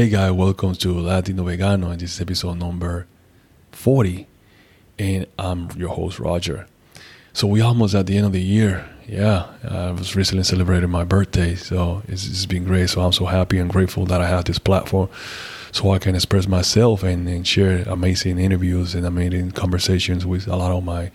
Hey 0.00 0.08
guys, 0.08 0.32
welcome 0.32 0.72
to 0.76 0.98
Latino 0.98 1.44
Vegano, 1.44 1.90
and 1.90 2.00
this 2.00 2.14
is 2.14 2.20
episode 2.22 2.54
number 2.54 3.06
40. 3.72 4.26
And 4.98 5.26
I'm 5.38 5.70
your 5.72 5.90
host, 5.90 6.18
Roger. 6.18 6.66
So 7.34 7.46
we 7.46 7.60
almost 7.60 7.94
at 7.94 8.06
the 8.06 8.16
end 8.16 8.24
of 8.24 8.32
the 8.32 8.40
year. 8.40 8.88
Yeah, 9.06 9.48
I 9.62 9.90
was 9.90 10.16
recently 10.16 10.44
celebrating 10.44 10.88
my 10.88 11.04
birthday, 11.04 11.54
so 11.54 12.02
it's, 12.08 12.26
it's 12.26 12.46
been 12.46 12.64
great. 12.64 12.88
So 12.88 13.02
I'm 13.02 13.12
so 13.12 13.26
happy 13.26 13.58
and 13.58 13.68
grateful 13.68 14.06
that 14.06 14.22
I 14.22 14.26
have 14.26 14.46
this 14.46 14.58
platform 14.58 15.10
so 15.70 15.90
I 15.90 15.98
can 15.98 16.14
express 16.14 16.48
myself 16.48 17.02
and, 17.02 17.28
and 17.28 17.46
share 17.46 17.82
amazing 17.86 18.38
interviews 18.38 18.94
and 18.94 19.04
amazing 19.04 19.50
conversations 19.50 20.24
with 20.24 20.48
a 20.48 20.56
lot 20.56 20.72
of 20.72 20.82
my 20.82 21.10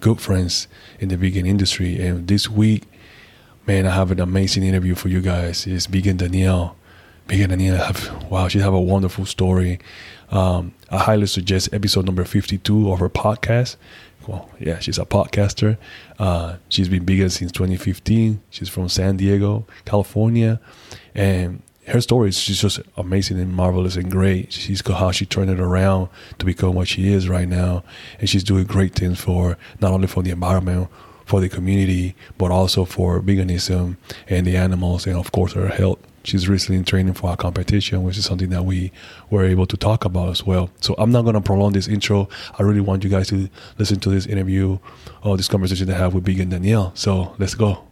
good 0.00 0.18
friends 0.18 0.66
in 0.98 1.10
the 1.10 1.18
vegan 1.18 1.44
industry. 1.44 2.00
And 2.00 2.26
this 2.26 2.48
week, 2.48 2.84
man, 3.66 3.86
I 3.86 3.90
have 3.90 4.10
an 4.10 4.18
amazing 4.18 4.62
interview 4.62 4.94
for 4.94 5.08
you 5.08 5.20
guys. 5.20 5.66
It's 5.66 5.84
Vegan 5.84 6.16
Danielle. 6.16 6.78
Vegan 7.30 7.50
Danielle, 7.50 7.76
have, 7.76 8.28
wow, 8.28 8.48
she 8.48 8.58
have 8.58 8.74
a 8.74 8.80
wonderful 8.80 9.24
story. 9.24 9.78
Um, 10.32 10.74
I 10.90 10.98
highly 10.98 11.26
suggest 11.26 11.72
episode 11.72 12.04
number 12.04 12.24
52 12.24 12.90
of 12.90 12.98
her 12.98 13.08
podcast. 13.08 13.76
Well, 14.26 14.50
yeah, 14.58 14.80
she's 14.80 14.98
a 14.98 15.04
podcaster. 15.04 15.76
Uh, 16.18 16.56
she's 16.68 16.88
been 16.88 17.06
vegan 17.06 17.30
since 17.30 17.52
2015. 17.52 18.42
She's 18.50 18.68
from 18.68 18.88
San 18.88 19.16
Diego, 19.16 19.64
California. 19.84 20.60
And 21.14 21.62
her 21.86 22.00
story 22.00 22.30
is 22.30 22.36
she's 22.36 22.60
just 22.60 22.80
amazing 22.96 23.38
and 23.38 23.54
marvelous 23.54 23.94
and 23.94 24.10
great. 24.10 24.52
She's 24.52 24.82
got 24.82 24.98
how 24.98 25.12
she 25.12 25.24
turned 25.24 25.50
it 25.50 25.60
around 25.60 26.08
to 26.40 26.44
become 26.44 26.74
what 26.74 26.88
she 26.88 27.12
is 27.12 27.28
right 27.28 27.48
now, 27.48 27.84
and 28.18 28.28
she's 28.28 28.42
doing 28.42 28.64
great 28.64 28.96
things 28.96 29.20
for 29.20 29.56
not 29.80 29.92
only 29.92 30.08
for 30.08 30.24
the 30.24 30.30
environment, 30.30 30.88
for 31.26 31.40
the 31.40 31.48
community, 31.48 32.16
but 32.38 32.50
also 32.50 32.84
for 32.84 33.20
veganism 33.20 33.96
and 34.28 34.48
the 34.48 34.56
animals, 34.56 35.06
and 35.06 35.14
of 35.14 35.30
course 35.30 35.52
her 35.52 35.68
health. 35.68 36.00
She's 36.22 36.48
recently 36.48 36.78
in 36.78 36.84
training 36.84 37.14
for 37.14 37.32
a 37.32 37.36
competition, 37.36 38.02
which 38.02 38.18
is 38.18 38.24
something 38.26 38.50
that 38.50 38.64
we 38.64 38.92
were 39.30 39.44
able 39.44 39.66
to 39.66 39.76
talk 39.76 40.04
about 40.04 40.28
as 40.30 40.44
well. 40.44 40.70
So 40.80 40.94
I'm 40.98 41.10
not 41.10 41.22
going 41.22 41.34
to 41.34 41.40
prolong 41.40 41.72
this 41.72 41.88
intro. 41.88 42.28
I 42.58 42.62
really 42.62 42.80
want 42.80 43.04
you 43.04 43.10
guys 43.10 43.28
to 43.28 43.48
listen 43.78 44.00
to 44.00 44.10
this 44.10 44.26
interview 44.26 44.78
or 45.22 45.36
this 45.36 45.48
conversation 45.48 45.86
that 45.86 45.96
I 45.96 45.98
have 45.98 46.14
with 46.14 46.24
Vegan 46.26 46.50
Danielle. 46.50 46.92
So 46.94 47.34
let's 47.38 47.54
go. 47.54 47.84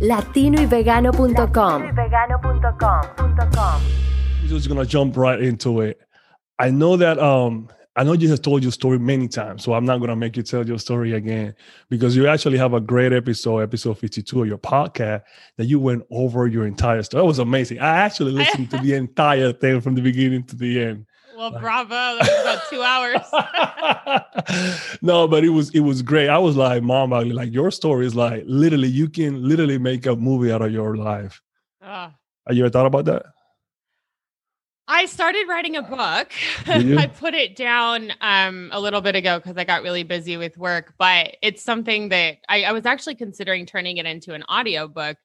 latinoyvegano.com. 0.00 1.82
We're 4.42 4.48
just 4.48 4.68
gonna 4.68 4.86
jump 4.86 5.16
right 5.16 5.40
into 5.40 5.80
it. 5.80 6.00
I 6.58 6.70
know 6.70 6.96
that 6.96 7.18
um 7.18 7.68
I 7.96 8.04
know 8.04 8.12
you 8.12 8.28
have 8.28 8.42
told 8.42 8.62
your 8.62 8.72
story 8.72 8.98
many 8.98 9.26
times, 9.26 9.64
so 9.64 9.72
I'm 9.72 9.86
not 9.86 9.98
gonna 9.98 10.14
make 10.14 10.36
you 10.36 10.42
tell 10.42 10.66
your 10.66 10.78
story 10.78 11.14
again 11.14 11.54
because 11.88 12.14
you 12.14 12.26
actually 12.26 12.58
have 12.58 12.74
a 12.74 12.80
great 12.80 13.14
episode, 13.14 13.60
episode 13.60 13.96
52 13.98 14.42
of 14.42 14.48
your 14.48 14.58
podcast, 14.58 15.22
that 15.56 15.64
you 15.64 15.80
went 15.80 16.04
over 16.10 16.46
your 16.46 16.66
entire 16.66 17.02
story. 17.02 17.22
That 17.22 17.26
was 17.26 17.38
amazing. 17.38 17.78
I 17.78 17.96
actually 17.96 18.32
listened 18.32 18.70
to 18.72 18.78
the 18.78 18.92
entire 18.94 19.50
thing 19.52 19.80
from 19.80 19.94
the 19.94 20.02
beginning 20.02 20.42
to 20.44 20.56
the 20.56 20.82
end. 20.82 21.06
Well, 21.38 21.52
bravo. 21.52 21.88
That 21.88 22.18
was 22.20 22.28
about 22.42 22.60
two 22.70 22.82
hours. 22.82 23.22
no, 25.02 25.26
but 25.26 25.42
it 25.44 25.50
was 25.50 25.70
it 25.70 25.80
was 25.80 26.02
great. 26.02 26.28
I 26.28 26.36
was 26.38 26.54
like, 26.56 26.82
Mom, 26.82 27.14
I, 27.14 27.22
like 27.22 27.52
your 27.52 27.70
story 27.70 28.06
is 28.06 28.14
like 28.14 28.44
literally 28.46 28.88
you 28.88 29.08
can 29.08 29.42
literally 29.42 29.78
make 29.78 30.04
a 30.06 30.16
movie 30.16 30.52
out 30.52 30.62
of 30.62 30.70
your 30.70 30.96
life. 30.96 31.42
Ah. 31.82 32.14
Have 32.46 32.56
you 32.56 32.64
ever 32.64 32.70
thought 32.70 32.86
about 32.86 33.06
that? 33.06 33.26
I 34.88 35.06
started 35.06 35.48
writing 35.48 35.76
a 35.76 35.82
book. 35.82 36.32
I 36.66 37.10
put 37.18 37.34
it 37.34 37.56
down 37.56 38.12
um, 38.20 38.70
a 38.72 38.80
little 38.80 39.00
bit 39.00 39.16
ago 39.16 39.38
because 39.38 39.56
I 39.56 39.64
got 39.64 39.82
really 39.82 40.04
busy 40.04 40.36
with 40.36 40.56
work, 40.56 40.94
but 40.96 41.36
it's 41.42 41.62
something 41.62 42.10
that 42.10 42.38
I, 42.48 42.64
I 42.64 42.72
was 42.72 42.86
actually 42.86 43.16
considering 43.16 43.66
turning 43.66 43.96
it 43.96 44.06
into 44.06 44.32
an 44.34 44.44
audio 44.48 44.86
book. 44.86 45.16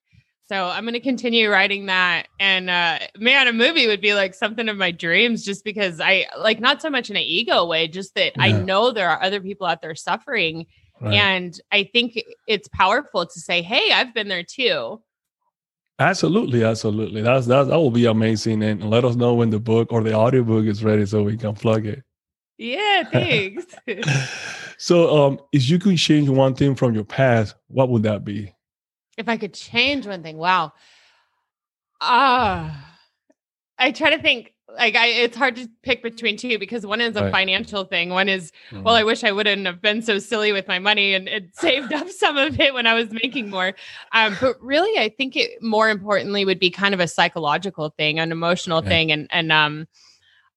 So 0.48 0.66
I'm 0.66 0.84
going 0.84 0.94
to 0.94 1.00
continue 1.00 1.50
writing 1.50 1.86
that. 1.86 2.28
And 2.40 2.70
uh, 2.70 3.00
man, 3.18 3.48
a 3.48 3.54
movie 3.54 3.88
would 3.88 4.02
be 4.02 4.14
like 4.16 4.34
something 4.34 4.68
of 4.68 4.78
my 4.78 4.92
dreams 4.92 5.46
just 5.46 5.64
because 5.64 6.02
I 6.02 6.26
like 6.38 6.60
not 6.60 6.82
so 6.82 6.90
much 6.90 7.10
in 7.10 7.16
an 7.16 7.22
ego 7.22 7.66
way, 7.66 7.88
just 7.88 8.16
that 8.16 8.34
I 8.38 8.52
know 8.52 8.92
there 8.92 9.10
are 9.10 9.22
other 9.22 9.40
people 9.40 9.68
out 9.68 9.82
there 9.82 9.96
suffering. 9.96 10.66
Right. 11.00 11.14
And 11.14 11.60
I 11.72 11.84
think 11.84 12.20
it's 12.48 12.68
powerful 12.68 13.26
to 13.26 13.40
say, 13.40 13.62
hey, 13.62 13.92
I've 13.94 14.14
been 14.14 14.28
there 14.28 14.44
too. 14.44 15.02
Absolutely, 16.00 16.64
absolutely. 16.64 17.22
That's 17.22 17.46
that's 17.46 17.70
that 17.70 17.78
will 17.78 17.92
be 17.92 18.06
amazing. 18.06 18.64
And 18.64 18.90
let 18.90 19.06
us 19.06 19.16
know 19.16 19.36
when 19.36 19.50
the 19.52 19.60
book 19.60 19.92
or 19.92 20.04
the 20.04 20.14
audiobook 20.14 20.66
is 20.66 20.84
ready 20.84 21.06
so 21.06 21.24
we 21.24 21.38
can 21.38 21.54
plug 21.54 21.86
it. 21.86 22.04
Yeah, 22.58 23.04
thanks. 23.04 23.66
so 24.78 25.26
um 25.26 25.40
if 25.52 25.70
you 25.70 25.78
could 25.80 25.98
change 25.98 26.28
one 26.30 26.56
thing 26.56 26.76
from 26.76 26.96
your 26.96 27.04
past, 27.04 27.56
what 27.68 27.90
would 27.90 28.04
that 28.04 28.24
be? 28.26 28.54
if 29.18 29.30
I 29.30 29.38
could 29.38 29.54
change 29.54 30.08
one 30.08 30.24
thing, 30.24 30.38
wow. 30.38 30.74
Ah, 32.00 32.98
I 33.78 33.92
try 33.92 34.10
to 34.16 34.22
think 34.22 34.54
like 34.78 34.96
I 34.96 35.08
it's 35.08 35.36
hard 35.38 35.56
to 35.58 35.70
pick 35.84 36.02
between 36.04 36.38
two 36.38 36.58
because 36.60 36.86
one 36.86 37.02
is 37.02 37.16
a 37.16 37.24
Right. 37.24 37.32
financial 37.32 37.84
thing. 37.86 38.10
One 38.10 38.30
is 38.30 38.52
well, 38.84 38.96
I 38.96 39.04
wish 39.04 39.24
I 39.24 39.32
wouldn't 39.32 39.66
have 39.66 39.82
been 39.82 40.02
so 40.02 40.20
silly 40.20 40.52
with 40.52 40.68
my 40.68 40.80
money 40.80 41.14
and, 41.14 41.28
and 41.30 41.50
saved 41.54 41.94
up 41.94 42.10
some 42.10 42.38
of 42.38 42.60
it 42.60 42.74
when 42.74 42.88
I 42.88 42.94
was 42.94 43.12
making 43.12 43.50
more. 43.50 43.74
Um, 44.14 44.36
but 44.40 44.56
really, 44.62 45.00
I 45.00 45.10
think 45.10 45.36
it 45.36 45.62
more 45.62 45.90
importantly 45.90 46.46
would 46.46 46.60
be 46.60 46.70
kind 46.72 46.94
of 46.94 47.00
a 47.00 47.08
psychological 47.08 47.90
thing, 47.98 48.20
an 48.20 48.32
emotional 48.32 48.82
thing, 48.82 49.12
and 49.12 49.28
and 49.32 49.52
um. 49.52 49.88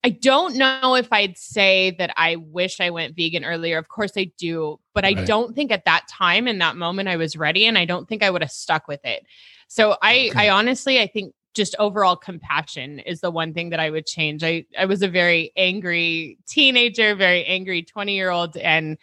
I 0.04 0.10
don't 0.10 0.56
know 0.56 0.96
if 0.96 1.10
I'd 1.12 1.38
say 1.38 1.92
that 1.98 2.12
I 2.16 2.36
wish 2.36 2.78
I 2.78 2.90
went 2.90 3.16
vegan 3.16 3.42
earlier. 3.44 3.78
Of 3.78 3.88
course 3.88 4.12
I 4.16 4.30
do, 4.36 4.78
but 4.92 5.04
I 5.04 5.14
don't 5.14 5.54
think 5.54 5.72
at 5.72 5.86
that 5.86 6.06
time 6.08 6.46
in 6.46 6.58
that 6.58 6.76
moment 6.76 7.08
I 7.08 7.16
was 7.16 7.36
ready 7.36 7.64
and 7.64 7.78
I 7.78 7.86
don't 7.86 8.06
think 8.06 8.22
I 8.22 8.28
would 8.28 8.42
have 8.42 8.50
stuck 8.50 8.86
with 8.86 9.00
it. 9.04 9.24
So 9.68 9.96
I 10.02 10.28
Okay. 10.30 10.48
I 10.48 10.50
honestly 10.50 11.00
I 11.00 11.06
think 11.06 11.34
just 11.54 11.74
overall 11.78 12.16
compassion 12.16 12.98
is 12.98 13.20
the 13.20 13.30
one 13.30 13.54
thing 13.54 13.70
that 13.70 13.80
I 13.80 13.90
would 13.90 14.06
change. 14.06 14.42
I 14.44 14.64
I 14.78 14.86
was 14.86 15.02
a 15.02 15.08
very 15.08 15.52
angry 15.56 16.38
teenager, 16.46 17.14
very 17.14 17.44
angry 17.46 17.82
20-year-old 17.84 18.56
and 18.56 18.98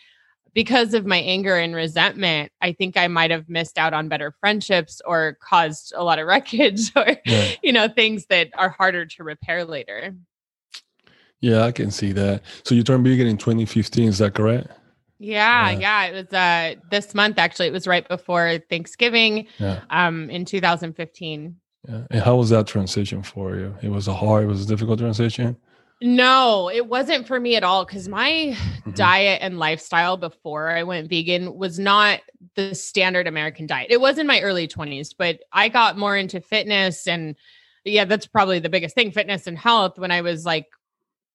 because 0.54 0.94
of 0.94 1.06
my 1.06 1.16
anger 1.16 1.56
and 1.56 1.74
resentment, 1.74 2.52
I 2.62 2.74
think 2.74 2.98
I 2.98 3.08
might 3.08 3.32
have 3.32 3.48
missed 3.48 3.78
out 3.78 3.94
on 3.94 4.10
better 4.10 4.36
friendships 4.42 5.02
or 5.06 5.38
caused 5.42 5.94
a 5.96 6.04
lot 6.04 6.20
of 6.20 6.28
wreckage 6.32 6.92
or 6.96 7.16
Yeah. 7.26 7.52
you 7.64 7.72
know 7.72 7.88
things 7.88 8.26
that 8.26 8.50
are 8.58 8.70
harder 8.70 9.06
to 9.06 9.24
repair 9.24 9.64
later. 9.64 10.14
Yeah, 11.40 11.64
I 11.64 11.72
can 11.72 11.90
see 11.90 12.12
that. 12.12 12.44
So 12.64 12.76
you 12.76 12.84
turned 12.84 13.04
vegan 13.06 13.28
in 13.28 13.38
2015, 13.38 14.10
is 14.10 14.18
that 14.20 14.36
correct? 14.36 14.68
Yeah, 15.20 15.72
Yeah. 15.72 15.80
yeah, 15.80 16.06
it 16.08 16.14
was 16.16 16.34
uh 16.34 16.76
this 16.90 17.16
month 17.16 17.38
actually. 17.40 17.68
It 17.68 17.74
was 17.74 17.88
right 17.88 18.06
before 18.08 18.60
Thanksgiving 18.70 19.48
Yeah. 19.58 19.80
um 19.90 20.30
in 20.30 20.44
2015. 20.44 21.56
Yeah. 21.88 22.02
And 22.12 22.22
how 22.22 22.36
was 22.36 22.50
that 22.50 22.68
transition 22.68 23.24
for 23.24 23.56
you? 23.56 23.76
It 23.82 23.90
was 23.90 24.08
a 24.08 24.14
hard, 24.14 24.44
it 24.44 24.48
was 24.48 24.64
a 24.64 24.68
difficult 24.68 25.00
transition. 25.00 25.58
No, 26.04 26.70
it 26.74 26.88
wasn't 26.88 27.28
for 27.28 27.40
me 27.40 27.56
at 27.56 27.64
all 27.64 27.86
cuz 27.86 28.08
my 28.08 28.56
Mhm. 28.88 28.96
diet 28.96 29.40
and 29.42 29.60
lifestyle 29.60 30.18
before 30.18 30.70
I 30.70 30.84
went 30.84 31.10
vegan 31.10 31.56
was 31.56 31.78
not 31.78 32.22
the 32.56 32.74
standard 32.74 33.28
American 33.28 33.68
diet. 33.68 33.88
It 33.92 34.02
was 34.02 34.18
in 34.18 34.26
my 34.26 34.42
early 34.42 34.68
20s, 34.68 35.14
but 35.14 35.40
I 35.54 35.70
got 35.70 35.98
more 35.98 36.18
into 36.18 36.42
fitness 36.42 37.08
and 37.08 37.36
yeah, 37.84 38.06
that's 38.06 38.28
probably 38.28 38.60
the 38.60 38.70
biggest 38.70 38.94
thing, 38.96 39.12
fitness 39.12 39.48
and 39.48 39.58
health 39.58 39.98
when 40.00 40.12
I 40.12 40.22
was 40.22 40.46
like 40.46 40.68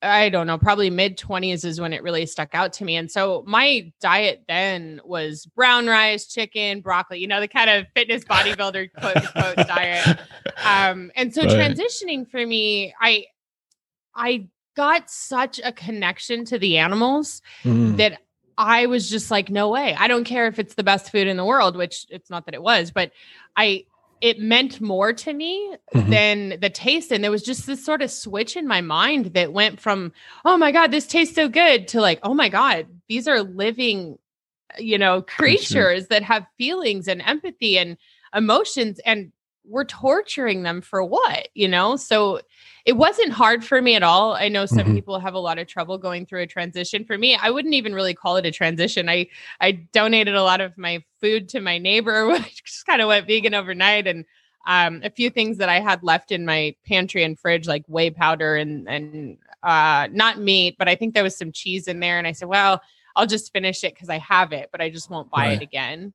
I 0.03 0.29
don't 0.29 0.47
know, 0.47 0.59
probably 0.59 0.91
mid 0.91 1.17
20s 1.19 1.65
is 1.65 1.81
when 1.81 1.93
it 1.93 2.03
really 2.03 2.27
stuck 2.27 2.55
out 2.55 2.73
to 2.75 2.85
me. 2.85 2.97
And 2.97 3.11
so 3.11 3.43
my 3.47 3.93
diet 4.01 4.45
then 4.47 5.01
was 5.05 5.47
brown 5.47 5.87
rice, 5.87 6.27
chicken, 6.27 6.81
broccoli, 6.81 7.19
you 7.19 7.27
know, 7.27 7.41
the 7.41 7.49
kind 7.49 7.71
of 7.71 7.87
fitness 7.95 8.23
bodybuilder 8.25 8.91
quote 9.01 9.17
unquote 9.17 9.57
diet. 9.67 10.07
Um, 10.65 11.11
and 11.17 11.33
so 11.35 11.43
Right. 11.45 11.51
transitioning 11.51 12.31
for 12.31 12.45
me, 12.47 12.95
I 13.01 13.27
I 14.15 14.49
got 14.77 15.11
such 15.11 15.61
a 15.65 15.73
connection 15.73 16.45
to 16.47 16.59
the 16.59 16.79
animals 16.79 17.41
Mm. 17.65 17.97
that 17.97 18.21
I 18.59 18.87
was 18.87 19.09
just 19.11 19.31
like, 19.31 19.51
no 19.51 19.69
way. 19.71 19.95
I 19.99 20.09
don't 20.09 20.25
care 20.25 20.47
if 20.47 20.59
it's 20.59 20.75
the 20.75 20.83
best 20.83 21.11
food 21.11 21.27
in 21.27 21.37
the 21.37 21.45
world, 21.45 21.77
which 21.77 22.07
it's 22.11 22.31
not 22.31 22.47
that 22.47 22.55
it 22.55 22.63
was, 22.63 22.91
but 22.91 23.13
I 23.57 23.85
it 24.21 24.39
meant 24.39 24.81
more 24.81 25.13
to 25.13 25.33
me 25.33 25.75
Mhm. 25.95 26.11
than 26.11 26.61
the 26.61 26.71
taste. 26.71 27.13
And 27.13 27.23
there 27.23 27.31
was 27.31 27.43
just 27.43 27.67
this 27.67 27.85
sort 27.85 28.03
of 28.03 28.11
switch 28.11 28.57
in 28.57 28.67
my 28.67 28.81
mind 28.81 29.35
that 29.35 29.53
went 29.53 29.81
from, 29.81 30.13
oh 30.45 30.57
my 30.57 30.73
God, 30.73 30.91
this 30.91 31.07
tastes 31.07 31.35
so 31.35 31.49
good 31.49 31.87
to 31.89 32.01
like, 32.01 32.21
oh 32.23 32.35
my 32.35 32.49
God, 32.49 32.87
these 33.09 33.29
are 33.29 33.43
living, 33.43 34.19
you 34.79 34.99
know, 34.99 35.23
Creatures. 35.23 36.09
that 36.09 36.23
have 36.23 36.47
feelings 36.59 37.09
and 37.09 37.21
empathy 37.23 37.79
and 37.79 37.97
emotions. 38.35 38.99
And 39.05 39.33
we're 39.69 39.85
torturing 39.85 40.63
them 40.63 40.81
for 40.81 41.03
what, 41.05 41.49
you 41.55 41.67
know? 41.69 41.97
So 41.97 42.41
it 42.85 42.93
wasn't 42.97 43.33
hard 43.33 43.65
for 43.65 43.83
me 43.83 43.97
at 43.97 44.03
all. 44.05 44.33
I 44.35 44.49
know 44.49 44.65
some 44.65 44.87
Mhm. 44.87 44.95
people 44.95 45.19
have 45.19 45.35
a 45.35 45.41
lot 45.41 45.59
of 45.59 45.67
trouble 45.67 45.99
going 45.99 46.25
through 46.25 46.43
a 46.43 46.47
transition. 46.47 47.05
For 47.05 47.19
me, 47.19 47.35
I 47.35 47.51
wouldn't 47.51 47.75
even 47.75 47.93
really 47.93 48.15
call 48.15 48.37
it 48.37 48.47
a 48.47 48.53
transition. 48.53 49.09
I 49.09 49.27
I 49.61 49.73
donated 49.73 50.37
a 50.37 50.43
lot 50.45 50.61
of 50.61 50.79
my 50.79 51.03
food 51.27 51.49
to 51.51 51.61
my 51.61 51.79
neighbor, 51.79 52.27
which 52.31 52.65
just 52.65 52.87
kind 52.87 53.03
of 53.03 53.09
went 53.09 53.27
vegan 53.27 53.55
overnight, 53.55 54.07
and 54.07 54.25
um, 54.67 55.01
a 55.05 55.11
few 55.11 55.31
things 55.31 55.59
that 55.59 55.69
I 55.69 55.81
had 55.81 56.03
left 56.03 56.33
in 56.33 56.45
my 56.45 56.75
pantry 56.87 57.23
and 57.23 57.39
fridge, 57.39 57.67
like 57.67 57.85
whey 57.87 58.11
powder 58.11 58.57
and 58.57 58.89
and 58.89 59.39
uh, 59.63 60.09
not 60.13 60.39
meat, 60.39 60.77
but 60.79 60.89
I 60.89 60.95
think 60.95 61.15
there 61.15 61.25
was 61.25 61.37
some 61.37 61.53
cheese 61.53 61.89
in 61.89 62.01
there. 62.01 62.19
And 62.19 62.27
I 62.27 62.33
said, 62.33 62.49
well, 62.49 62.81
I'll 63.17 63.27
just 63.27 63.53
finish 63.53 63.83
it 63.85 63.95
because 63.95 64.09
I 64.09 64.19
have 64.19 64.53
it, 64.53 64.69
but 64.71 64.81
I 64.81 64.91
just 64.91 65.11
won't 65.11 65.31
buy 65.31 65.47
Right. 65.47 65.61
it 65.61 65.63
again. 65.63 66.13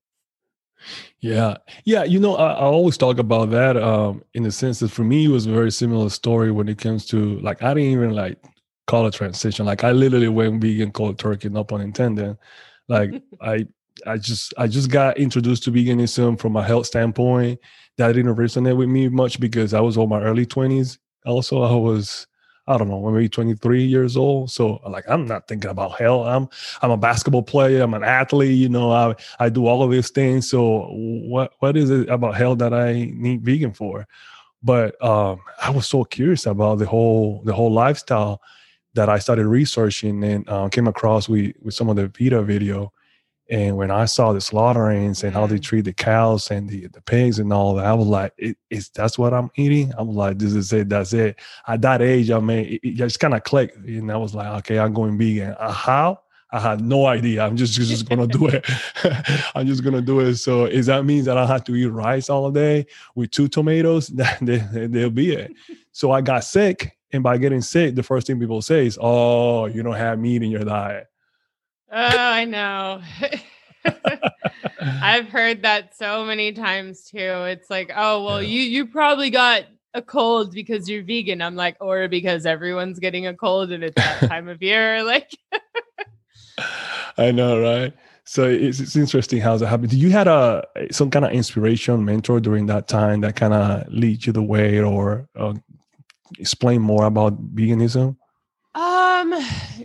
Yeah, 1.19 1.57
yeah. 1.85 2.03
You 2.03 2.19
know, 2.19 2.35
I, 2.35 2.53
I 2.53 2.61
always 2.61 2.97
talk 2.97 3.19
about 3.19 3.51
that 3.51 3.77
um, 3.77 4.23
in 4.33 4.43
the 4.43 4.51
sense 4.51 4.79
that 4.79 4.91
for 4.91 5.03
me, 5.03 5.25
it 5.25 5.29
was 5.29 5.45
a 5.45 5.51
very 5.51 5.71
similar 5.71 6.09
story 6.09 6.51
when 6.51 6.67
it 6.67 6.77
comes 6.77 7.05
to 7.07 7.39
like 7.39 7.61
I 7.61 7.73
didn't 7.73 7.91
even 7.91 8.11
like 8.11 8.43
call 8.87 9.05
a 9.05 9.11
transition. 9.11 9.65
Like 9.65 9.83
I 9.83 9.91
literally 9.91 10.27
went 10.29 10.61
vegan 10.61 10.91
cold 10.91 11.19
turkey, 11.19 11.49
no 11.49 11.63
pun 11.63 11.81
intended. 11.81 12.37
Like 12.87 13.11
I, 13.41 13.67
I 14.07 14.17
just 14.17 14.53
I 14.57 14.67
just 14.67 14.89
got 14.89 15.17
introduced 15.17 15.63
to 15.63 15.71
veganism 15.71 16.39
from 16.39 16.55
a 16.55 16.63
health 16.63 16.87
standpoint. 16.87 17.59
That 17.97 18.13
didn't 18.13 18.35
resonate 18.35 18.77
with 18.77 18.89
me 18.89 19.09
much 19.09 19.39
because 19.39 19.73
I 19.73 19.79
was 19.81 19.97
on 19.97 20.09
my 20.09 20.21
early 20.21 20.45
twenties. 20.45 20.99
Also, 21.25 21.61
I 21.61 21.73
was 21.75 22.27
I 22.67 22.77
don't 22.77 22.89
know, 22.89 23.09
maybe 23.09 23.27
23 23.27 23.83
years 23.83 24.15
old. 24.15 24.51
So 24.51 24.79
like 24.87 25.03
I'm 25.09 25.25
not 25.25 25.47
thinking 25.47 25.69
about 25.69 25.99
hell. 25.99 26.23
I'm 26.23 26.47
I'm 26.81 26.91
a 26.91 26.97
basketball 26.97 27.43
player, 27.43 27.81
I'm 27.81 27.93
an 27.93 28.03
athlete, 28.03 28.57
you 28.57 28.69
know, 28.69 28.91
I 28.91 29.15
I 29.39 29.49
do 29.49 29.65
all 29.65 29.83
of 29.83 29.91
these 29.91 30.09
things. 30.09 30.49
So 30.49 30.87
what 30.91 31.53
what 31.59 31.75
is 31.75 31.89
it 31.89 32.09
about 32.09 32.35
hell 32.35 32.55
that 32.57 32.73
I 32.73 33.11
need 33.13 33.43
vegan 33.43 33.73
for? 33.73 34.07
But 34.63 35.01
um 35.03 35.41
I 35.61 35.71
was 35.71 35.87
so 35.87 36.03
curious 36.03 36.45
about 36.45 36.79
the 36.79 36.85
whole 36.85 37.41
the 37.45 37.53
whole 37.53 37.71
lifestyle 37.71 38.41
that 38.93 39.09
I 39.09 39.19
started 39.19 39.47
researching 39.47 40.23
and 40.23 40.47
uh, 40.49 40.69
came 40.69 40.87
across 40.87 41.27
with 41.27 41.53
with 41.61 41.73
some 41.73 41.89
of 41.89 41.95
the 41.95 42.09
PETA 42.09 42.43
video 42.43 42.93
and 43.51 43.75
when 43.75 43.91
I 43.91 44.05
saw 44.05 44.31
the 44.31 44.39
slaughterings 44.39 45.25
and 45.25 45.33
how 45.33 45.45
they 45.45 45.57
mm. 45.57 45.61
treat 45.61 45.81
the 45.81 45.91
cows 45.91 46.49
and 46.49 46.69
the, 46.69 46.87
the 46.87 47.01
pigs 47.01 47.37
and 47.37 47.51
all 47.51 47.75
that, 47.75 47.85
I 47.85 47.93
was 47.93 48.07
like, 48.07 48.31
it, 48.37 48.57
"Is 48.69 48.89
that's 48.89 49.19
what 49.19 49.33
I'm 49.33 49.51
eating?" 49.55 49.91
I'm 49.97 50.09
like, 50.09 50.39
"This 50.39 50.53
is 50.53 50.71
it. 50.71 50.87
That's 50.87 51.11
it." 51.11 51.37
At 51.67 51.81
that 51.81 52.01
age, 52.01 52.31
I 52.31 52.39
mean, 52.39 52.65
it, 52.65 52.79
it 52.81 52.95
just 52.95 53.19
kind 53.19 53.33
of 53.33 53.43
clicked, 53.43 53.75
and 53.75 54.09
I 54.09 54.15
was 54.15 54.33
like, 54.33 54.47
"Okay, 54.59 54.79
I'm 54.79 54.93
going 54.93 55.17
vegan." 55.17 55.53
Uh, 55.59 55.71
how? 55.73 56.21
I 56.53 56.59
had 56.59 56.79
no 56.79 57.05
idea. 57.07 57.43
I'm 57.43 57.57
just 57.57 57.73
just 57.75 58.07
gonna 58.07 58.25
do 58.25 58.47
it. 58.47 58.65
I'm 59.55 59.67
just 59.67 59.83
gonna 59.83 60.01
do 60.01 60.21
it. 60.21 60.35
So 60.35 60.65
is 60.65 60.85
that 60.85 61.03
means 61.03 61.25
that 61.25 61.37
I 61.37 61.45
have 61.45 61.65
to 61.65 61.75
eat 61.75 61.87
rice 61.87 62.29
all 62.29 62.51
day 62.51 62.85
with 63.15 63.31
two 63.31 63.49
tomatoes? 63.49 64.07
That 64.15 64.37
they, 64.39 64.87
they'll 64.87 65.09
be 65.09 65.33
it. 65.33 65.51
So 65.91 66.11
I 66.11 66.21
got 66.21 66.45
sick, 66.45 66.97
and 67.11 67.21
by 67.21 67.37
getting 67.37 67.61
sick, 67.61 67.95
the 67.95 68.03
first 68.03 68.27
thing 68.27 68.39
people 68.39 68.61
say 68.61 68.85
is, 68.85 68.97
"Oh, 69.01 69.65
you 69.65 69.83
don't 69.83 69.95
have 69.95 70.19
meat 70.19 70.41
in 70.41 70.51
your 70.51 70.63
diet." 70.63 71.10
Oh, 71.91 71.97
I 71.97 72.45
know. 72.45 73.01
I've 74.81 75.27
heard 75.27 75.63
that 75.63 75.95
so 75.95 76.23
many 76.23 76.53
times 76.53 77.09
too. 77.09 77.17
It's 77.17 77.69
like, 77.69 77.91
oh 77.95 78.23
well, 78.23 78.41
yeah. 78.41 78.49
you 78.49 78.61
you 78.61 78.85
probably 78.87 79.29
got 79.29 79.65
a 79.93 80.01
cold 80.01 80.53
because 80.53 80.89
you're 80.89 81.03
vegan. 81.03 81.41
I'm 81.41 81.55
like, 81.55 81.75
or 81.81 82.07
because 82.07 82.45
everyone's 82.45 82.99
getting 82.99 83.27
a 83.27 83.33
cold 83.33 83.71
and 83.71 83.83
it's 83.83 83.95
that 83.95 84.29
time 84.29 84.47
of 84.47 84.61
year. 84.61 85.03
Like, 85.11 85.31
I 87.17 87.31
know, 87.31 87.59
right? 87.61 87.93
So 88.23 88.47
it's, 88.47 88.79
it's 88.79 88.95
interesting 88.95 89.41
how 89.41 89.57
that 89.57 89.67
happened. 89.67 89.89
Do 89.89 89.97
you 89.97 90.11
had 90.11 90.27
a 90.27 90.63
some 90.91 91.09
kind 91.09 91.25
of 91.25 91.31
inspiration 91.31 92.05
mentor 92.05 92.39
during 92.39 92.67
that 92.67 92.87
time 92.87 93.21
that 93.21 93.35
kind 93.35 93.53
of 93.53 93.87
lead 93.91 94.25
you 94.25 94.31
the 94.31 94.43
way 94.43 94.79
or 94.79 95.27
uh, 95.35 95.55
explain 96.39 96.81
more 96.81 97.05
about 97.05 97.53
veganism? 97.53 98.15
Um, 98.73 99.33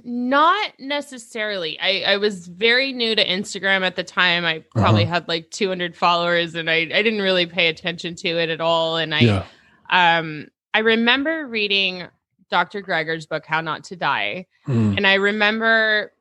not 0.04 0.72
necessarily. 0.78 1.78
I 1.80 2.12
I 2.12 2.16
was 2.18 2.46
very 2.46 2.92
new 2.92 3.16
to 3.16 3.26
Instagram 3.26 3.82
at 3.82 3.96
the 3.96 4.04
time. 4.04 4.44
I 4.44 4.64
probably 4.70 5.02
uh-huh. 5.02 5.14
had 5.14 5.28
like 5.28 5.50
200 5.50 5.96
followers, 5.96 6.54
and 6.54 6.70
I 6.70 6.76
I 6.76 7.02
didn't 7.02 7.22
really 7.22 7.46
pay 7.46 7.66
attention 7.68 8.14
to 8.16 8.28
it 8.28 8.48
at 8.48 8.60
all. 8.60 8.96
And 8.96 9.12
I 9.14 9.20
yeah. 9.20 9.44
um 9.90 10.46
I 10.72 10.80
remember 10.80 11.48
reading 11.48 12.06
Dr. 12.48 12.80
Greger's 12.80 13.26
book 13.26 13.44
How 13.44 13.60
Not 13.60 13.82
to 13.84 13.96
Die, 13.96 14.46
mm. 14.68 14.96
and 14.96 15.04
I 15.04 15.14
remember 15.14 16.12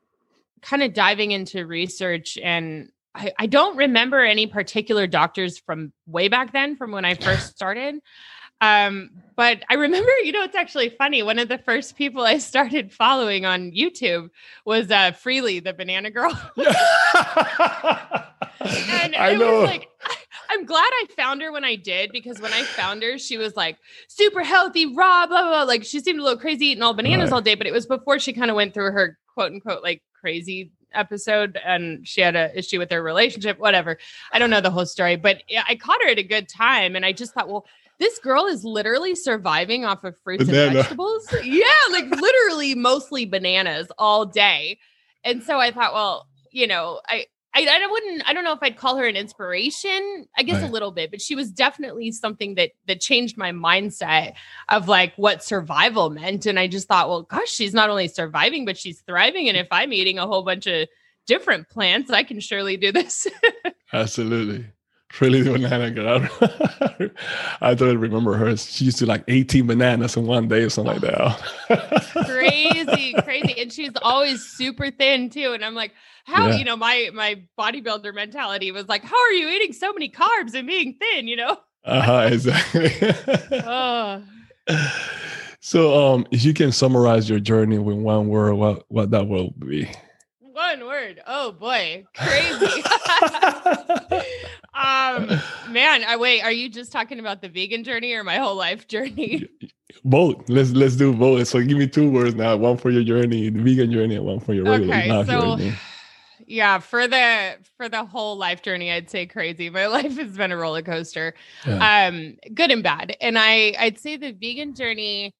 kind 0.62 0.82
of 0.82 0.92
diving 0.92 1.30
into 1.30 1.64
research 1.64 2.36
and 2.42 2.90
I, 3.14 3.32
I 3.38 3.46
don't 3.46 3.76
remember 3.76 4.24
any 4.24 4.46
particular 4.46 5.06
doctors 5.06 5.58
from 5.58 5.92
way 6.06 6.28
back 6.28 6.52
then 6.52 6.76
from 6.76 6.92
when 6.92 7.04
I 7.04 7.14
first 7.26 7.54
started. 7.54 7.96
Um, 8.60 9.10
but 9.36 9.62
I 9.68 9.74
remember, 9.74 10.10
you 10.22 10.32
know, 10.32 10.42
it's 10.42 10.56
actually 10.56 10.88
funny. 10.88 11.22
One 11.22 11.38
of 11.38 11.48
the 11.48 11.58
first 11.58 11.96
people 11.96 12.22
I 12.22 12.38
started 12.38 12.92
following 12.92 13.44
on 13.44 13.72
YouTube 13.72 14.30
was 14.64 14.90
uh 14.90 15.12
Freelee, 15.12 15.62
the 15.62 15.74
banana 15.74 16.10
girl. 16.10 16.32
and 16.56 16.66
I 19.14 19.36
know. 19.38 19.60
was 19.60 19.68
like, 19.68 19.88
I'm 20.50 20.64
glad 20.64 20.88
I 20.90 21.06
found 21.14 21.42
her 21.42 21.52
when 21.52 21.64
I 21.64 21.76
did 21.76 22.12
because 22.12 22.40
when 22.40 22.52
I 22.52 22.62
found 22.62 23.02
her, 23.02 23.18
she 23.18 23.36
was 23.36 23.56
like 23.56 23.76
super 24.08 24.42
healthy, 24.42 24.86
raw, 24.86 25.26
blah, 25.26 25.42
blah, 25.42 25.50
blah. 25.50 25.62
Like 25.64 25.84
she 25.84 26.00
seemed 26.00 26.20
a 26.20 26.22
little 26.22 26.38
crazy 26.38 26.66
eating 26.66 26.82
all 26.82 26.94
bananas 26.94 27.30
right. 27.30 27.36
all 27.36 27.42
day, 27.42 27.56
but 27.56 27.66
it 27.66 27.72
was 27.72 27.86
before 27.86 28.18
she 28.18 28.32
kind 28.32 28.50
of 28.50 28.56
went 28.56 28.72
through 28.72 28.92
her 28.92 29.18
quote 29.34 29.52
unquote 29.52 29.82
like 29.82 30.02
crazy 30.18 30.72
episode 30.94 31.58
and 31.64 32.08
she 32.08 32.22
had 32.22 32.36
an 32.36 32.50
issue 32.54 32.78
with 32.78 32.90
her 32.90 33.02
relationship, 33.02 33.58
whatever. 33.58 33.98
I 34.32 34.38
don't 34.38 34.50
know 34.50 34.60
the 34.60 34.70
whole 34.70 34.86
story, 34.86 35.16
but 35.16 35.42
I 35.68 35.76
caught 35.76 36.02
her 36.02 36.08
at 36.08 36.18
a 36.18 36.22
good 36.22 36.48
time. 36.48 36.96
And 36.96 37.04
I 37.04 37.12
just 37.12 37.34
thought, 37.34 37.48
well, 37.48 37.66
this 37.98 38.18
girl 38.18 38.46
is 38.46 38.64
literally 38.64 39.14
surviving 39.14 39.84
off 39.84 40.04
of 40.04 40.16
fruits 40.18 40.44
Banana. 40.44 40.66
and 40.66 40.74
vegetables. 40.76 41.28
yeah, 41.44 41.64
like 41.90 42.08
literally 42.10 42.74
mostly 42.74 43.24
bananas 43.24 43.88
all 43.98 44.26
day. 44.26 44.78
And 45.24 45.42
so 45.42 45.58
I 45.58 45.70
thought, 45.70 45.94
well, 45.94 46.26
you 46.50 46.66
know, 46.66 47.00
I 47.08 47.26
I, 47.54 47.66
I 47.66 47.86
wouldn't 47.90 48.28
I 48.28 48.34
don't 48.34 48.44
know 48.44 48.52
if 48.52 48.58
I'd 48.62 48.76
call 48.76 48.96
her 48.96 49.06
an 49.06 49.16
inspiration. 49.16 50.26
I 50.36 50.42
guess 50.42 50.60
right. 50.60 50.68
a 50.68 50.72
little 50.72 50.90
bit, 50.90 51.10
but 51.10 51.22
she 51.22 51.34
was 51.34 51.50
definitely 51.50 52.12
something 52.12 52.54
that 52.56 52.72
that 52.86 53.00
changed 53.00 53.38
my 53.38 53.50
mindset 53.52 54.34
of 54.68 54.88
like 54.88 55.14
what 55.16 55.42
survival 55.42 56.10
meant. 56.10 56.44
And 56.44 56.58
I 56.58 56.66
just 56.66 56.86
thought, 56.86 57.08
well, 57.08 57.22
gosh, 57.22 57.50
she's 57.50 57.74
not 57.74 57.88
only 57.88 58.08
surviving, 58.08 58.66
but 58.66 58.76
she's 58.76 59.00
thriving. 59.00 59.48
And 59.48 59.56
if 59.56 59.68
I'm 59.70 59.92
eating 59.92 60.18
a 60.18 60.26
whole 60.26 60.42
bunch 60.42 60.66
of 60.66 60.88
different 61.26 61.68
plants, 61.70 62.10
I 62.10 62.24
can 62.24 62.40
surely 62.40 62.76
do 62.76 62.92
this. 62.92 63.26
Absolutely 63.92 64.66
really 65.20 65.42
the 65.42 65.52
banana 65.52 65.90
girl. 65.90 67.10
I 67.60 67.74
don't 67.74 67.98
remember 67.98 68.34
her. 68.34 68.56
She 68.56 68.86
used 68.86 68.98
to 68.98 69.06
like 69.06 69.24
18 69.28 69.66
bananas 69.66 70.16
in 70.16 70.26
one 70.26 70.48
day 70.48 70.62
or 70.62 70.70
something 70.70 71.00
like 71.00 71.02
that. 71.02 72.06
crazy, 72.26 73.14
crazy. 73.22 73.60
And 73.60 73.72
she's 73.72 73.92
always 74.02 74.42
super 74.42 74.90
thin 74.90 75.30
too. 75.30 75.52
And 75.52 75.64
I'm 75.64 75.74
like, 75.74 75.92
how, 76.24 76.48
yeah. 76.48 76.56
you 76.56 76.64
know, 76.64 76.76
my 76.76 77.10
my 77.14 77.42
bodybuilder 77.58 78.14
mentality 78.14 78.72
was 78.72 78.88
like, 78.88 79.04
how 79.04 79.16
are 79.16 79.32
you 79.32 79.48
eating 79.48 79.72
so 79.72 79.92
many 79.92 80.10
carbs 80.10 80.54
and 80.54 80.66
being 80.66 80.96
thin, 81.00 81.28
you 81.28 81.36
know? 81.36 81.58
Uh-huh, 81.84 82.28
exactly. 82.30 82.92
oh. 83.64 84.22
So 85.66 86.14
um 86.14 86.26
if 86.30 86.44
you 86.44 86.54
can 86.54 86.70
summarize 86.70 87.28
your 87.28 87.40
journey 87.40 87.78
with 87.78 87.96
one 87.96 88.28
word, 88.28 88.54
what 88.54 88.84
what 88.86 89.10
that 89.10 89.26
will 89.26 89.50
be? 89.58 89.90
One 90.38 90.86
word. 90.86 91.20
Oh 91.26 91.50
boy. 91.50 92.04
Crazy. 92.16 92.84
Um 94.76 95.40
man, 95.70 96.04
I 96.04 96.16
wait, 96.16 96.42
are 96.42 96.52
you 96.52 96.68
just 96.68 96.92
talking 96.92 97.18
about 97.18 97.40
the 97.40 97.48
vegan 97.48 97.84
journey 97.84 98.12
or 98.12 98.24
my 98.24 98.36
whole 98.36 98.56
life 98.56 98.86
journey? 98.88 99.48
Both. 100.04 100.48
Let's 100.48 100.70
let's 100.72 100.94
do 100.94 101.12
both. 101.12 101.48
So 101.48 101.60
give 101.62 101.78
me 101.78 101.86
two 101.86 102.10
words 102.10 102.34
now. 102.34 102.54
One 102.56 102.76
for 102.76 102.90
your 102.90 103.02
journey, 103.02 103.50
the 103.50 103.60
vegan 103.60 103.90
journey, 103.90 104.16
and 104.16 104.24
one 104.24 104.40
for 104.40 104.52
your 104.54 104.64
regular 104.64 104.94
okay, 104.94 105.08
so, 105.08 105.56
journey. 105.56 105.72
Yeah, 106.46 106.78
for 106.78 107.08
the 107.08 107.56
for 107.76 107.88
the 107.88 108.04
whole 108.04 108.36
life 108.36 108.62
journey, 108.62 108.92
I'd 108.92 109.10
say 109.10 109.26
crazy. 109.26 109.68
My 109.70 109.86
life 109.88 110.16
has 110.18 110.36
been 110.36 110.52
a 110.52 110.56
roller 110.56 110.82
coaster. 110.82 111.34
Yeah. 111.66 112.08
Um, 112.08 112.36
good 112.54 112.70
and 112.70 112.82
bad. 112.82 113.16
And 113.20 113.38
I 113.38 113.74
I'd 113.78 113.98
say 113.98 114.16
the 114.16 114.32
vegan 114.32 114.74
journey 114.74 115.34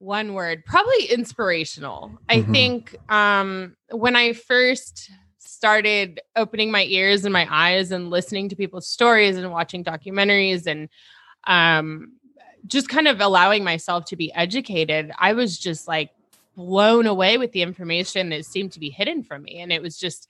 one 0.00 0.32
word 0.32 0.64
probably 0.64 1.04
inspirational 1.04 2.10
i 2.30 2.38
mm-hmm. 2.38 2.52
think 2.52 2.96
um 3.10 3.76
when 3.90 4.16
i 4.16 4.32
first 4.32 5.10
started 5.60 6.22
opening 6.36 6.70
my 6.70 6.84
ears 6.84 7.26
and 7.26 7.34
my 7.34 7.46
eyes 7.50 7.92
and 7.92 8.08
listening 8.08 8.48
to 8.48 8.56
people's 8.56 8.88
stories 8.88 9.36
and 9.36 9.50
watching 9.50 9.84
documentaries 9.84 10.66
and 10.66 10.88
um 11.46 12.12
just 12.66 12.88
kind 12.88 13.06
of 13.06 13.20
allowing 13.20 13.62
myself 13.62 14.06
to 14.06 14.16
be 14.16 14.32
educated 14.32 15.12
i 15.18 15.34
was 15.34 15.58
just 15.58 15.86
like 15.86 16.12
blown 16.56 17.06
away 17.06 17.36
with 17.36 17.52
the 17.52 17.60
information 17.60 18.30
that 18.30 18.46
seemed 18.46 18.72
to 18.72 18.80
be 18.80 18.88
hidden 18.88 19.22
from 19.22 19.42
me 19.42 19.60
and 19.60 19.70
it 19.70 19.82
was 19.82 19.98
just 19.98 20.28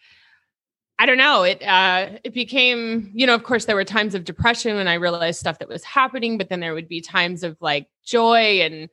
I 0.99 1.07
don't 1.07 1.17
know. 1.17 1.45
It 1.45 1.63
uh, 1.63 2.19
it 2.25 2.35
became, 2.35 3.11
you 3.15 3.27
know, 3.27 3.35
of 3.35 3.43
course, 3.43 3.65
there 3.65 3.75
were 3.75 3.87
times 3.87 4.15
of 4.15 4.25
depression 4.25 4.77
when 4.77 4.87
I 4.87 4.95
realized 4.95 5.41
stuff 5.41 5.59
that 5.61 5.69
was 5.69 5.83
happening, 5.83 6.37
but 6.37 6.51
then 6.51 6.61
there 6.61 6.75
would 6.75 6.89
be 6.89 7.01
times 7.01 7.43
of 7.43 7.57
like 7.63 7.89
joy 8.05 8.61
and 8.61 8.91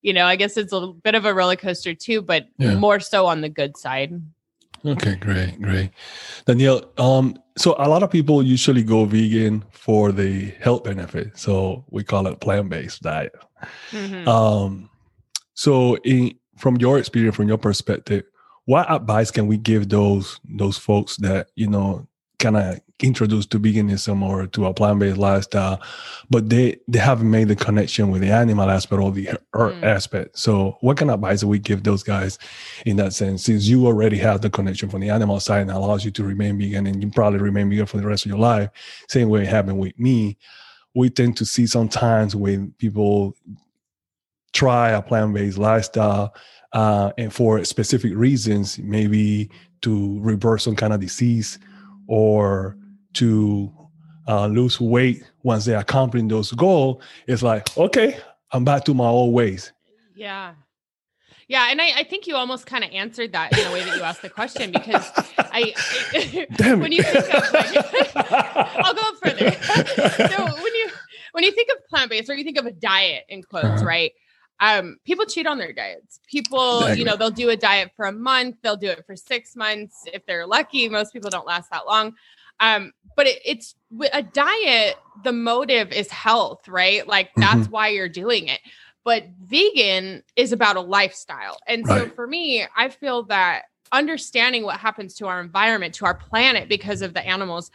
you 0.00 0.14
know, 0.14 0.24
I 0.24 0.36
guess 0.36 0.56
it's 0.56 0.72
a 0.72 0.86
bit 0.86 1.14
of 1.14 1.26
a 1.26 1.34
roller 1.34 1.56
coaster 1.56 1.92
too, 1.92 2.22
but 2.22 2.46
yeah. 2.56 2.76
more 2.76 2.98
so 2.98 3.26
on 3.26 3.42
the 3.42 3.50
good 3.50 3.76
side. 3.76 4.22
Okay, 4.84 5.16
great, 5.16 5.60
great. 5.60 5.90
Danielle, 6.46 6.90
um, 6.96 7.36
so 7.58 7.74
a 7.78 7.88
lot 7.88 8.02
of 8.02 8.10
people 8.10 8.42
usually 8.42 8.82
go 8.82 9.04
vegan 9.04 9.64
for 9.72 10.10
the 10.10 10.54
health 10.60 10.84
benefit. 10.84 11.36
So 11.38 11.84
we 11.90 12.02
call 12.02 12.26
it 12.26 12.40
plant-based 12.40 13.02
diet. 13.02 13.34
Mm-hmm. 13.90 14.26
Um, 14.26 14.88
so 15.54 15.96
in, 15.98 16.34
from 16.56 16.76
your 16.76 16.98
experience, 16.98 17.36
from 17.36 17.48
your 17.48 17.58
perspective, 17.58 18.24
what 18.64 18.90
advice 18.90 19.30
can 19.30 19.46
we 19.46 19.58
give 19.58 19.88
those 19.88 20.40
those 20.44 20.78
folks 20.78 21.16
that, 21.16 21.48
you 21.56 21.66
know, 21.66 22.06
kind 22.40 22.56
of 22.56 22.80
introduced 22.98 23.50
to 23.50 23.60
veganism 23.60 24.22
or 24.22 24.46
to 24.46 24.66
a 24.66 24.74
plant-based 24.74 25.16
lifestyle 25.16 25.80
but 26.30 26.48
they 26.48 26.78
they 26.86 26.98
haven't 26.98 27.30
made 27.30 27.48
the 27.48 27.56
connection 27.56 28.10
with 28.10 28.22
the 28.22 28.30
animal 28.30 28.70
aspect 28.70 29.02
or 29.02 29.10
the 29.10 29.28
earth 29.54 29.74
mm. 29.74 29.82
aspect. 29.82 30.38
So 30.38 30.78
what 30.80 30.96
kind 30.96 31.10
of 31.10 31.14
advice 31.14 31.40
do 31.40 31.48
we 31.48 31.58
give 31.58 31.82
those 31.82 32.04
guys 32.04 32.38
in 32.86 32.96
that 32.96 33.12
sense 33.12 33.44
since 33.44 33.66
you 33.66 33.86
already 33.86 34.16
have 34.18 34.40
the 34.40 34.48
connection 34.48 34.88
from 34.88 35.00
the 35.00 35.10
animal 35.10 35.40
side 35.40 35.62
and 35.62 35.70
allows 35.72 36.04
you 36.04 36.12
to 36.12 36.24
remain 36.24 36.56
vegan 36.56 36.86
and 36.86 37.02
you 37.02 37.10
probably 37.10 37.40
remain 37.40 37.68
vegan 37.68 37.86
for 37.86 37.98
the 37.98 38.06
rest 38.06 38.24
of 38.24 38.30
your 38.30 38.38
life? 38.38 38.70
Same 39.08 39.28
way 39.28 39.42
it 39.42 39.48
happened 39.48 39.78
with 39.78 39.98
me. 39.98 40.38
We 40.94 41.10
tend 41.10 41.36
to 41.38 41.44
see 41.44 41.66
sometimes 41.66 42.36
when 42.36 42.72
people 42.78 43.34
try 44.52 44.90
a 44.90 45.02
plant-based 45.02 45.58
lifestyle 45.58 46.34
uh, 46.72 47.10
and 47.18 47.32
for 47.32 47.64
specific 47.64 48.12
reasons 48.14 48.78
maybe 48.78 49.50
to 49.82 50.20
reverse 50.20 50.64
some 50.64 50.76
kind 50.76 50.92
of 50.92 51.00
disease 51.00 51.58
or 52.10 52.76
to 53.14 53.72
uh, 54.26 54.48
lose 54.48 54.80
weight 54.80 55.22
once 55.44 55.64
they 55.64 55.74
accomplish 55.74 56.24
those 56.26 56.50
goals, 56.52 57.00
it's 57.28 57.40
like, 57.40 57.76
okay, 57.78 58.18
I'm 58.50 58.64
back 58.64 58.84
to 58.86 58.94
my 58.94 59.06
old 59.06 59.32
ways. 59.32 59.72
Yeah. 60.16 60.54
Yeah, 61.46 61.68
and 61.70 61.80
I, 61.80 62.00
I 62.00 62.04
think 62.04 62.26
you 62.26 62.34
almost 62.34 62.66
kind 62.66 62.82
of 62.82 62.90
answered 62.90 63.32
that 63.32 63.56
in 63.56 63.64
the 63.64 63.70
way 63.72 63.84
that 63.84 63.96
you 63.96 64.02
asked 64.02 64.22
the 64.22 64.28
question 64.28 64.72
because 64.72 65.08
I, 65.38 65.72
I 66.58 66.74
when 66.74 66.90
you 66.90 67.02
think 67.02 67.32
of 67.32 67.52
like, 67.52 68.16
I'll 68.16 68.94
go 68.94 69.14
further. 69.22 69.52
so 69.52 70.44
when 70.44 70.74
you 70.74 70.90
when 71.32 71.44
you 71.44 71.52
think 71.52 71.70
of 71.70 71.86
plant 71.88 72.10
based 72.10 72.28
or 72.28 72.34
you 72.34 72.44
think 72.44 72.58
of 72.58 72.66
a 72.66 72.72
diet 72.72 73.24
in 73.28 73.42
quotes, 73.42 73.66
uh-huh. 73.66 73.84
right? 73.84 74.12
Um, 74.60 74.98
people 75.04 75.24
cheat 75.24 75.46
on 75.46 75.58
their 75.58 75.72
diets. 75.72 76.20
People, 76.26 76.80
exactly. 76.80 76.98
you 76.98 77.04
know, 77.04 77.16
they'll 77.16 77.30
do 77.30 77.48
a 77.48 77.56
diet 77.56 77.92
for 77.96 78.06
a 78.06 78.12
month, 78.12 78.56
they'll 78.62 78.76
do 78.76 78.88
it 78.88 79.04
for 79.06 79.16
six 79.16 79.56
months 79.56 80.04
if 80.12 80.24
they're 80.26 80.46
lucky. 80.46 80.88
Most 80.88 81.12
people 81.12 81.30
don't 81.30 81.46
last 81.46 81.70
that 81.70 81.86
long. 81.86 82.14
Um, 82.60 82.92
but 83.16 83.26
it, 83.26 83.40
it's 83.44 83.74
a 84.12 84.22
diet, 84.22 84.96
the 85.24 85.32
motive 85.32 85.92
is 85.92 86.10
health, 86.10 86.68
right? 86.68 87.06
Like 87.06 87.30
that's 87.36 87.60
mm-hmm. 87.60 87.72
why 87.72 87.88
you're 87.88 88.08
doing 88.08 88.48
it. 88.48 88.60
But 89.02 89.28
vegan 89.42 90.22
is 90.36 90.52
about 90.52 90.76
a 90.76 90.80
lifestyle. 90.80 91.56
And 91.66 91.86
right. 91.88 92.02
so 92.02 92.10
for 92.10 92.26
me, 92.26 92.66
I 92.76 92.90
feel 92.90 93.22
that 93.24 93.62
understanding 93.92 94.62
what 94.62 94.76
happens 94.76 95.14
to 95.14 95.26
our 95.26 95.40
environment, 95.40 95.94
to 95.94 96.04
our 96.04 96.14
planet 96.14 96.68
because 96.68 97.02
of 97.02 97.14
the 97.14 97.26
animals 97.26 97.70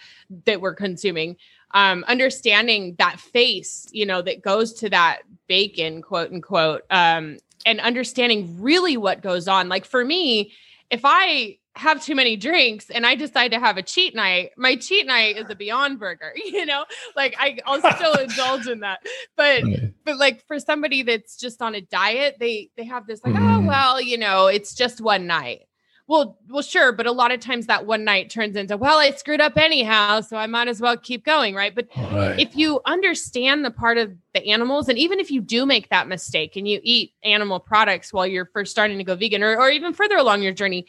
that 0.45 0.61
we're 0.61 0.75
consuming, 0.75 1.35
um, 1.71 2.03
understanding 2.07 2.95
that 2.99 3.19
face, 3.19 3.87
you 3.91 4.05
know, 4.05 4.21
that 4.21 4.41
goes 4.41 4.73
to 4.73 4.89
that 4.89 5.19
bacon, 5.47 6.01
quote 6.01 6.31
unquote, 6.31 6.83
um, 6.89 7.37
and 7.65 7.79
understanding 7.79 8.61
really 8.61 8.97
what 8.97 9.21
goes 9.21 9.47
on. 9.47 9.69
Like 9.69 9.85
for 9.85 10.03
me, 10.05 10.51
if 10.89 11.01
I 11.03 11.57
have 11.75 12.01
too 12.01 12.15
many 12.15 12.37
drinks 12.37 12.89
and 12.89 13.05
I 13.05 13.15
decide 13.15 13.51
to 13.51 13.59
have 13.59 13.77
a 13.77 13.81
cheat 13.81 14.15
night, 14.15 14.51
my 14.55 14.77
cheat 14.77 15.05
night 15.05 15.37
is 15.37 15.49
a 15.49 15.55
Beyond 15.55 15.99
Burger, 15.99 16.33
you 16.45 16.65
know? 16.65 16.85
Like 17.15 17.35
I, 17.37 17.59
I'll 17.65 17.81
still 17.93 18.13
indulge 18.19 18.67
in 18.67 18.79
that. 18.81 18.99
But 19.35 19.63
but 20.05 20.17
like 20.17 20.45
for 20.47 20.59
somebody 20.59 21.03
that's 21.03 21.37
just 21.37 21.61
on 21.61 21.75
a 21.75 21.81
diet, 21.81 22.37
they 22.39 22.69
they 22.77 22.85
have 22.85 23.07
this 23.07 23.23
like, 23.25 23.35
mm. 23.35 23.57
oh 23.57 23.67
well, 23.67 23.99
you 23.99 24.17
know, 24.17 24.47
it's 24.47 24.73
just 24.73 25.01
one 25.01 25.27
night. 25.27 25.64
Well, 26.07 26.37
well, 26.49 26.61
sure, 26.61 26.91
but 26.91 27.07
a 27.07 27.11
lot 27.11 27.31
of 27.31 27.39
times 27.39 27.65
that 27.65 27.87
one 27.87 28.03
night 28.03 28.29
turns 28.29 28.55
into, 28.55 28.77
well, 28.77 28.99
I 28.99 29.09
screwed 29.11 29.41
up 29.41 29.57
anyhow, 29.57 30.21
so 30.21 30.37
I 30.37 30.45
might 30.45 30.67
as 30.67 30.79
well 30.79 30.95
keep 30.95 31.25
going, 31.25 31.55
right? 31.55 31.73
But 31.73 31.87
right. 31.97 32.39
if 32.39 32.55
you 32.55 32.79
understand 32.85 33.65
the 33.65 33.71
part 33.71 33.97
of 33.97 34.13
the 34.35 34.45
animals, 34.47 34.87
and 34.87 34.99
even 34.99 35.19
if 35.19 35.31
you 35.31 35.41
do 35.41 35.65
make 35.65 35.89
that 35.89 36.07
mistake 36.07 36.57
and 36.57 36.67
you 36.67 36.79
eat 36.83 37.13
animal 37.23 37.59
products 37.59 38.13
while 38.13 38.27
you're 38.27 38.45
first 38.45 38.69
starting 38.69 38.99
to 38.99 39.03
go 39.03 39.15
vegan, 39.15 39.41
or, 39.41 39.57
or 39.57 39.71
even 39.71 39.93
further 39.93 40.15
along 40.15 40.43
your 40.43 40.53
journey, 40.53 40.85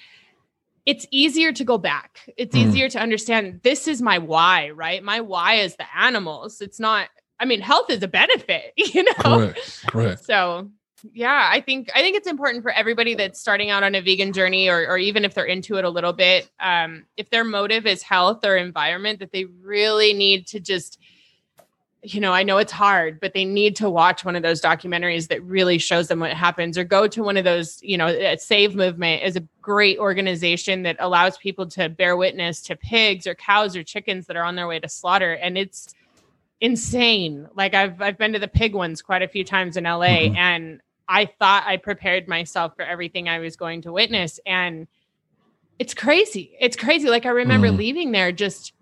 it's 0.84 1.06
easier 1.10 1.50
to 1.50 1.64
go 1.64 1.78
back. 1.78 2.20
It's 2.36 2.54
mm. 2.54 2.66
easier 2.66 2.90
to 2.90 3.00
understand 3.00 3.60
this 3.62 3.88
is 3.88 4.02
my 4.02 4.18
why, 4.18 4.68
right? 4.70 5.02
My 5.02 5.22
why 5.22 5.54
is 5.54 5.76
the 5.76 5.86
animals. 5.96 6.60
It's 6.60 6.78
not, 6.78 7.08
I 7.40 7.46
mean, 7.46 7.62
health 7.62 7.88
is 7.88 8.02
a 8.02 8.08
benefit, 8.08 8.74
you 8.76 9.02
know? 9.02 9.12
Correct. 9.14 9.86
Correct. 9.86 10.24
So 10.26 10.70
yeah 11.14 11.48
i 11.52 11.60
think 11.60 11.90
i 11.94 12.00
think 12.00 12.16
it's 12.16 12.26
important 12.26 12.62
for 12.62 12.70
everybody 12.70 13.14
that's 13.14 13.40
starting 13.40 13.70
out 13.70 13.82
on 13.82 13.94
a 13.94 14.00
vegan 14.00 14.32
journey 14.32 14.68
or, 14.68 14.86
or 14.88 14.98
even 14.98 15.24
if 15.24 15.34
they're 15.34 15.44
into 15.44 15.76
it 15.76 15.84
a 15.84 15.90
little 15.90 16.12
bit 16.12 16.48
um, 16.60 17.04
if 17.16 17.30
their 17.30 17.44
motive 17.44 17.86
is 17.86 18.02
health 18.02 18.44
or 18.44 18.56
environment 18.56 19.18
that 19.18 19.32
they 19.32 19.44
really 19.44 20.12
need 20.12 20.46
to 20.46 20.60
just 20.60 20.98
you 22.02 22.20
know 22.20 22.32
i 22.32 22.42
know 22.42 22.58
it's 22.58 22.72
hard 22.72 23.18
but 23.20 23.34
they 23.34 23.44
need 23.44 23.74
to 23.76 23.90
watch 23.90 24.24
one 24.24 24.36
of 24.36 24.42
those 24.42 24.60
documentaries 24.60 25.28
that 25.28 25.42
really 25.42 25.78
shows 25.78 26.08
them 26.08 26.20
what 26.20 26.32
happens 26.32 26.78
or 26.78 26.84
go 26.84 27.08
to 27.08 27.22
one 27.22 27.36
of 27.36 27.44
those 27.44 27.78
you 27.82 27.98
know 27.98 28.36
save 28.36 28.74
movement 28.74 29.22
is 29.22 29.36
a 29.36 29.42
great 29.60 29.98
organization 29.98 30.82
that 30.82 30.96
allows 31.00 31.36
people 31.38 31.66
to 31.66 31.88
bear 31.88 32.16
witness 32.16 32.60
to 32.62 32.76
pigs 32.76 33.26
or 33.26 33.34
cows 33.34 33.74
or 33.74 33.82
chickens 33.82 34.26
that 34.26 34.36
are 34.36 34.44
on 34.44 34.54
their 34.54 34.68
way 34.68 34.78
to 34.78 34.88
slaughter 34.88 35.32
and 35.32 35.58
it's 35.58 35.94
insane 36.60 37.48
like 37.54 37.74
i've 37.74 38.00
i've 38.00 38.16
been 38.16 38.32
to 38.32 38.38
the 38.38 38.48
pig 38.48 38.74
ones 38.74 39.02
quite 39.02 39.22
a 39.22 39.28
few 39.28 39.44
times 39.44 39.76
in 39.76 39.84
la 39.84 39.98
mm-hmm. 40.00 40.36
and 40.36 40.80
I 41.08 41.26
thought 41.26 41.64
I 41.66 41.76
prepared 41.76 42.28
myself 42.28 42.74
for 42.76 42.82
everything 42.82 43.28
I 43.28 43.38
was 43.38 43.56
going 43.56 43.82
to 43.82 43.92
witness. 43.92 44.40
And 44.46 44.86
it's 45.78 45.94
crazy. 45.94 46.56
It's 46.60 46.76
crazy. 46.76 47.08
Like 47.08 47.26
I 47.26 47.30
remember 47.30 47.68
mm. 47.68 47.76
leaving 47.76 48.12
there 48.12 48.32
just 48.32 48.72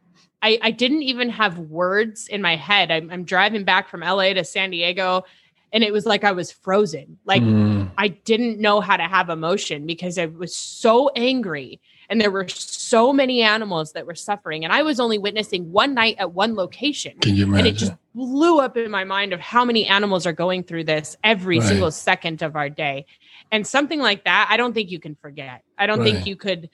I, 0.43 0.59
I 0.61 0.71
didn't 0.73 1.03
even 1.03 1.31
have 1.31 1.59
words 1.59 2.29
in 2.29 2.43
my 2.43 2.57
head. 2.57 2.91
I'm, 2.91 3.11
I'm, 3.11 3.25
driving 3.25 3.65
back 3.65 3.89
from 3.89 4.01
LA 4.03 4.35
to 4.35 4.45
San 4.45 4.71
Diego 4.71 5.25
and 5.73 5.83
it 5.83 5.91
was 5.91 6.05
like 6.05 6.23
I 6.23 6.33
was 6.33 6.53
frozen. 6.53 7.19
Like 7.25 7.43
mm. 7.43 7.91
I 7.97 8.09
didn't 8.09 8.61
know 8.61 8.81
how 8.81 8.97
to 8.97 9.05
have 9.05 9.31
emotion 9.31 9.87
because 9.87 10.19
I 10.19 10.27
was 10.27 10.55
so 10.55 11.09
angry 11.17 11.81
and 12.09 12.21
there 12.21 12.31
were 12.31 12.49
so 12.49 13.13
many 13.13 13.43
animals 13.43 13.93
that 13.93 14.07
were 14.07 14.15
suffering. 14.15 14.65
And 14.65 14.73
i 14.73 14.83
was 14.83 15.01
only 15.01 15.19
witnessing 15.19 15.73
one 15.73 15.95
night 15.95 16.17
at 16.19 16.33
one 16.33 16.55
location. 16.55 17.19
Can 17.21 17.35
you 17.35 17.45
imagine? 17.45 17.67
and 17.67 17.77
it 17.77 17.79
just 17.79 17.93
blew 18.15 18.61
up 18.61 18.77
in 18.77 18.91
my 18.91 19.05
mind 19.05 19.33
of 19.33 19.41
how 19.41 19.65
many 19.65 19.87
animals 19.87 20.27
are 20.27 20.33
going 20.33 20.63
through 20.63 20.85
this 20.85 21.17
every 21.25 21.59
right. 21.59 21.69
single 21.69 21.91
second 21.91 22.43
of 22.43 22.57
our 22.57 22.69
day. 22.69 23.07
And 23.53 23.67
something 23.67 24.01
like 24.01 24.25
that 24.25 24.49
i 24.51 24.57
don't 24.57 24.73
think 24.73 24.91
you 24.91 24.99
can 24.99 25.15
forget. 25.17 25.63
I 25.79 25.87
don't 25.87 26.01
right. 26.01 26.13
think 26.13 26.27
you 26.27 26.37
could 26.37 26.71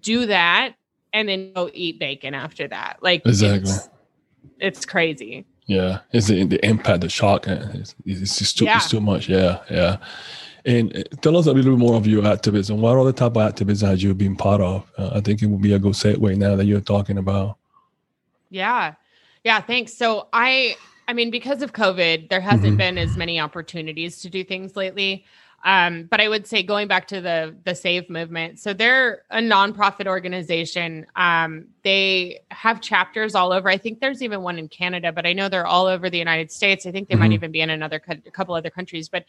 do 0.00 0.26
that 0.26 0.74
and 1.12 1.28
then 1.28 1.52
go 1.52 1.70
eat 1.72 1.98
bacon 1.98 2.34
after 2.34 2.68
that. 2.68 2.98
Like 3.02 3.22
exactly. 3.26 3.70
it's, 3.70 3.88
it's 4.58 4.86
crazy. 4.86 5.46
Yeah. 5.66 6.00
It's 6.12 6.26
the, 6.26 6.44
the 6.44 6.64
impact 6.66 7.02
the 7.02 7.08
shock? 7.08 7.46
It's, 7.46 7.94
it's 8.04 8.38
just 8.38 8.58
too, 8.58 8.64
yeah. 8.64 8.78
it's 8.78 8.90
too 8.90 9.00
much. 9.00 9.28
Yeah. 9.28 9.60
Yeah 9.70 9.98
and 10.64 10.96
uh, 10.96 11.02
tell 11.20 11.36
us 11.36 11.46
a 11.46 11.52
little 11.52 11.72
bit 11.72 11.78
more 11.78 11.94
of 11.96 12.06
your 12.06 12.26
activism. 12.26 12.80
What 12.80 12.96
other 12.96 13.12
type 13.12 13.36
of 13.36 13.42
activism 13.42 13.90
have 13.90 14.00
you 14.00 14.14
been 14.14 14.36
part 14.36 14.60
of? 14.60 14.90
Uh, 14.96 15.10
I 15.14 15.20
think 15.20 15.42
it 15.42 15.46
would 15.46 15.62
be 15.62 15.72
a 15.72 15.78
good 15.78 15.94
segue 15.94 16.36
now 16.36 16.56
that 16.56 16.64
you're 16.64 16.80
talking 16.80 17.18
about. 17.18 17.56
Yeah. 18.50 18.94
Yeah. 19.44 19.60
Thanks. 19.60 19.94
So 19.94 20.28
I, 20.32 20.76
I 21.08 21.14
mean, 21.14 21.30
because 21.30 21.62
of 21.62 21.72
COVID, 21.72 22.28
there 22.28 22.40
hasn't 22.40 22.64
mm-hmm. 22.64 22.76
been 22.76 22.98
as 22.98 23.16
many 23.16 23.40
opportunities 23.40 24.20
to 24.22 24.30
do 24.30 24.44
things 24.44 24.76
lately. 24.76 25.24
Um, 25.64 26.04
but 26.10 26.20
I 26.20 26.28
would 26.28 26.46
say 26.46 26.62
going 26.62 26.88
back 26.88 27.06
to 27.08 27.20
the 27.20 27.54
the 27.64 27.74
Save 27.74 28.10
movement, 28.10 28.58
so 28.58 28.72
they're 28.72 29.22
a 29.30 29.38
nonprofit 29.38 30.08
organization. 30.08 31.06
Um, 31.14 31.66
they 31.84 32.40
have 32.50 32.80
chapters 32.80 33.36
all 33.36 33.52
over. 33.52 33.68
I 33.68 33.76
think 33.76 34.00
there's 34.00 34.22
even 34.22 34.42
one 34.42 34.58
in 34.58 34.66
Canada, 34.68 35.12
but 35.12 35.24
I 35.24 35.32
know 35.32 35.48
they're 35.48 35.66
all 35.66 35.86
over 35.86 36.10
the 36.10 36.18
United 36.18 36.50
States. 36.50 36.84
I 36.84 36.90
think 36.90 37.08
they 37.08 37.14
mm-hmm. 37.14 37.20
might 37.20 37.32
even 37.32 37.52
be 37.52 37.60
in 37.60 37.70
another 37.70 38.02
a 38.08 38.30
couple 38.32 38.56
other 38.56 38.70
countries. 38.70 39.08
But 39.08 39.24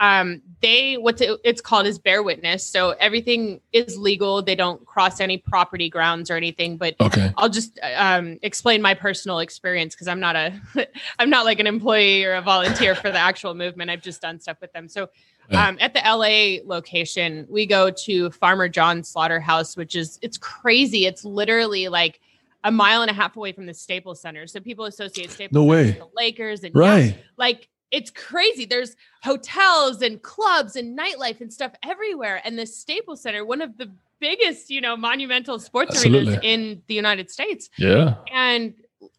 um, 0.00 0.40
they 0.62 0.96
what's 0.96 1.20
it, 1.20 1.38
it's 1.44 1.60
called 1.60 1.86
is 1.86 1.98
bear 1.98 2.22
witness. 2.22 2.66
So 2.66 2.90
everything 2.98 3.60
is 3.72 3.98
legal. 3.98 4.40
They 4.42 4.54
don't 4.54 4.84
cross 4.86 5.20
any 5.20 5.36
property 5.36 5.90
grounds 5.90 6.30
or 6.30 6.36
anything. 6.36 6.78
But 6.78 6.96
okay. 7.00 7.32
I'll 7.36 7.50
just 7.50 7.78
um, 7.94 8.38
explain 8.42 8.80
my 8.80 8.94
personal 8.94 9.40
experience 9.40 9.94
because 9.94 10.08
I'm 10.08 10.18
not 10.18 10.36
a 10.36 10.58
I'm 11.18 11.28
not 11.28 11.44
like 11.44 11.60
an 11.60 11.66
employee 11.66 12.24
or 12.24 12.34
a 12.34 12.42
volunteer 12.42 12.94
for 12.94 13.10
the 13.10 13.18
actual 13.18 13.54
movement. 13.54 13.90
I've 13.90 14.02
just 14.02 14.22
done 14.22 14.40
stuff 14.40 14.56
with 14.60 14.72
them. 14.72 14.88
So 14.88 15.10
um, 15.52 15.78
at 15.80 15.94
the 15.94 16.00
LA 16.00 16.64
location, 16.64 17.46
we 17.50 17.66
go 17.66 17.90
to 17.90 18.30
Farmer 18.30 18.68
John 18.68 19.02
Slaughterhouse, 19.02 19.76
which 19.76 19.96
is 19.96 20.18
it's 20.22 20.38
crazy. 20.38 21.06
It's 21.06 21.24
literally 21.24 21.88
like 21.88 22.20
a 22.64 22.70
mile 22.70 23.02
and 23.02 23.10
a 23.10 23.14
half 23.14 23.36
away 23.36 23.52
from 23.52 23.66
the 23.66 23.74
Staples 23.74 24.20
Center. 24.20 24.46
So 24.46 24.60
people 24.60 24.84
associate 24.84 25.30
Staples 25.30 25.54
no 25.54 25.64
way. 25.64 25.86
with 25.86 25.98
the 25.98 26.08
Lakers 26.16 26.62
and 26.62 26.74
right. 26.74 27.16
Yeah, 27.16 27.22
like 27.36 27.68
it's 27.90 28.10
crazy. 28.10 28.64
There's 28.64 28.96
hotels 29.22 30.02
and 30.02 30.22
clubs 30.22 30.76
and 30.76 30.98
nightlife 30.98 31.40
and 31.40 31.52
stuff 31.52 31.72
everywhere. 31.82 32.40
And 32.44 32.58
the 32.58 32.66
Staples 32.66 33.22
Center, 33.22 33.44
one 33.44 33.60
of 33.60 33.76
the 33.76 33.90
biggest, 34.20 34.70
you 34.70 34.80
know, 34.80 34.96
monumental 34.96 35.58
sports 35.58 35.96
Absolutely. 35.96 36.34
arenas 36.34 36.40
in 36.44 36.82
the 36.86 36.94
United 36.94 37.30
States. 37.30 37.70
Yeah. 37.76 38.14
And 38.32 38.74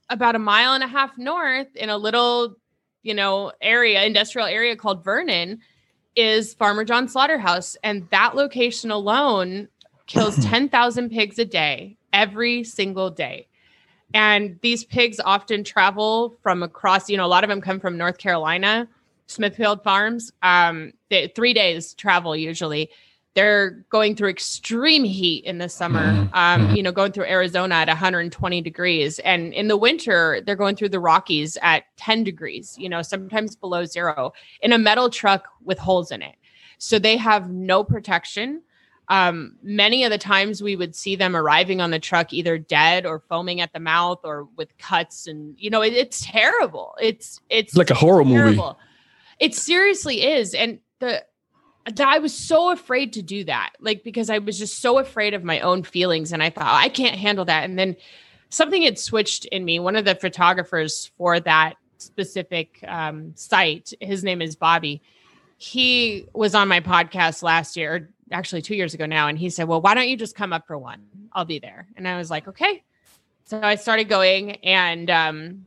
about 0.09 0.35
a 0.35 0.39
mile 0.39 0.73
and 0.73 0.83
a 0.83 0.87
half 0.87 1.17
north 1.17 1.75
in 1.75 1.89
a 1.89 1.97
little, 1.97 2.55
you 3.03 3.13
know, 3.13 3.51
area, 3.61 4.03
industrial 4.03 4.47
area 4.47 4.75
called 4.75 5.03
Vernon, 5.03 5.59
is 6.15 6.53
Farmer 6.53 6.83
John 6.83 7.07
Slaughterhouse. 7.07 7.75
And 7.83 8.07
that 8.11 8.35
location 8.35 8.91
alone 8.91 9.67
kills 10.07 10.37
10,000 10.45 11.09
pigs 11.09 11.39
a 11.39 11.45
day, 11.45 11.97
every 12.13 12.63
single 12.63 13.09
day. 13.09 13.47
And 14.13 14.59
these 14.61 14.83
pigs 14.83 15.19
often 15.23 15.63
travel 15.63 16.35
from 16.43 16.63
across, 16.63 17.09
you 17.09 17.17
know, 17.17 17.25
a 17.25 17.27
lot 17.27 17.43
of 17.43 17.49
them 17.49 17.61
come 17.61 17.79
from 17.79 17.97
North 17.97 18.17
Carolina, 18.17 18.87
Smithfield 19.27 19.83
Farms. 19.83 20.31
Um, 20.43 20.93
they, 21.09 21.27
three 21.35 21.53
days 21.53 21.93
travel 21.93 22.35
usually. 22.35 22.89
they're 23.33 23.85
going 23.89 24.13
through 24.13 24.27
extreme 24.27 25.05
heat 25.05 25.45
in 25.45 25.57
the 25.57 25.69
summer 25.69 26.01
Mhm. 26.03 26.29
um, 26.33 26.67
Mhm. 26.67 26.75
you 26.75 26.83
know 26.83 26.91
going 26.91 27.13
through 27.13 27.23
arizona 27.23 27.75
at 27.75 27.87
120 27.87 28.59
degrees 28.59 29.19
and 29.19 29.53
in 29.53 29.69
the 29.69 29.77
winter 29.77 30.41
they're 30.45 30.57
going 30.57 30.75
through 30.75 30.89
the 30.89 30.99
rockies 30.99 31.57
at 31.61 31.85
10 31.95 32.25
degrees 32.25 32.75
you 32.77 32.89
know 32.89 33.01
sometimes 33.01 33.55
below 33.55 33.85
zero 33.85 34.33
in 34.61 34.73
a 34.73 34.77
metal 34.77 35.09
truck 35.09 35.47
with 35.63 35.79
holes 35.79 36.11
in 36.11 36.21
it 36.21 36.35
so 36.77 36.99
they 36.99 37.15
have 37.15 37.49
no 37.49 37.85
protection 37.85 38.61
um, 39.11 39.57
many 39.61 40.05
of 40.05 40.09
the 40.09 40.17
times 40.17 40.63
we 40.63 40.77
would 40.77 40.95
see 40.95 41.17
them 41.17 41.35
arriving 41.35 41.81
on 41.81 41.91
the 41.91 41.99
truck 41.99 42.31
either 42.31 42.57
dead 42.57 43.05
or 43.05 43.19
foaming 43.19 43.59
at 43.59 43.73
the 43.73 43.79
mouth 43.79 44.21
or 44.23 44.47
with 44.55 44.75
cuts 44.77 45.27
and 45.27 45.53
you 45.57 45.69
know 45.69 45.81
it, 45.81 45.91
it's 45.91 46.25
terrible 46.25 46.95
it's 47.01 47.41
it's 47.49 47.75
like 47.75 47.91
a 47.91 47.93
horror 47.93 48.23
movie. 48.23 48.59
It 49.37 49.53
seriously 49.53 50.23
is. 50.23 50.53
And 50.53 50.79
the 50.99 51.25
I 51.99 52.19
was 52.19 52.33
so 52.33 52.71
afraid 52.71 53.11
to 53.13 53.21
do 53.21 53.43
that. 53.43 53.71
Like 53.81 54.03
because 54.05 54.29
I 54.29 54.37
was 54.37 54.57
just 54.57 54.79
so 54.79 54.97
afraid 54.97 55.33
of 55.33 55.43
my 55.43 55.59
own 55.59 55.83
feelings 55.83 56.31
and 56.31 56.41
I 56.41 56.49
thought 56.49 56.67
I 56.67 56.87
can't 56.87 57.17
handle 57.17 57.43
that. 57.45 57.65
And 57.65 57.77
then 57.77 57.97
something 58.49 58.83
had 58.83 58.97
switched 58.97 59.43
in 59.45 59.65
me. 59.65 59.79
One 59.79 59.97
of 59.97 60.05
the 60.05 60.15
photographers 60.15 61.11
for 61.17 61.39
that 61.41 61.73
specific 61.97 62.79
um, 62.87 63.33
site, 63.35 63.93
his 63.99 64.23
name 64.23 64.41
is 64.41 64.55
Bobby. 64.55 65.01
He 65.57 66.27
was 66.33 66.55
on 66.55 66.67
my 66.67 66.79
podcast 66.79 67.43
last 67.43 67.75
year, 67.75 68.09
actually 68.31 68.61
two 68.61 68.75
years 68.75 68.93
ago 68.93 69.05
now, 69.05 69.27
and 69.27 69.37
he 69.37 69.49
said, 69.49 69.67
Well, 69.67 69.81
why 69.81 69.93
don't 69.93 70.07
you 70.09 70.17
just 70.17 70.35
come 70.35 70.53
up 70.53 70.67
for 70.67 70.77
one? 70.77 71.03
I'll 71.33 71.45
be 71.45 71.59
there. 71.59 71.87
And 71.95 72.07
I 72.07 72.17
was 72.17 72.29
like, 72.29 72.47
Okay. 72.47 72.83
So 73.45 73.59
I 73.61 73.75
started 73.75 74.05
going, 74.07 74.51
and 74.57 75.09
um, 75.09 75.65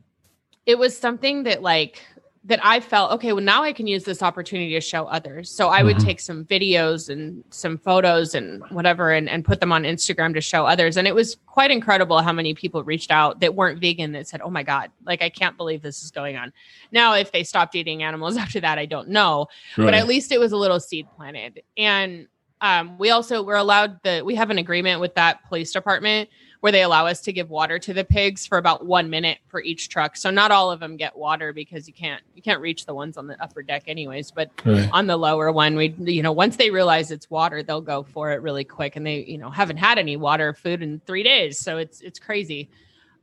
it 0.65 0.77
was 0.77 0.97
something 0.97 1.43
that 1.43 1.61
like 1.61 2.01
that 2.47 2.59
I 2.63 2.79
felt 2.79 3.11
okay. 3.13 3.33
Well, 3.33 3.43
now 3.43 3.63
I 3.63 3.73
can 3.73 3.87
use 3.87 4.03
this 4.03 4.21
opportunity 4.21 4.71
to 4.73 4.81
show 4.81 5.05
others. 5.05 5.49
So 5.49 5.69
I 5.69 5.81
would 5.81 5.97
Mhm. 5.97 6.03
take 6.03 6.19
some 6.19 6.45
videos 6.45 7.09
and 7.09 7.43
some 7.49 7.79
photos 7.79 8.35
and 8.35 8.61
whatever, 8.69 9.11
and, 9.11 9.27
and 9.27 9.43
put 9.43 9.59
them 9.59 9.71
on 9.71 9.81
Instagram 9.83 10.33
to 10.35 10.41
show 10.41 10.63
others. 10.63 10.95
And 10.95 11.07
it 11.07 11.15
was 11.15 11.37
quite 11.47 11.71
incredible 11.71 12.21
how 12.21 12.31
many 12.31 12.53
people 12.53 12.83
reached 12.83 13.09
out 13.09 13.39
that 13.39 13.55
weren't 13.55 13.79
vegan 13.81 14.11
that 14.11 14.27
said, 14.27 14.41
"Oh 14.41 14.51
my 14.51 14.61
god, 14.61 14.91
like 15.05 15.23
I 15.23 15.29
can't 15.29 15.57
believe 15.57 15.81
this 15.81 16.03
is 16.03 16.11
going 16.11 16.37
on." 16.37 16.53
Now, 16.91 17.15
if 17.15 17.31
they 17.31 17.43
stopped 17.43 17.73
eating 17.75 18.03
animals 18.03 18.37
after 18.45 18.59
that, 18.59 18.77
I 18.77 18.85
don't 18.85 19.09
know 19.09 19.47
but 19.77 19.93
at 19.95 20.07
least 20.07 20.31
it 20.31 20.39
was 20.39 20.51
a 20.51 20.57
little 20.57 20.79
seed 20.79 21.07
planted 21.17 21.63
and 21.77 22.27
um, 22.65 22.97
we 22.97 23.11
also 23.11 23.43
we're 23.43 23.55
allowed 23.55 24.01
the 24.03 24.23
we 24.25 24.33
have 24.35 24.49
an 24.49 24.57
agreement 24.57 24.99
with 24.99 25.13
that 25.15 25.43
police 25.47 25.71
department 25.71 26.29
where 26.61 26.71
they 26.71 26.81
allow 26.81 27.05
us 27.05 27.21
to 27.21 27.31
give 27.31 27.51
water 27.51 27.77
to 27.77 27.93
the 27.93 28.03
pigs 28.03 28.47
for 28.47 28.57
about 28.57 28.83
one 28.87 29.07
minute 29.07 29.37
for 29.49 29.61
each 29.61 29.87
truck. 29.87 30.17
So 30.17 30.31
not 30.31 30.49
all 30.49 30.71
of 30.71 30.79
them 30.79 30.97
get 30.97 31.15
water 31.15 31.53
because 31.53 31.87
you 31.87 31.93
can't 31.93 32.23
you 32.33 32.41
can't 32.41 32.59
reach 32.59 32.87
the 32.87 32.93
ones 32.95 33.17
on 33.17 33.27
the 33.27 33.39
upper 33.43 33.61
deck 33.61 33.83
anyways 33.85 34.31
but 34.31 34.49
Right. 34.65 34.89
on 34.91 35.05
the 35.05 35.17
lower 35.17 35.51
one 35.51 35.75
we 35.75 35.93
you 35.99 36.23
know 36.23 36.31
once 36.31 36.55
they 36.55 36.71
realize 36.71 37.11
it's 37.11 37.29
water 37.29 37.61
they'll 37.61 37.81
go 37.81 38.01
for 38.01 38.31
it 38.31 38.41
really 38.41 38.63
quick 38.63 38.95
and 38.95 39.05
they 39.05 39.23
you 39.25 39.37
know 39.37 39.51
haven't 39.51 39.77
had 39.77 39.99
any 39.99 40.17
water 40.17 40.49
or 40.49 40.53
food 40.53 40.81
in 40.81 40.99
three 41.05 41.23
days. 41.23 41.59
So 41.59 41.77
it's 41.77 42.01
it's 42.01 42.17
crazy. 42.19 42.69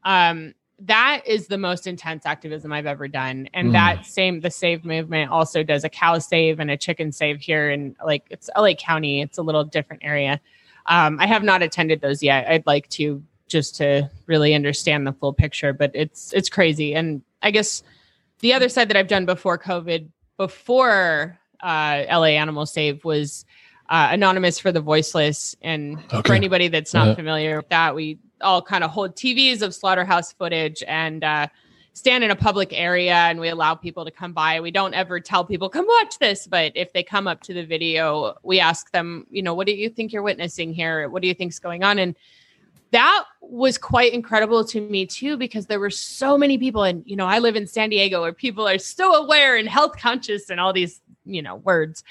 Um 0.05 0.55
that 0.87 1.23
is 1.27 1.47
the 1.47 1.59
most 1.59 1.87
intense 1.87 2.27
activism 2.27 2.73
I've 2.73 2.87
ever 2.87 3.07
done. 3.09 3.49
And 3.55 3.69
Mm. 3.69 3.73
that 3.73 4.05
same 4.07 4.41
the 4.41 4.51
save 4.51 4.85
movement 4.85 5.31
also 5.31 5.63
does 5.63 5.85
a 5.85 5.89
cow 5.89 6.19
save 6.19 6.59
and 6.61 6.71
a 6.71 6.77
chicken 6.77 7.13
save 7.13 7.41
here 7.41 7.71
in 7.71 7.95
like 8.05 8.25
it's 8.31 8.51
LA 8.57 8.75
County. 8.75 9.21
It's 9.21 9.39
a 9.39 9.43
little 9.43 9.65
different 9.65 10.03
area. 10.05 10.41
Um, 10.87 11.21
I 11.21 11.27
have 11.27 11.45
not 11.45 11.63
attended 11.63 12.01
those 12.01 12.23
yet. 12.23 12.49
I'd 12.49 12.67
like 12.67 12.89
to 12.91 13.23
just 13.47 13.77
to 13.77 14.11
really 14.27 14.55
understand 14.55 15.07
the 15.07 15.13
full 15.13 15.33
picture, 15.33 15.73
but 15.73 15.91
it's 15.95 16.33
it's 16.33 16.49
crazy. 16.49 16.95
And 16.95 17.23
I 17.43 17.51
guess 17.53 17.83
the 18.41 18.53
other 18.55 18.69
side 18.69 18.89
that 18.89 18.97
I've 18.97 19.09
done 19.09 19.25
before 19.27 19.59
COVID, 19.59 20.09
before 20.37 21.39
uh, 21.63 22.05
LA 22.11 22.35
Animal 22.39 22.67
Save 22.67 23.05
was 23.05 23.45
uh, 23.89 24.09
Anonymous 24.11 24.59
for 24.59 24.73
the 24.73 24.81
Voiceless. 24.81 25.55
And 25.63 25.99
for 26.25 26.33
anybody 26.35 26.69
that's 26.69 26.95
not 26.95 27.09
Yeah. 27.09 27.15
familiar 27.15 27.57
with 27.59 27.69
that, 27.69 27.95
we 27.95 28.19
all 28.43 28.63
kind 28.63 28.85
of 28.85 28.91
hold 28.91 29.17
TVs 29.17 29.63
of 29.63 29.75
slaughterhouse 29.75 30.33
footage 30.33 30.83
and 30.87 31.25
uh, 31.25 31.47
stand 31.95 32.25
in 32.25 32.31
a 32.31 32.37
public 32.37 32.73
area 32.73 33.15
and 33.15 33.39
we 33.39 33.49
allow 33.49 33.75
people 33.75 34.05
to 34.05 34.11
come 34.11 34.33
by. 34.33 34.61
We 34.61 34.71
don't 34.71 34.95
ever 34.95 35.21
tell 35.21 35.45
people, 35.45 35.69
come 35.69 35.87
watch 35.87 36.19
this. 36.19 36.47
But 36.47 36.73
if 36.75 36.93
they 36.93 37.03
come 37.03 37.27
up 37.27 37.43
to 37.43 37.55
the 37.55 37.65
video, 37.65 38.37
we 38.43 38.61
ask 38.61 38.91
them, 38.93 39.27
you 39.31 39.43
know, 39.43 39.55
what 39.55 39.67
do 39.67 39.75
you 39.75 39.89
think 39.89 40.13
you're 40.13 40.23
witnessing 40.23 40.73
here? 40.73 41.09
What 41.09 41.23
do 41.23 41.29
you 41.29 41.35
think's 41.35 41.59
going 41.59 41.85
on? 41.85 41.99
And 41.99 42.17
that 42.93 43.25
was 43.41 43.79
quite 43.79 44.13
incredible 44.13 44.65
to 44.67 44.81
me 44.81 45.05
too 45.07 45.37
because 45.37 45.67
there 45.67 45.81
were 45.81 45.91
so 45.91 46.39
many 46.39 46.57
people 46.59 46.85
and 46.85 47.03
you 47.07 47.17
know 47.17 47.27
i 47.27 47.39
live 47.39 47.57
in 47.57 47.67
san 47.67 47.89
diego 47.91 48.21
where 48.21 48.33
people 48.33 48.69
are 48.69 48.79
so 48.79 49.15
aware 49.15 49.57
and 49.57 49.69
health 49.69 49.97
conscious 49.99 50.51
and 50.51 50.61
all 50.61 50.73
these 50.73 51.01
you 51.25 51.43
know 51.43 51.57
words 51.57 52.05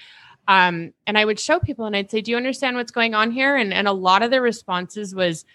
um, 0.47 0.91
and 1.07 1.17
i 1.17 1.23
would 1.23 1.39
show 1.39 1.59
people 1.59 1.85
and 1.85 1.95
i'd 1.95 2.11
say 2.11 2.19
do 2.19 2.31
you 2.31 2.37
understand 2.37 2.75
what's 2.75 2.91
going 2.91 3.13
on 3.13 3.31
here 3.31 3.55
and, 3.55 3.73
and 3.73 3.87
a 3.87 3.93
lot 3.93 4.23
of 4.23 4.31
the 4.31 4.41
responses 4.41 5.15
was 5.15 5.45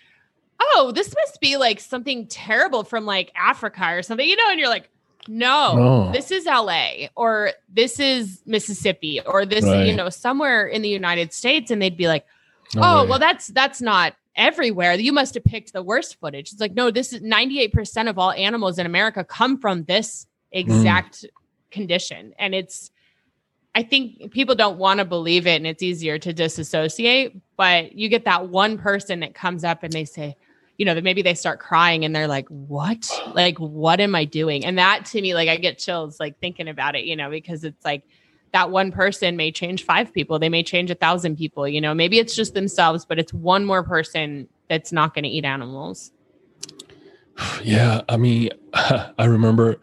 oh 0.61 0.93
this 0.95 1.15
must 1.15 1.41
be 1.41 1.57
like 1.57 1.81
something 1.81 2.27
terrible 2.27 2.85
from 2.85 3.05
like 3.05 3.31
africa 3.37 3.93
or 3.93 4.03
something 4.03 4.29
you 4.29 4.37
know 4.37 4.51
and 4.51 4.59
you're 4.59 4.69
like 4.69 4.89
no, 5.29 5.77
No. 5.77 6.13
this 6.13 6.31
is 6.31 6.47
la 6.47 6.89
or 7.17 7.53
this 7.69 7.99
is 7.99 8.43
mississippi 8.47 9.21
or 9.21 9.45
this 9.45 9.65
you 9.65 9.95
know 9.95 10.09
somewhere 10.09 10.67
in 10.67 10.83
the 10.83 10.89
united 10.89 11.33
states 11.33 11.71
and 11.71 11.81
they'd 11.83 11.97
be 11.97 12.09
like 12.09 12.25
No 12.75 12.83
oh 12.85 13.03
way. 13.03 13.11
well 13.11 13.19
that's 13.19 13.49
that's 13.49 13.81
not 13.81 14.15
everywhere 14.37 14.95
you 14.95 15.13
must 15.13 15.35
have 15.35 15.45
picked 15.45 15.73
the 15.73 15.83
worst 15.83 16.21
footage 16.21 16.53
it's 16.53 16.61
like 16.61 16.75
no 16.75 16.91
this 16.91 17.13
is 17.13 17.23
98% 17.23 18.09
of 18.09 18.19
all 18.19 18.33
animals 18.33 18.79
in 18.79 18.87
america 18.87 19.25
come 19.25 19.59
from 19.59 19.85
this 19.85 20.27
exact 20.53 21.23
mm. 21.23 21.29
condition 21.71 22.35
and 22.39 22.55
it's 22.55 22.91
i 23.75 23.83
think 23.83 24.31
people 24.31 24.55
don't 24.55 24.79
want 24.79 24.99
to 24.99 25.05
believe 25.05 25.47
it 25.47 25.57
and 25.57 25.67
it's 25.67 25.83
easier 25.83 26.19
to 26.19 26.33
disassociate 26.33 27.41
but 27.57 27.95
you 27.95 28.09
get 28.09 28.27
that 28.27 28.49
one 28.49 28.79
person 28.79 29.21
that 29.21 29.35
comes 29.35 29.65
up 29.65 29.83
and 29.83 29.93
they 29.93 30.05
say 30.05 30.37
you 30.79 30.85
know 30.85 30.95
that 30.95 31.05
maybe 31.05 31.23
they 31.23 31.35
start 31.35 31.59
crying 31.61 32.05
and 32.05 32.15
they're 32.15 32.29
like 32.29 32.49
what? 32.49 33.11
Like 33.35 33.59
what 33.59 34.01
am 34.01 34.15
i 34.15 34.25
doing? 34.25 34.65
And 34.65 34.79
that 34.79 35.07
to 35.07 35.21
me 35.21 35.35
like 35.35 35.49
i 35.49 35.57
get 35.57 35.79
chills 35.79 36.21
like 36.21 36.39
thinking 36.41 36.69
about 36.69 36.95
it 36.95 37.05
you 37.05 37.17
know 37.17 37.31
because 37.31 37.65
it's 37.65 37.85
like 37.85 38.03
that 38.53 38.71
one 38.71 38.91
person 38.91 39.37
may 39.37 39.53
change 39.53 39.85
five 39.85 40.15
people. 40.15 40.39
They 40.39 40.49
may 40.49 40.63
change 40.63 40.91
a 40.91 40.95
thousand 40.95 41.37
people 41.37 41.67
you 41.69 41.81
know? 41.81 41.95
Maybe 41.95 42.19
it's 42.19 42.35
just 42.35 42.55
themselves 42.55 43.05
but 43.05 43.19
it's 43.19 43.33
one 43.33 43.65
more 43.65 43.83
person 43.83 44.49
that's 44.69 44.93
not 44.93 45.15
going 45.15 45.25
to 45.25 45.31
eat 45.31 45.45
animals. 45.45 46.13
Yeah, 47.63 48.01
I 48.09 48.17
mean, 48.17 48.49
I 48.75 49.27
remember 49.27 49.77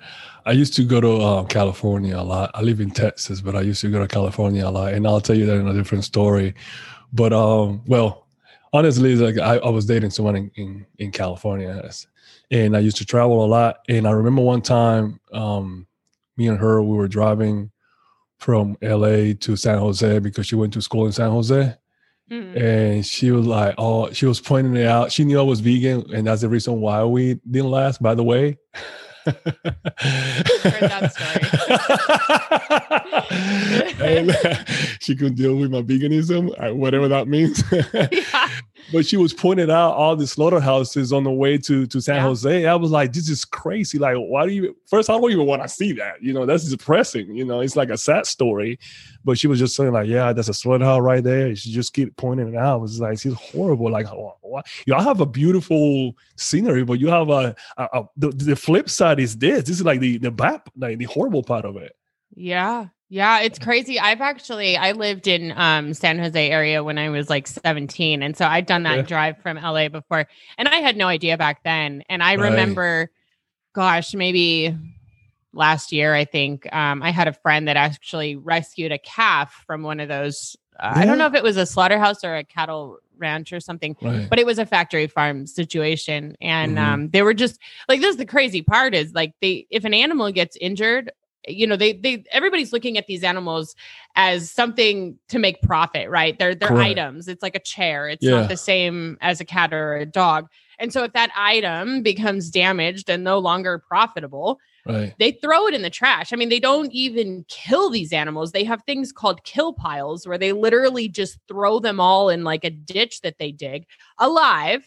I 0.46 0.52
used 0.52 0.76
to 0.76 0.84
go 0.84 1.00
to 1.00 1.12
uh, 1.22 1.44
California 1.46 2.18
a 2.18 2.24
lot. 2.24 2.52
I 2.54 2.62
live 2.62 2.82
in 2.82 2.92
Texas, 2.92 3.40
but 3.42 3.56
I 3.56 3.62
used 3.62 3.82
to 3.82 3.90
go 3.90 4.00
to 4.00 4.08
California 4.08 4.68
a 4.68 4.72
lot, 4.72 4.94
and 4.94 5.08
I'll 5.08 5.22
tell 5.22 5.38
you 5.38 5.46
that 5.46 5.56
in 5.56 5.68
a 5.68 5.74
different 5.74 6.04
story. 6.04 6.54
But 7.14 7.32
um, 7.32 7.82
well, 7.86 8.23
honestly, 8.74 9.16
like 9.16 9.38
I, 9.38 9.58
I 9.58 9.70
was 9.70 9.86
dating 9.86 10.10
someone 10.10 10.36
in, 10.36 10.52
in 10.56 10.86
in 10.98 11.12
California, 11.12 11.90
and 12.52 12.76
I 12.76 12.80
used 12.80 12.98
to 12.98 13.06
travel 13.06 13.46
a 13.46 13.48
lot. 13.48 13.78
And 13.88 14.08
I 14.08 14.12
remember 14.12 14.42
one 14.42 14.62
time, 14.62 15.20
um, 15.32 15.88
me 16.38 16.48
and 16.48 16.58
her, 16.60 16.82
we 16.84 16.98
were 16.98 17.08
driving 17.08 17.72
from 18.40 18.76
LA 18.82 19.34
to 19.40 19.56
San 19.56 19.78
Jose 19.78 20.20
because 20.20 20.46
she 20.48 20.56
went 20.56 20.74
to 20.74 20.82
school 20.82 21.06
in 21.06 21.12
San 21.14 21.30
Jose 21.32 21.76
Mhm. 22.32 22.56
and 22.62 23.06
she 23.06 23.32
was 23.32 23.46
like, 23.46 23.76
"Oh, 23.78 24.12
she 24.12 24.26
was 24.26 24.40
pointing 24.42 24.76
it 24.76 24.88
out. 24.88 25.12
She 25.12 25.24
knew 25.24 25.40
I 25.40 25.44
was 25.44 25.60
vegan, 25.62 26.04
and 26.14 26.26
that's 26.28 26.42
the 26.42 26.50
reason 26.50 26.82
why 26.82 27.04
we 27.04 27.36
didn't 27.50 27.70
last." 27.72 28.02
By 28.02 28.16
the 28.16 28.24
way, 28.24 28.58
and 34.02 34.36
she 35.00 35.16
could 35.16 35.36
deal 35.36 35.56
with 35.56 35.72
my 35.72 35.82
veganism, 35.82 36.52
uh, 36.62 36.74
whatever 36.76 37.08
that 37.08 37.28
means. 37.28 37.64
yeah. 37.72 38.43
But 38.94 39.06
she 39.06 39.18
was 39.18 39.34
pointing 39.34 39.70
out 39.70 39.92
all 39.94 40.16
the 40.16 40.26
slaughterhouses 40.28 41.12
on 41.12 41.24
the 41.24 41.32
way 41.32 41.58
to 41.58 41.86
to 41.88 42.00
San 42.00 42.16
Yeah. 42.16 42.22
Jose. 42.22 42.66
I 42.66 42.76
was 42.76 42.92
like, 42.92 43.12
"This 43.12 43.28
is 43.28 43.44
crazy! 43.44 43.98
Like, 43.98 44.16
why 44.16 44.46
do 44.46 44.54
you?" 44.54 44.78
First, 44.88 45.10
I 45.10 45.14
don't 45.18 45.32
even 45.32 45.46
want 45.46 45.64
to 45.64 45.68
see 45.68 45.92
that. 45.94 46.22
You 46.22 46.32
know, 46.34 46.46
that's 46.46 46.70
depressing. 46.70 47.36
You 47.36 47.44
know, 47.44 47.60
it's 47.60 47.76
like 47.76 47.90
a 47.90 47.98
sad 47.98 48.26
story. 48.26 48.80
But 49.26 49.38
she 49.38 49.48
was 49.48 49.60
just 49.60 49.76
saying 49.76 49.92
like, 49.92 50.08
"Yeah, 50.08 50.32
that's 50.32 50.48
a 50.50 50.54
slaughterhouse 50.54 51.02
right 51.02 51.24
there." 51.24 51.56
She 51.56 51.72
just 51.72 51.94
keep 51.94 52.16
pointing 52.16 52.48
it 52.50 52.56
out. 52.56 52.78
It 52.78 52.82
was 52.82 53.02
like, 53.02 53.20
she's 53.20 53.34
horrible." 53.34 53.92
Like, 53.92 54.08
y'all 54.86 55.02
have 55.02 55.20
a 55.20 55.26
beautiful 55.26 56.14
scenery, 56.38 56.84
but 56.86 57.00
you 57.00 57.08
have 57.08 57.30
a, 57.30 57.56
a, 57.78 57.84
a 57.84 58.10
the, 58.16 58.30
the 58.30 58.56
flip 58.56 58.90
side 58.90 59.20
is 59.20 59.36
this. 59.36 59.64
This 59.64 59.78
is 59.80 59.84
like 59.84 60.00
the 60.00 60.20
the 60.20 60.32
bad, 60.32 60.62
like 60.78 61.00
the 61.00 61.06
horrible 61.06 61.44
part 61.44 61.66
of 61.66 61.76
it. 61.78 61.96
Yeah. 62.36 62.88
Yeah, 63.14 63.42
it's 63.42 63.60
crazy. 63.60 64.00
I've 64.00 64.22
actually 64.22 64.76
I 64.76 64.94
lived 64.94 65.28
in 65.28 65.54
um 65.56 65.94
San 65.94 66.18
Jose 66.18 66.50
area 66.50 66.84
when 66.84 66.98
I 66.98 67.10
was 67.10 67.30
like 67.30 67.46
17 67.46 68.24
and 68.24 68.36
so 68.36 68.44
I'd 68.48 68.66
done 68.66 68.82
that 68.84 68.96
Yeah. 68.96 69.02
drive 69.04 69.38
from 69.38 69.56
LA 69.60 69.88
before 69.88 70.26
and 70.58 70.68
I 70.68 70.78
had 70.78 70.98
no 70.98 71.06
idea 71.08 71.38
back 71.38 71.64
then 71.64 72.02
and 72.10 72.24
I 72.24 72.38
Right. 72.38 72.50
remember 72.50 73.12
gosh, 73.76 74.16
maybe 74.16 74.76
last 75.54 75.92
year 75.92 76.16
I 76.16 76.26
think 76.26 76.68
um 76.74 77.04
I 77.04 77.12
had 77.12 77.28
a 77.28 77.34
friend 77.34 77.68
that 77.68 77.78
actually 77.78 78.36
rescued 78.36 78.92
a 78.92 78.98
calf 78.98 79.64
from 79.68 79.84
one 79.84 80.00
of 80.00 80.10
those 80.10 80.58
uh, 80.80 80.94
I 80.96 81.06
don't 81.06 81.20
know 81.20 81.28
if 81.28 81.36
it 81.36 81.44
was 81.44 81.56
a 81.58 81.68
slaughterhouse 81.68 82.24
or 82.24 82.36
a 82.36 82.44
cattle 82.44 82.98
ranch 83.20 83.54
or 83.54 83.60
something 83.60 83.96
Right. 84.02 84.28
but 84.28 84.40
it 84.40 84.46
was 84.48 84.58
a 84.58 84.66
factory 84.66 85.06
farm 85.06 85.46
situation 85.46 86.36
and 86.42 86.78
Mhm. 86.80 86.82
um 86.82 87.10
they 87.10 87.22
were 87.22 87.36
just 87.36 87.60
like 87.88 88.02
this 88.02 88.10
is 88.10 88.18
the 88.18 88.26
crazy 88.26 88.64
part 88.64 88.96
is 88.96 89.14
like 89.14 89.34
they 89.40 89.68
if 89.70 89.86
an 89.86 89.94
animal 89.94 90.32
gets 90.32 90.58
injured 90.60 91.12
you 91.48 91.68
know 91.68 91.76
they 91.76 91.94
they 91.94 92.24
everybody's 92.32 92.72
looking 92.74 92.98
at 92.98 93.08
these 93.08 93.24
animals 93.24 93.76
as 94.16 94.50
something 94.50 95.18
to 95.28 95.40
make 95.40 95.62
profit 95.62 96.10
right 96.10 96.40
they're 96.40 96.56
they're 96.56 96.70
Correct. 96.70 96.90
items 96.92 97.28
it's 97.28 97.44
like 97.44 97.56
a 97.56 97.60
chair 97.60 98.08
it's 98.08 98.24
Yeah. 98.24 98.32
not 98.42 98.50
the 98.50 98.58
same 98.58 99.18
as 99.22 99.42
a 99.42 99.46
cat 99.46 99.74
or 99.74 99.96
a 99.96 100.06
dog 100.06 100.48
and 100.80 100.94
so 100.94 101.04
if 101.04 101.14
that 101.14 101.32
item 101.36 102.02
becomes 102.02 102.50
damaged 102.50 103.10
and 103.10 103.24
no 103.24 103.40
longer 103.40 103.80
profitable 103.88 104.60
Right. 104.86 105.16
they 105.18 105.32
throw 105.32 105.66
it 105.68 105.74
in 105.74 105.82
the 105.82 105.90
trash. 105.90 106.34
I 106.34 106.36
mean, 106.36 106.50
they 106.50 106.60
don't 106.60 106.92
even 106.92 107.46
kill 107.48 107.90
these 107.90 108.12
animals. 108.12 108.52
They 108.52 108.66
have 108.66 108.84
things 108.84 109.14
called 109.14 109.42
kill 109.46 109.72
piles 109.72 110.28
where 110.28 110.38
they 110.38 110.52
literally 110.52 111.08
just 111.08 111.40
throw 111.48 111.80
them 111.80 112.02
all 112.02 112.28
in 112.28 112.44
like 112.44 112.66
a 112.66 112.70
ditch 112.70 113.22
that 113.22 113.38
they 113.40 113.54
dig 113.54 113.86
alive, 114.18 114.86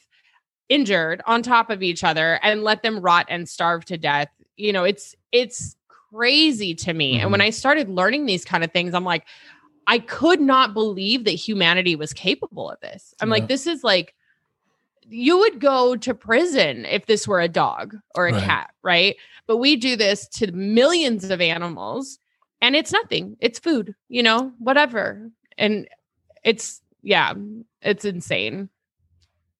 injured 0.68 1.22
on 1.26 1.42
top 1.42 1.70
of 1.70 1.82
each 1.82 2.04
other 2.04 2.38
and 2.42 2.62
let 2.62 2.82
them 2.82 3.00
rot 3.00 3.24
and 3.30 3.48
starve 3.48 3.86
to 3.86 3.96
death. 3.96 4.28
You 4.58 4.70
know, 4.74 4.84
it's 4.84 5.14
it's 5.32 5.76
crazy 6.16 6.74
to 6.74 6.92
me. 6.92 7.20
And 7.20 7.30
when 7.30 7.40
mm-hmm. 7.40 7.46
I 7.46 7.50
started 7.50 7.88
learning 7.88 8.26
these 8.26 8.44
kind 8.44 8.64
of 8.64 8.72
things, 8.72 8.94
I'm 8.94 9.04
like 9.04 9.24
I 9.88 10.00
could 10.00 10.40
not 10.40 10.74
believe 10.74 11.24
that 11.24 11.32
humanity 11.32 11.94
was 11.94 12.12
capable 12.12 12.70
of 12.70 12.80
this. 12.80 13.14
I'm 13.20 13.28
Yeah. 13.28 13.34
like 13.34 13.48
this 13.48 13.66
is 13.66 13.84
like 13.84 14.14
you 15.08 15.38
would 15.38 15.60
go 15.60 15.94
to 15.94 16.14
prison 16.14 16.84
if 16.86 17.06
this 17.06 17.28
were 17.28 17.40
a 17.40 17.48
dog 17.48 17.94
or 18.16 18.26
a 18.26 18.32
Right. 18.32 18.42
cat, 18.42 18.70
right? 18.82 19.16
But 19.46 19.58
we 19.58 19.76
do 19.76 19.94
this 19.94 20.26
to 20.28 20.50
millions 20.50 21.30
of 21.30 21.40
animals 21.40 22.18
and 22.60 22.74
it's 22.74 22.90
nothing. 22.90 23.36
It's 23.40 23.60
food, 23.60 23.94
you 24.08 24.22
know, 24.22 24.52
whatever. 24.58 25.30
And 25.56 25.88
it's 26.42 26.82
yeah, 27.02 27.34
it's 27.82 28.04
insane. 28.04 28.68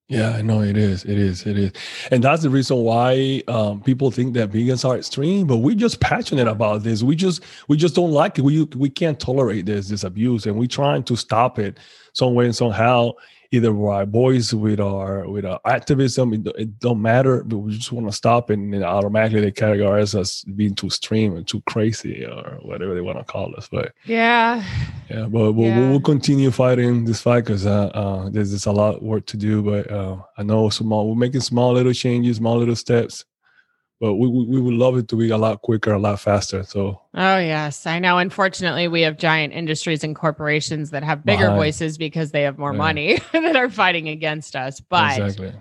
Yeah, 0.09 0.31
I 0.37 0.43
know 0.43 0.63
it 0.63 0.77
is. 0.77 1.05
It 1.05 1.19
is. 1.19 1.45
It 1.47 1.59
is. 1.59 1.73
And 2.13 2.23
that's 2.23 2.43
the 2.43 2.51
reason 2.51 2.77
why 2.77 3.43
um, 3.49 3.83
people 3.83 4.13
think 4.13 4.35
that 4.35 4.53
vegans 4.53 4.89
are 4.89 4.97
extreme, 4.97 5.49
but 5.49 5.57
we're 5.57 5.75
just 5.75 5.99
passionate 5.99 6.47
about 6.47 6.85
this. 6.85 7.03
We 7.03 7.17
just 7.17 7.43
we 7.67 7.77
just 7.77 7.97
don't 7.97 8.13
like 8.13 8.39
it. 8.39 8.43
We 8.43 8.63
we 8.77 8.89
can't 8.89 9.19
tolerate 9.19 9.67
this 9.67 9.89
this 9.89 10.05
abuse, 10.05 10.47
and 10.47 10.57
we're 10.57 10.69
trying 10.69 11.03
to 11.05 11.17
stop 11.17 11.59
it 11.59 11.79
some 12.13 12.35
way 12.35 12.45
and 12.45 12.55
somehow. 12.55 13.13
Either 13.53 13.73
by 13.73 13.87
our 13.97 14.07
voice, 14.07 14.53
with 14.53 14.81
our 14.81 15.29
with 15.29 15.45
our 15.45 15.61
activism, 15.65 16.35
it, 16.35 16.47
it 16.59 16.79
don't 16.81 17.01
matter. 17.01 17.43
But 17.45 17.59
we 17.59 17.77
just 17.77 17.93
want 17.93 18.07
to 18.07 18.13
stop 18.13 18.51
it, 18.51 18.59
and 18.59 18.75
automatically 18.85 19.41
they 19.41 19.53
categorize 19.53 20.15
us 20.15 20.43
being 20.45 20.75
too 20.75 20.87
extreme 20.87 21.37
and 21.37 21.47
too 21.47 21.63
crazy, 21.67 22.25
or 22.25 22.59
whatever 22.63 22.95
they 22.95 23.01
want 23.01 23.19
to 23.19 23.25
call 23.25 23.55
us. 23.57 23.69
But 23.71 23.93
Yeah. 24.05 24.65
yeah, 25.11 25.27
but 25.27 25.53
we'll, 25.53 25.67
Yeah. 25.69 25.91
we'll 25.91 26.01
continue 26.01 26.51
fighting 26.51 27.05
this 27.05 27.21
fight 27.23 27.45
because 27.45 27.67
uh, 27.67 27.87
uh, 27.95 28.31
there's 28.31 28.51
just 28.51 28.67
a 28.67 28.73
lot 28.73 28.97
of 28.97 29.03
work 29.03 29.27
to 29.27 29.37
do. 29.37 29.63
But 29.63 29.91
uh, 29.91 30.17
I 30.37 30.43
know 30.43 30.69
small, 30.71 31.09
we're 31.09 31.15
making 31.17 31.41
small 31.43 31.73
little 31.75 31.93
changes, 31.93 32.37
small 32.39 32.59
little 32.59 32.77
steps. 32.77 33.25
But 34.01 34.15
we, 34.17 34.29
we, 34.29 34.45
we 34.45 34.61
would 34.61 34.75
love 34.75 34.97
it 34.99 35.09
to 35.09 35.17
be 35.17 35.31
a 35.31 35.39
lot 35.39 35.63
quicker, 35.63 35.93
a 35.93 35.99
lot 35.99 36.21
faster. 36.21 36.63
So 36.65 37.01
Oh, 37.15 37.39
yes. 37.39 37.87
I 37.87 37.99
know. 37.99 38.19
Unfortunately, 38.19 38.89
we 38.89 39.01
have 39.03 39.17
giant 39.17 39.55
industries 39.55 40.05
and 40.05 40.15
corporations 40.15 40.91
that 40.91 41.03
have 41.03 41.25
bigger 41.25 41.45
Behind. 41.45 41.59
voices 41.59 41.97
because 41.97 42.31
they 42.31 42.43
have 42.43 42.59
more 42.59 42.73
Yeah. 42.73 42.79
money 42.79 43.21
that 43.33 43.57
are 43.57 43.71
fighting 43.71 44.09
against 44.09 44.55
us. 44.55 44.81
But 44.81 45.19
exactly, 45.19 45.55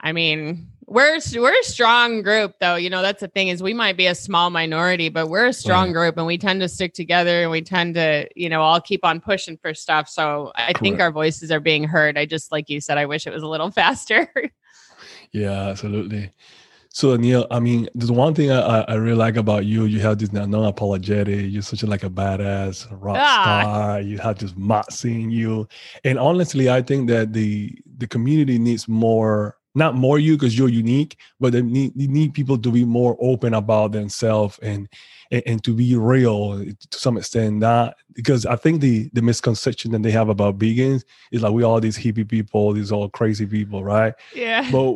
I 0.00 0.12
mean, 0.12 0.68
we're 0.84 1.18
we're 1.34 1.58
a 1.58 1.64
strong 1.64 2.20
group 2.22 2.56
though. 2.60 2.76
You 2.76 2.90
know, 2.90 3.00
that's 3.00 3.20
the 3.22 3.28
thing 3.28 3.48
is 3.48 3.62
we 3.62 3.72
might 3.72 3.96
be 3.96 4.06
a 4.06 4.14
small 4.14 4.50
minority, 4.50 5.08
but 5.08 5.28
we're 5.28 5.46
a 5.46 5.52
strong 5.54 5.86
Right. 5.86 5.94
group 5.94 6.18
and 6.18 6.26
we 6.26 6.36
tend 6.36 6.60
to 6.60 6.68
stick 6.68 6.92
together 6.92 7.40
and 7.42 7.50
we 7.50 7.62
tend 7.62 7.94
to, 7.94 8.28
you 8.36 8.50
know, 8.50 8.60
all 8.60 8.80
keep 8.82 9.02
on 9.02 9.18
pushing 9.20 9.56
for 9.56 9.72
stuff. 9.72 10.10
So 10.10 10.52
I 10.56 10.74
think 10.74 11.00
our 11.00 11.10
voices 11.10 11.50
are 11.50 11.58
being 11.60 11.84
heard. 11.84 12.18
I 12.18 12.26
just 12.26 12.52
like 12.52 12.68
you 12.68 12.82
said, 12.82 12.98
I 12.98 13.06
wish 13.06 13.26
it 13.26 13.32
was 13.32 13.42
a 13.42 13.48
little 13.48 13.70
faster. 13.82 14.30
yeah, 15.32 15.68
absolutely. 15.70 16.30
So 16.96 17.14
Neil, 17.14 17.46
I 17.50 17.60
mean, 17.60 17.90
there's 17.94 18.10
one 18.10 18.32
thing 18.34 18.50
I, 18.50 18.80
I- 18.80 18.94
really 18.94 19.18
like 19.18 19.36
about 19.36 19.66
you. 19.66 19.84
You 19.84 20.00
have 20.00 20.16
this 20.16 20.32
non-apologetic. 20.32 21.52
You're 21.52 21.60
such 21.60 21.82
a, 21.82 21.86
like 21.86 22.04
a 22.04 22.08
badass 22.08 22.86
rock 22.90 23.18
Ah. 23.20 23.60
star. 23.60 24.00
You 24.00 24.16
have 24.16 24.38
this 24.38 24.54
moxie 24.56 25.12
you, 25.12 25.68
and 26.04 26.18
honestly, 26.18 26.70
I 26.70 26.80
think 26.80 27.10
that 27.10 27.34
the 27.34 27.70
the 27.98 28.06
community 28.06 28.58
needs 28.58 28.88
more. 28.88 29.58
Not 29.74 29.94
more 29.94 30.18
you 30.18 30.38
because 30.38 30.56
you're 30.56 30.70
unique, 30.70 31.18
but 31.38 31.52
they 31.52 31.60
need, 31.60 31.92
they 31.94 32.06
need 32.06 32.32
people 32.32 32.56
to 32.56 32.70
be 32.70 32.86
more 32.86 33.14
open 33.20 33.52
about 33.52 33.92
themselves 33.92 34.58
and, 34.62 34.88
and 35.30 35.42
and 35.46 35.64
to 35.64 35.72
be 35.74 35.96
real 35.96 36.58
to 36.64 36.98
some 36.98 37.16
extent. 37.16 37.56
Not 37.56 37.96
because 38.14 38.46
I 38.46 38.56
think 38.56 38.80
the 38.80 39.10
the 39.12 39.22
misconception 39.22 39.92
that 39.92 40.02
they 40.02 40.10
have 40.10 40.28
about 40.28 40.58
vegans 40.58 41.04
is 41.32 41.42
like 41.42 41.52
we 41.52 41.62
all 41.64 41.80
these 41.80 41.98
hippie 41.98 42.28
people, 42.28 42.72
these 42.72 42.92
all 42.92 43.08
crazy 43.08 43.46
people, 43.46 43.84
right? 43.84 44.14
yeah. 44.34 44.68
but 44.70 44.94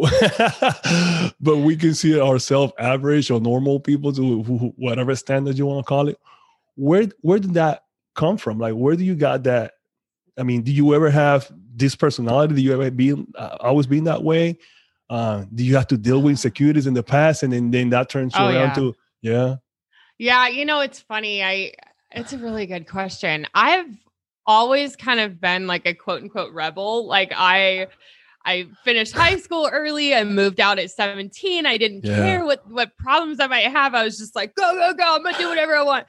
but 1.40 1.56
we 1.58 1.76
consider 1.76 2.22
ourselves 2.22 2.72
average 2.78 3.30
or 3.30 3.40
normal 3.40 3.80
people 3.80 4.12
to 4.12 4.42
whatever 4.76 5.14
standard 5.14 5.58
you 5.58 5.66
want 5.66 5.84
to 5.84 5.88
call 5.88 6.08
it. 6.08 6.18
Where 6.76 7.06
where 7.22 7.38
did 7.38 7.54
that 7.54 7.84
come 8.14 8.36
from? 8.36 8.58
Like, 8.58 8.74
where 8.74 8.96
do 8.96 9.04
you 9.04 9.14
got 9.14 9.42
that? 9.44 9.72
I 10.38 10.42
mean, 10.42 10.62
do 10.62 10.72
you 10.72 10.94
ever 10.94 11.10
have 11.10 11.50
this 11.74 11.94
personality? 11.96 12.54
Do 12.54 12.62
you 12.62 12.72
ever 12.72 12.90
be 12.90 13.12
uh, 13.34 13.56
always 13.60 13.86
been 13.86 14.04
that 14.04 14.22
way? 14.22 14.58
Uh, 15.10 15.44
do 15.54 15.64
you 15.64 15.74
have 15.76 15.88
to 15.88 15.98
deal 15.98 16.22
with 16.22 16.30
insecurities 16.38 16.86
in 16.86 16.94
the 16.94 17.02
past, 17.02 17.42
and 17.42 17.52
then 17.52 17.70
then 17.70 17.90
that 17.90 18.08
turns 18.08 18.34
you 18.34 18.40
Oh, 18.40 18.46
around 18.46 18.68
yeah. 18.68 18.74
to 18.74 18.94
yeah, 19.22 19.56
Yeah, 20.20 20.48
you 20.48 20.66
know, 20.66 20.80
it's 20.80 21.00
funny. 21.00 21.42
I 21.42 21.72
it's 22.12 22.34
a 22.34 22.38
really 22.38 22.66
good 22.66 22.86
question. 22.86 23.46
I've 23.54 23.86
always 24.44 24.94
kind 24.94 25.18
of 25.18 25.40
been 25.40 25.66
like 25.66 25.86
a 25.86 25.94
quote 25.94 26.20
unquote 26.22 26.52
rebel. 26.52 27.06
Like 27.06 27.32
I 27.34 27.86
I 28.44 28.68
finished 28.84 29.14
high 29.14 29.38
school 29.38 29.70
early. 29.72 30.14
I 30.14 30.24
moved 30.24 30.60
out 30.60 30.78
at 30.78 30.90
17. 30.90 31.64
I 31.64 31.78
didn't 31.78 32.04
Yeah. 32.04 32.16
care 32.16 32.44
what 32.44 32.70
what 32.70 32.94
problems 32.98 33.40
I 33.40 33.46
might 33.46 33.70
have. 33.70 33.94
I 33.94 34.04
was 34.04 34.18
just 34.18 34.36
like, 34.36 34.54
go, 34.56 34.74
go, 34.74 34.92
go. 34.92 35.14
I'm 35.16 35.22
gonna 35.22 35.38
do 35.38 35.48
whatever 35.48 35.74
I 35.74 35.82
want. 35.84 36.04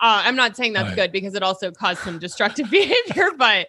Uh, 0.00 0.22
I'm 0.24 0.36
not 0.36 0.54
saying 0.56 0.72
that's 0.72 0.90
Right. 0.90 0.96
good 0.96 1.10
because 1.10 1.34
it 1.34 1.42
also 1.42 1.72
caused 1.72 2.02
some 2.02 2.20
destructive 2.20 2.70
behavior, 2.70 3.30
but 3.36 3.66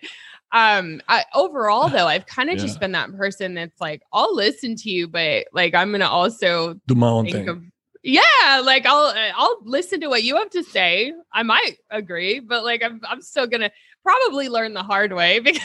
um 0.53 1.01
I, 1.09 1.25
overall 1.35 1.89
though 1.89 2.07
i've 2.07 2.25
kind 2.25 2.49
of 2.49 2.57
just 2.57 2.79
been 2.79 2.93
that 2.93 3.11
person 3.17 3.53
that's 3.53 3.81
like 3.81 4.01
i'll 4.13 4.33
listen 4.33 4.77
to 4.77 4.89
you 4.89 5.05
but 5.05 5.45
like 5.51 5.75
i'm 5.75 5.91
gonna 5.91 6.07
also 6.07 6.79
do 6.87 6.95
my 6.95 7.09
own 7.09 7.25
think 7.25 7.35
thing. 7.35 7.49
of 7.49 7.61
yeah 8.07 8.61
like 8.63 8.85
i'll 8.85 9.13
i'll 9.35 9.57
listen 9.63 9.99
to 9.99 10.07
what 10.07 10.23
you 10.23 10.35
have 10.37 10.49
to 10.49 10.63
say. 10.63 11.13
I 11.33 11.43
might 11.43 11.77
agree 11.91 12.39
but 12.39 12.63
like 12.63 12.81
i'm, 12.83 13.01
I'm 13.07 13.21
still 13.21 13.47
gonna 13.47 13.69
probably 14.03 14.47
learn 14.49 14.73
the 14.73 14.81
hard 14.83 15.11
way 15.13 15.39
because 15.47 15.61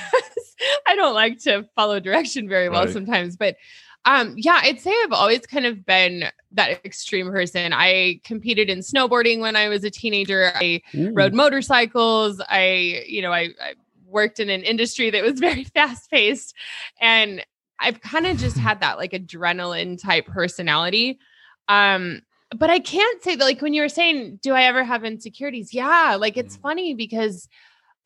i 0.86 0.96
don't 0.96 1.14
like 1.14 1.38
to 1.44 1.64
follow 1.76 2.00
direction 2.00 2.48
very 2.48 2.68
well 2.68 2.84
Right. 2.84 2.92
sometimes 2.92 3.36
but 3.36 3.56
um 4.04 4.34
yeah 4.36 4.58
i'd 4.64 4.80
say 4.80 4.90
i've 5.04 5.12
always 5.12 5.46
kind 5.46 5.64
of 5.66 5.86
been 5.86 6.24
that 6.54 6.84
extreme 6.84 7.30
person. 7.30 7.72
I 7.72 8.20
competed 8.24 8.68
in 8.68 8.80
snowboarding 8.80 9.38
when 9.40 9.56
i 9.56 9.68
was 9.68 9.84
a 9.84 9.90
teenager. 9.90 10.52
I 10.54 10.82
Ooh. 10.94 11.12
rode 11.14 11.32
motorcycles. 11.34 12.42
I 12.50 13.04
you 13.06 13.22
know 13.22 13.32
i, 13.32 13.50
I 13.62 13.74
worked 14.06 14.40
in 14.40 14.50
an 14.50 14.62
industry 14.62 15.08
that 15.10 15.22
was 15.22 15.38
very 15.48 15.64
fast 15.64 16.10
paced 16.10 16.54
and 17.00 17.42
i've 17.78 18.00
kind 18.02 18.26
of 18.26 18.36
just 18.36 18.58
had 18.66 18.80
that 18.80 18.98
like 18.98 19.12
adrenaline 19.12 19.96
type 20.02 20.26
personality. 20.26 21.20
Um 21.68 22.22
but 22.56 22.70
i 22.70 22.78
can't 22.78 23.22
say 23.22 23.34
that 23.36 23.44
like 23.44 23.60
when 23.62 23.72
you 23.74 23.82
were 23.82 23.88
saying 23.88 24.38
do 24.42 24.52
i 24.54 24.62
ever 24.64 24.84
have 24.84 25.04
insecurities 25.04 25.72
yeah 25.74 26.16
like 26.18 26.36
it's 26.36 26.56
Mm. 26.56 26.60
funny 26.62 26.94
because 26.94 27.48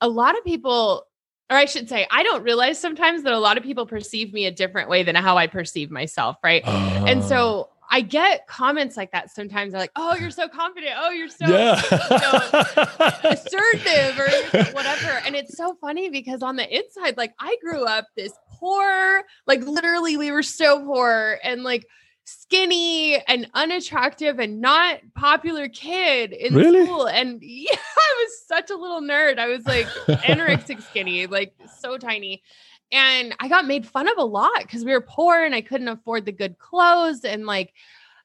a 0.01 0.09
lot 0.09 0.37
of 0.39 0.45
people 0.45 1.05
or 1.51 1.57
i 1.57 1.65
should 1.65 1.89
say 1.89 2.07
i 2.11 2.23
don't 2.23 2.43
realize 2.43 2.79
sometimes 2.79 3.23
that 3.25 3.33
a 3.33 3.39
lot 3.39 3.57
of 3.57 3.63
people 3.65 3.87
perceive 3.87 4.33
me 4.33 4.47
a 4.47 4.51
different 4.53 4.89
way 4.89 5.03
than 5.03 5.15
how 5.15 5.37
i 5.37 5.47
perceive 5.47 5.91
myself 5.91 6.37
right 6.45 6.63
and 6.67 7.23
Ah. 7.23 7.27
so 7.27 7.69
i 7.91 8.01
get 8.01 8.47
comments 8.49 8.97
like 8.97 9.13
that 9.13 9.31
sometimes 9.31 9.73
they're 9.73 9.81
like 9.81 9.93
oh 9.97 10.17
you're 10.17 10.31
so 10.31 10.49
confident 10.49 10.93
oh 10.97 11.11
you're 11.11 11.29
so 11.29 11.47
yeah, 11.47 11.81
assertive 13.25 14.19
or 14.19 14.73
whatever. 14.73 15.21
And 15.25 15.35
it's 15.37 15.57
so 15.57 15.75
funny 15.81 16.09
because 16.11 16.43
on 16.43 16.57
the 16.57 16.77
inside, 16.77 17.17
like 17.17 17.33
I 17.39 17.57
grew 17.63 17.85
up 17.85 18.07
this 18.17 18.33
poor, 18.59 19.23
like 19.47 19.61
literally 19.63 20.17
we 20.17 20.31
were 20.33 20.43
so 20.43 20.85
poor 20.85 21.39
and 21.43 21.63
like 21.63 21.87
skinny 22.27 23.17
and 23.29 23.49
unattractive 23.55 24.41
and 24.41 24.61
not 24.61 24.99
popular 25.15 25.69
kid 25.69 26.33
in 26.33 26.55
Really? 26.55 26.85
school. 26.85 27.07
And 27.07 27.39
yeah, 27.43 27.71
I 27.73 28.25
was 28.25 28.47
such 28.47 28.71
a 28.71 28.77
little 28.77 29.01
nerd. 29.01 29.39
I 29.39 29.47
was 29.47 29.65
like 29.65 29.87
anorexic 30.29 30.83
skinny, 30.83 31.27
like 31.27 31.55
so 31.81 31.97
tiny. 31.97 32.43
And 32.93 33.35
I 33.41 33.49
got 33.49 33.67
made 33.67 33.87
fun 33.87 34.09
of 34.09 34.19
a 34.19 34.25
lot 34.25 34.59
because 34.59 34.85
we 34.85 34.93
were 34.93 35.01
poor 35.01 35.45
and 35.45 35.55
I 35.55 35.61
couldn't 35.61 35.89
afford 35.89 36.25
the 36.25 36.33
good 36.33 36.59
clothes. 36.59 37.25
And 37.25 37.47
like, 37.47 37.73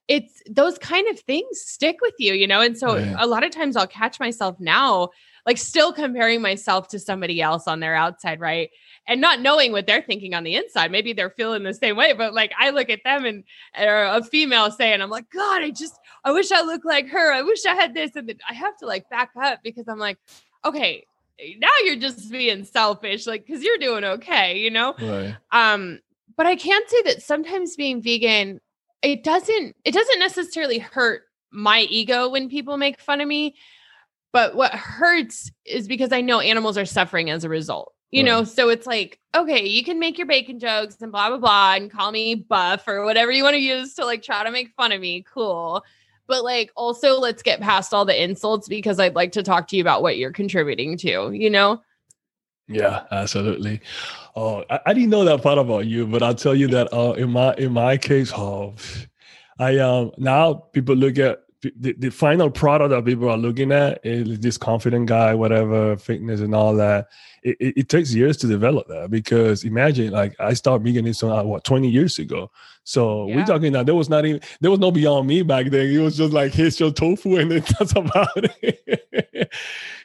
it's 0.08 0.42
those 0.50 0.78
kind 0.78 1.08
of 1.08 1.20
things 1.20 1.62
stick 1.62 1.98
with 2.02 2.16
you, 2.18 2.34
you 2.34 2.48
know? 2.48 2.62
And 2.62 2.78
so 2.78 3.14
a 3.18 3.26
lot 3.28 3.44
of 3.44 3.52
times 3.52 3.76
I'll 3.76 3.88
catch 3.88 4.20
myself 4.20 4.60
now, 4.60 5.10
like 5.46 5.58
still 5.58 5.92
comparing 5.94 6.42
myself 6.42 6.88
to 6.90 7.00
somebody 7.00 7.42
else 7.42 7.68
on 7.68 7.80
their 7.80 7.96
outside, 7.96 8.40
right? 8.40 8.70
And 9.08 9.20
not 9.20 9.42
knowing 9.42 9.72
what 9.72 9.88
they're 9.88 10.02
thinking 10.02 10.34
on 10.34 10.44
the 10.44 10.56
inside. 10.56 10.92
Maybe 10.92 11.14
they're 11.14 11.32
feeling 11.32 11.64
the 11.64 11.74
same 11.74 11.96
way, 11.96 12.14
but 12.14 12.34
like 12.34 12.52
I 12.60 12.70
look 12.70 12.90
at 12.90 13.04
them 13.04 13.26
and 13.26 13.44
or 13.80 14.04
a 14.04 14.24
female 14.24 14.70
saying, 14.72 15.02
I'm 15.02 15.10
like, 15.10 15.30
God, 15.32 15.64
I 15.64 15.72
just, 15.72 16.00
I 16.24 16.32
wish 16.32 16.52
I 16.52 16.62
looked 16.62 16.86
like 16.86 17.08
her. 17.10 17.34
I 17.34 17.42
wish 17.42 17.66
I 17.66 17.76
had 17.76 17.94
this. 17.94 18.16
And 18.16 18.30
then 18.30 18.38
I 18.48 18.54
have 18.54 18.78
to 18.78 18.86
like 18.86 19.10
back 19.10 19.32
up 19.42 19.60
because 19.64 19.88
I'm 19.88 20.00
like, 20.00 20.18
okay, 20.64 21.06
now 21.58 21.70
you're 21.84 21.96
just 21.96 22.32
being 22.32 22.64
selfish, 22.64 23.26
like, 23.26 23.48
cause 23.48 23.64
you're 23.64 23.78
doing 23.80 24.04
okay, 24.04 24.60
you 24.60 24.70
know? 24.70 24.94
right. 25.02 25.36
um 25.52 26.00
but 26.38 26.46
i 26.46 26.56
can 26.56 26.82
say 26.88 27.02
that 27.04 27.22
sometimes 27.22 27.76
being 27.76 28.02
vegan 28.02 28.60
it 29.02 29.24
doesn't 29.24 29.76
it 29.84 29.92
doesn't 29.92 30.20
necessarily 30.20 30.80
hurt 30.80 31.24
my 31.52 31.82
ego 31.90 32.30
when 32.30 32.50
people 32.50 32.78
make 32.78 33.00
fun 33.00 33.22
of 33.22 33.28
me. 33.28 33.56
But 34.34 34.56
what 34.56 34.74
hurts 34.74 35.52
is 35.66 35.88
because 35.88 36.12
I 36.12 36.22
know 36.22 36.40
animals 36.40 36.78
are 36.78 36.86
suffering 36.86 37.30
as 37.30 37.44
a 37.44 37.50
result. 37.50 37.94
You 38.12 38.24
right. 38.24 38.30
know, 38.30 38.44
so 38.44 38.70
it's 38.70 38.86
like, 38.86 39.20
okay, 39.36 39.66
you 39.66 39.84
can 39.84 39.98
make 39.98 40.18
your 40.18 40.28
bacon 40.28 40.60
jokes 40.60 40.98
and 41.02 41.12
blah 41.12 41.30
blah 41.30 41.38
blah 41.38 41.76
and 41.76 41.90
call 41.90 42.12
me 42.12 42.36
buff 42.36 42.88
or 42.88 43.06
whatever 43.06 43.32
you 43.32 43.44
want 43.44 43.54
to 43.54 43.62
use 43.62 43.94
to 43.96 44.06
like 44.06 44.22
try 44.22 44.44
to 44.44 44.52
make 44.52 44.74
fun 44.76 44.92
of 44.92 45.00
me. 45.00 45.24
Cool. 45.24 45.84
But 46.28 46.44
like 46.44 46.72
also 46.76 47.20
let's 47.20 47.42
get 47.42 47.62
past 47.62 47.94
all 47.94 48.06
the 48.06 48.22
insults 48.22 48.68
because 48.68 49.00
I'd 49.00 49.16
like 49.16 49.32
to 49.34 49.44
talk 49.44 49.68
to 49.70 49.78
you 49.78 49.82
about 49.82 50.02
what 50.02 50.18
you're 50.18 50.32
contributing 50.32 50.98
to, 50.98 51.32
you 51.32 51.50
know? 51.50 51.82
Yeah, 52.68 53.04
absolutely. 53.12 53.82
Oh, 54.36 54.64
I, 54.70 54.80
I, 54.88 54.94
didn't 54.94 55.10
know 55.10 55.26
that 55.26 55.42
part 55.42 55.58
about 55.58 55.88
you, 55.88 56.08
but 56.08 56.24
I'll 56.24 56.36
tell 56.36 56.56
you 56.56 56.68
that 56.70 56.94
uh, 56.94 57.14
in 57.14 57.32
my 57.32 57.54
in 57.56 57.74
my 57.74 57.98
case, 57.98 58.32
oh, 58.34 58.76
I 59.60 59.78
um 59.80 60.12
now 60.18 60.54
people 60.54 60.96
look 60.96 61.18
at 61.18 61.44
the, 61.62 61.94
the 61.94 62.10
final 62.10 62.50
product 62.50 62.90
that 62.90 63.06
people 63.06 63.30
are 63.30 63.38
looking 63.38 63.72
at 63.72 64.04
is 64.04 64.40
this 64.40 64.58
confident 64.58 65.06
guy, 65.06 65.34
whatever, 65.36 65.96
fitness 65.98 66.42
and 66.42 66.56
all 66.56 66.76
that. 66.76 67.08
It, 67.44 67.58
it, 67.60 67.78
it 67.78 67.90
takes 67.90 68.14
years 68.14 68.38
to 68.38 68.48
develop 68.48 68.88
that 68.88 69.12
because 69.12 69.64
imagine 69.64 70.12
like 70.12 70.36
I 70.40 70.54
started 70.54 70.86
veganism 70.86 71.40
uh, 71.40 71.44
what 71.44 71.64
20 71.64 71.90
years 71.90 72.18
ago. 72.20 72.52
So 72.84 73.28
yeah. 73.28 73.36
we're 73.36 73.46
talking 73.46 73.74
that 73.74 73.86
there 73.86 73.96
was 73.96 74.10
not 74.10 74.26
even 74.26 74.42
there 74.60 74.72
was 74.72 74.80
no 74.80 74.92
Beyond 74.92 75.28
Meat 75.28 75.44
back 75.44 75.68
then. 75.68 75.88
It 75.88 76.00
was 76.00 76.18
just 76.18 76.34
like 76.34 76.52
here's 76.52 76.80
your 76.80 76.92
tofu 76.92 77.38
and 77.38 77.52
then 77.52 77.64
that's 77.80 77.96
about 77.96 78.30
it. 78.36 79.52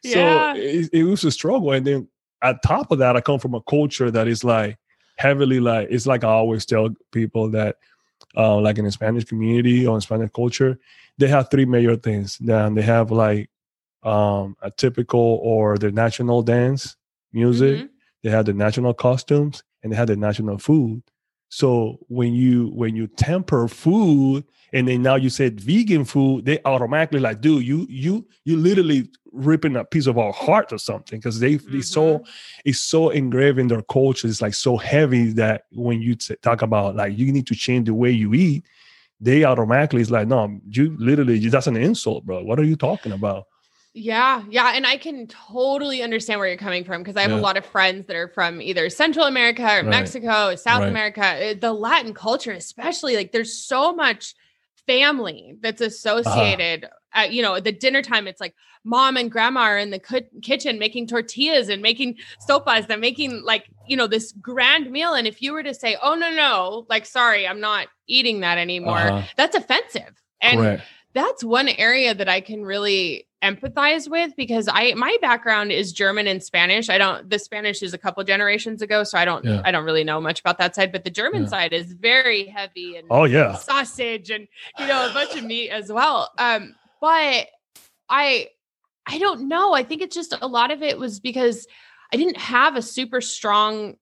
so 0.04 0.18
yeah. 0.18 0.54
it, 0.56 0.90
it 0.92 1.04
was 1.04 1.24
a 1.24 1.30
struggle. 1.30 1.72
And 1.72 1.86
then 1.86 2.08
at 2.42 2.62
top 2.62 2.92
of 2.92 2.98
that, 2.98 3.16
I 3.16 3.22
come 3.22 3.38
from 3.38 3.54
a 3.54 3.62
culture 3.62 4.10
that 4.10 4.28
is 4.28 4.44
like 4.44 4.78
heavily 5.16 5.60
like 5.60 5.88
it's 5.90 6.06
like 6.06 6.22
I 6.22 6.28
always 6.28 6.66
tell 6.66 6.90
people 7.12 7.48
that 7.50 7.76
uh, 8.36 8.60
like 8.60 8.76
in 8.78 8.84
the 8.84 8.92
Spanish 8.92 9.24
community 9.24 9.86
or 9.86 9.94
in 9.94 10.00
Spanish 10.02 10.30
culture, 10.34 10.78
they 11.18 11.28
have 11.28 11.50
three 11.50 11.64
major 11.64 11.96
things. 11.96 12.38
Then 12.38 12.74
they 12.74 12.82
have 12.82 13.10
like 13.10 13.50
um, 14.02 14.56
a 14.62 14.70
typical 14.70 15.40
or 15.42 15.78
the 15.78 15.90
national 15.90 16.42
dance 16.42 16.96
music. 17.32 17.76
Mm-hmm. 17.78 17.86
They 18.22 18.30
have 18.30 18.46
the 18.46 18.52
national 18.52 18.94
costumes 18.94 19.62
and 19.82 19.92
they 19.92 19.96
have 19.96 20.08
the 20.08 20.16
national 20.16 20.58
food. 20.58 21.02
So 21.48 21.98
when 22.08 22.34
you 22.34 22.68
when 22.74 22.96
you 22.96 23.06
temper 23.06 23.68
food 23.68 24.44
and 24.72 24.88
then 24.88 25.02
now 25.02 25.14
you 25.14 25.30
said 25.30 25.60
vegan 25.60 26.04
food, 26.04 26.44
they 26.44 26.58
automatically 26.64 27.20
like, 27.20 27.40
dude, 27.40 27.64
you 27.64 27.86
you 27.88 28.26
you 28.44 28.56
literally 28.56 29.08
ripping 29.32 29.76
a 29.76 29.84
piece 29.84 30.06
of 30.06 30.18
our 30.18 30.32
heart 30.32 30.72
or 30.72 30.78
something 30.78 31.20
because 31.20 31.38
they 31.38 31.54
mm-hmm. 31.54 31.72
they 31.72 31.82
so 31.82 32.24
it's 32.64 32.80
so 32.80 33.10
engraved 33.10 33.60
in 33.60 33.68
their 33.68 33.82
culture. 33.82 34.26
It's 34.26 34.42
like 34.42 34.54
so 34.54 34.76
heavy 34.76 35.32
that 35.34 35.64
when 35.72 36.02
you 36.02 36.16
t- 36.16 36.36
talk 36.42 36.62
about 36.62 36.96
like 36.96 37.16
you 37.16 37.30
need 37.30 37.46
to 37.46 37.54
change 37.54 37.86
the 37.86 37.94
way 37.94 38.10
you 38.10 38.34
eat, 38.34 38.64
they 39.20 39.44
automatically 39.44 40.00
is 40.00 40.10
like, 40.10 40.28
no, 40.28 40.60
you 40.68 40.96
literally 40.98 41.38
that's 41.48 41.66
an 41.66 41.76
insult, 41.76 42.24
bro. 42.24 42.42
What 42.42 42.58
are 42.58 42.64
you 42.64 42.76
talking 42.76 43.12
about? 43.12 43.44
Yeah, 43.98 44.42
yeah. 44.50 44.72
And 44.74 44.86
I 44.86 44.98
can 44.98 45.26
totally 45.26 46.02
understand 46.02 46.38
where 46.38 46.48
you're 46.48 46.58
coming 46.58 46.84
from 46.84 47.02
because 47.02 47.16
I 47.16 47.22
have 47.22 47.30
yeah. 47.30 47.38
a 47.38 47.40
lot 47.40 47.56
of 47.56 47.64
friends 47.64 48.06
that 48.08 48.16
are 48.16 48.28
from 48.28 48.60
either 48.60 48.90
Central 48.90 49.24
America 49.24 49.62
or 49.62 49.76
right. 49.76 49.86
Mexico, 49.86 50.54
South 50.54 50.80
right. 50.80 50.88
America. 50.90 51.24
Eh, 51.24 51.54
the 51.54 51.72
Latin 51.72 52.12
culture, 52.12 52.52
especially, 52.52 53.16
like 53.16 53.32
there's 53.32 53.54
so 53.54 53.94
much 53.94 54.34
family 54.86 55.56
that's 55.60 55.80
uh-huh. 55.80 55.88
associated. 55.88 56.84
Uh-huh. 56.84 56.92
At, 57.14 57.32
you 57.32 57.40
know, 57.40 57.58
the 57.60 57.72
dinner 57.72 58.02
time, 58.02 58.26
it's 58.26 58.42
like 58.42 58.54
mom 58.84 59.16
and 59.16 59.30
grandma 59.30 59.60
are 59.60 59.78
in 59.78 59.90
the 59.90 60.22
kitchen 60.42 60.78
making 60.78 61.06
tortillas 61.06 61.70
and 61.70 61.80
making 61.80 62.16
sopas. 62.46 62.86
They're 62.86 62.98
making 62.98 63.42
like, 63.42 63.70
you 63.88 63.96
know, 63.96 64.06
this 64.06 64.32
grand 64.32 64.90
meal. 64.90 65.14
And 65.14 65.26
if 65.26 65.40
you 65.40 65.54
were 65.54 65.62
to 65.62 65.72
say, 65.72 65.96
oh, 66.02 66.14
no, 66.14 66.30
no, 66.30 66.84
like, 66.90 67.06
sorry, 67.06 67.48
I'm 67.48 67.60
not 67.60 67.88
eating 68.06 68.40
that 68.40 68.58
anymore, 68.58 68.98
uh-huh. 68.98 69.26
that's 69.36 69.56
offensive. 69.56 70.22
And 70.42 70.60
Correct. 70.60 70.82
that's 71.14 71.42
one 71.42 71.68
area 71.68 72.14
that 72.14 72.28
I 72.28 72.42
can 72.42 72.62
really 72.62 73.25
empathize 73.42 74.08
with 74.08 74.34
because 74.36 74.68
I 74.70 74.94
my 74.94 75.16
background 75.20 75.72
is 75.72 75.92
German 75.92 76.26
and 76.26 76.42
Spanish. 76.42 76.88
I 76.88 76.98
don't 76.98 77.28
the 77.28 77.38
Spanish 77.38 77.82
is 77.82 77.94
a 77.94 77.98
couple 77.98 78.22
generations 78.24 78.82
ago, 78.82 79.04
so 79.04 79.18
I 79.18 79.24
don't 79.24 79.44
yeah. 79.44 79.62
I 79.64 79.70
don't 79.70 79.84
really 79.84 80.04
know 80.04 80.20
much 80.20 80.40
about 80.40 80.58
that 80.58 80.74
side, 80.74 80.92
but 80.92 81.04
the 81.04 81.10
German 81.10 81.42
yeah. 81.42 81.48
side 81.48 81.72
is 81.72 81.92
very 81.92 82.46
heavy 82.46 82.96
and 82.96 83.06
oh 83.10 83.24
yeah, 83.24 83.54
sausage 83.54 84.30
and 84.30 84.48
you 84.78 84.86
know 84.86 85.08
a 85.08 85.12
bunch 85.12 85.36
of 85.36 85.44
meat 85.44 85.70
as 85.70 85.92
well. 85.92 86.30
Um, 86.38 86.74
but 87.00 87.46
I 88.08 88.48
I 89.06 89.18
don't 89.18 89.48
know. 89.48 89.74
I 89.74 89.82
think 89.82 90.02
it's 90.02 90.14
just 90.14 90.34
a 90.40 90.46
lot 90.46 90.70
of 90.70 90.82
it 90.82 90.98
was 90.98 91.20
because 91.20 91.66
I 92.12 92.16
didn't 92.16 92.38
have 92.38 92.76
a 92.76 92.82
super 92.82 93.20
strong 93.20 93.96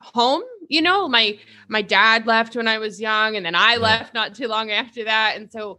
home 0.00 0.42
you 0.68 0.80
know 0.80 1.08
my 1.08 1.36
my 1.66 1.82
dad 1.82 2.24
left 2.24 2.54
when 2.54 2.68
i 2.68 2.78
was 2.78 3.00
young 3.00 3.34
and 3.34 3.44
then 3.44 3.56
i 3.56 3.72
yeah. 3.72 3.80
left 3.80 4.14
not 4.14 4.34
too 4.34 4.46
long 4.46 4.70
after 4.70 5.04
that 5.04 5.34
and 5.36 5.50
so 5.50 5.78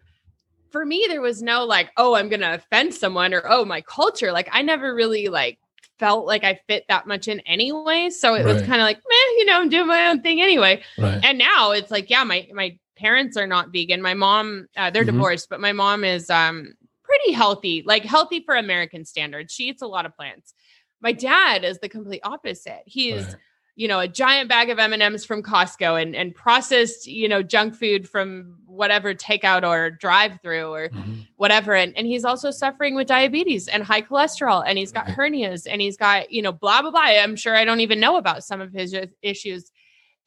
for 0.71 0.85
me, 0.85 1.05
there 1.07 1.21
was 1.21 1.41
no 1.41 1.65
like, 1.65 1.91
oh, 1.97 2.15
I'm 2.15 2.29
going 2.29 2.41
to 2.41 2.55
offend 2.55 2.93
someone 2.93 3.33
or, 3.33 3.43
oh, 3.45 3.65
my 3.65 3.81
culture. 3.81 4.31
Like, 4.31 4.49
I 4.51 4.61
never 4.61 4.93
really 4.93 5.27
like 5.27 5.59
felt 5.97 6.25
like 6.25 6.43
I 6.43 6.59
fit 6.67 6.85
that 6.87 7.07
much 7.07 7.27
in 7.27 7.39
anyway. 7.41 8.09
So 8.09 8.35
it 8.35 8.45
right. 8.45 8.53
was 8.53 8.61
kind 8.61 8.81
of 8.81 8.85
like, 8.85 8.97
man 8.97 9.37
you 9.37 9.45
know, 9.45 9.59
I'm 9.59 9.69
doing 9.69 9.87
my 9.87 10.07
own 10.07 10.21
thing 10.21 10.41
anyway. 10.41 10.81
Right. 10.97 11.19
And 11.23 11.37
now 11.37 11.71
it's 11.71 11.91
like, 11.91 12.09
yeah, 12.09 12.23
my, 12.23 12.47
my 12.53 12.77
parents 12.97 13.35
are 13.37 13.47
not 13.47 13.71
vegan. 13.71 14.01
My 14.01 14.13
mom, 14.13 14.67
uh, 14.77 14.91
they're 14.91 15.03
mm-hmm. 15.03 15.17
divorced, 15.17 15.49
but 15.49 15.59
my 15.59 15.73
mom 15.73 16.03
is 16.03 16.29
um, 16.29 16.73
pretty 17.03 17.31
healthy, 17.31 17.83
like 17.85 18.03
healthy 18.03 18.41
for 18.45 18.55
American 18.55 19.05
standards. 19.05 19.53
She 19.53 19.65
eats 19.65 19.81
a 19.81 19.87
lot 19.87 20.05
of 20.05 20.15
plants. 20.15 20.53
My 21.01 21.11
dad 21.11 21.63
is 21.63 21.79
the 21.79 21.89
complete 21.89 22.21
opposite. 22.23 22.83
He's, 22.85 23.25
right 23.25 23.35
you 23.79 23.87
know, 23.87 24.01
a 24.01 24.09
giant 24.09 24.49
bag 24.49 24.69
of 24.69 24.77
M&Ms 24.77 25.23
from 25.23 25.41
Costco 25.41 26.01
and 26.01 26.13
and 26.13 26.35
processed, 26.35 27.07
you 27.07 27.29
know, 27.29 27.41
junk 27.41 27.73
food 27.73 28.09
from 28.09 28.57
whatever 28.65 29.13
takeout 29.13 29.65
or 29.65 29.89
drive 29.89 30.37
through 30.41 30.73
or 30.73 30.89
mm-hmm. 30.89 31.21
whatever 31.37 31.73
and 31.73 31.95
and 31.95 32.05
he's 32.05 32.25
also 32.25 32.51
suffering 32.51 32.93
with 32.93 33.07
diabetes 33.07 33.69
and 33.69 33.81
high 33.81 34.01
cholesterol 34.01 34.61
and 34.67 34.77
he's 34.77 34.91
got 34.91 35.07
hernias 35.07 35.65
and 35.65 35.79
he's 35.79 35.95
got, 35.95 36.29
you 36.29 36.41
know, 36.41 36.51
blah 36.51 36.81
blah 36.81 36.91
blah. 36.91 36.99
I'm 36.99 37.37
sure 37.37 37.55
I 37.55 37.63
don't 37.63 37.79
even 37.79 38.01
know 38.01 38.17
about 38.17 38.43
some 38.43 38.59
of 38.59 38.73
his 38.73 38.93
issues. 39.21 39.71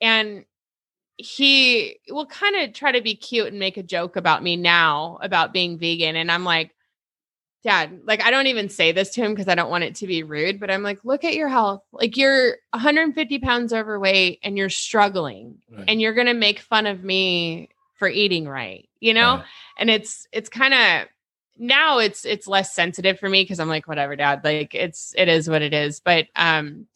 And 0.01 0.47
he 1.19 1.99
will 2.09 2.25
kind 2.25 2.57
of 2.57 2.73
try 2.73 2.91
to 2.93 3.03
be 3.03 3.15
cute 3.15 3.49
and 3.49 3.59
make 3.59 3.77
a 3.77 3.83
joke 3.83 4.17
about 4.17 4.43
me 4.43 4.57
now 4.57 5.19
about 5.21 5.53
being 5.53 5.79
vegan 5.79 6.17
and 6.17 6.33
I'm 6.33 6.45
like 6.45 6.71
dad 7.63 8.01
like 8.05 8.23
i 8.25 8.31
don't 8.31 8.49
even 8.49 8.69
say 8.69 8.93
this 8.93 9.11
to 9.11 9.23
him 9.23 9.33
because 9.33 9.49
i 9.49 9.55
don't 9.55 9.71
want 9.71 9.85
it 9.85 9.95
to 9.95 10.07
be 10.07 10.23
rude 10.23 10.59
but 10.59 10.71
i'm 10.71 10.83
like 10.83 10.99
look 11.05 11.25
at 11.25 11.35
your 11.35 11.49
health 11.49 11.83
like 11.93 12.17
you're 12.17 12.57
150 12.71 13.39
pounds 13.39 13.73
overweight 13.73 14.41
and 14.43 14.59
you're 14.59 14.69
struggling 14.69 15.59
right. 15.71 15.85
and 15.89 16.01
you're 16.01 16.15
gonna 16.15 16.35
make 16.35 16.59
fun 16.59 16.87
of 16.87 17.05
me 17.05 17.69
for 17.95 18.09
eating 18.09 18.49
right 18.49 18.89
you 19.01 19.15
know 19.15 19.37
right. 19.37 19.45
and 19.79 19.91
it's 19.91 20.27
it's 20.33 20.49
kind 20.49 20.75
of 20.75 21.09
now 21.57 21.99
it's 21.99 22.25
it's 22.25 22.49
less 22.49 22.75
sensitive 22.75 23.19
for 23.19 23.29
me 23.29 23.43
because 23.43 23.61
i'm 23.61 23.69
like 23.69 23.87
whatever 23.87 24.17
dad 24.17 24.41
like 24.43 24.75
it's 24.75 25.15
it 25.17 25.29
is 25.29 25.49
what 25.49 25.63
it 25.63 25.73
is 25.73 26.01
but 26.01 26.27
um 26.35 26.87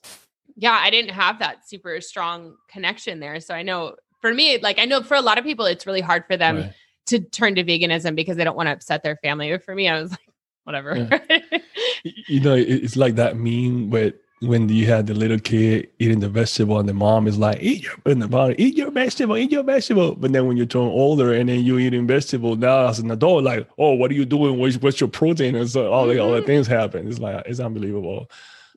yeah 0.57 0.79
i 0.83 0.91
didn't 0.91 1.13
have 1.13 1.39
that 1.39 1.69
super 1.69 2.01
strong 2.01 2.57
connection 2.69 3.21
there 3.21 3.39
so 3.39 3.55
i 3.55 3.63
know 3.63 3.95
for 4.21 4.35
me 4.35 4.59
like 4.59 4.81
i 4.81 4.85
know 4.85 5.01
for 5.01 5.15
a 5.15 5.21
lot 5.21 5.39
of 5.39 5.45
people 5.45 5.65
it's 5.65 5.87
really 5.87 6.01
hard 6.01 6.25
for 6.27 6.37
them 6.37 6.57
right. 6.57 6.73
to 7.05 7.21
turn 7.21 7.55
to 7.55 7.63
veganism 7.63 8.17
because 8.17 8.37
they 8.37 8.43
don't 8.43 8.57
want 8.57 8.67
to 8.67 8.73
upset 8.73 9.05
their 9.05 9.17
family 9.17 9.49
but 9.53 9.63
for 9.63 9.75
me 9.75 9.89
i 9.89 10.01
was 10.01 10.11
like 10.11 10.21
whatever. 10.67 10.97
Yeah. 10.97 11.59
you 12.05 12.41
know, 12.41 12.55
it's 12.55 12.97
like 12.97 13.15
that 13.15 13.37
meme 13.37 13.91
where 13.91 14.13
when 14.41 14.69
you 14.69 14.87
had 14.87 15.07
the 15.07 15.15
little 15.15 15.39
kid 15.39 15.89
eating 16.01 16.21
the 16.21 16.29
vegetable 16.29 16.79
and 16.79 16.89
the 16.89 16.93
mom 16.93 17.29
is 17.29 17.39
like, 17.39 17.59
eat 17.63 17.85
your 17.85 17.95
in 18.05 18.19
the 18.19 18.29
body, 18.29 18.57
eat 18.59 18.77
your 18.77 18.91
vegetable, 18.91 19.37
eat 19.37 19.53
your 19.53 19.63
vegetable. 19.63 20.17
But 20.17 20.33
then 20.33 20.47
when 20.47 20.57
you 20.57 20.67
turn 20.67 20.89
older 20.89 21.33
and 21.33 21.49
then 21.49 21.61
you're 21.61 21.81
eating 21.81 22.07
vegetable 22.07 22.57
now 22.57 22.89
as 22.89 22.99
an 22.99 23.11
adult, 23.13 23.45
like, 23.45 23.67
oh, 23.79 23.95
what 23.95 24.11
are 24.11 24.15
you 24.15 24.27
doing? 24.27 24.59
What's, 24.59 24.77
what's 24.79 25.01
your 25.01 25.09
protein? 25.09 25.55
And 25.55 25.71
so 25.71 25.91
all, 25.91 26.07
mm-hmm. 26.07 26.17
the, 26.17 26.23
all 26.23 26.33
the 26.33 26.43
things 26.43 26.67
happen. 26.67 27.09
It's 27.09 27.21
like 27.21 27.47
it's 27.47 27.61
unbelievable 27.61 28.29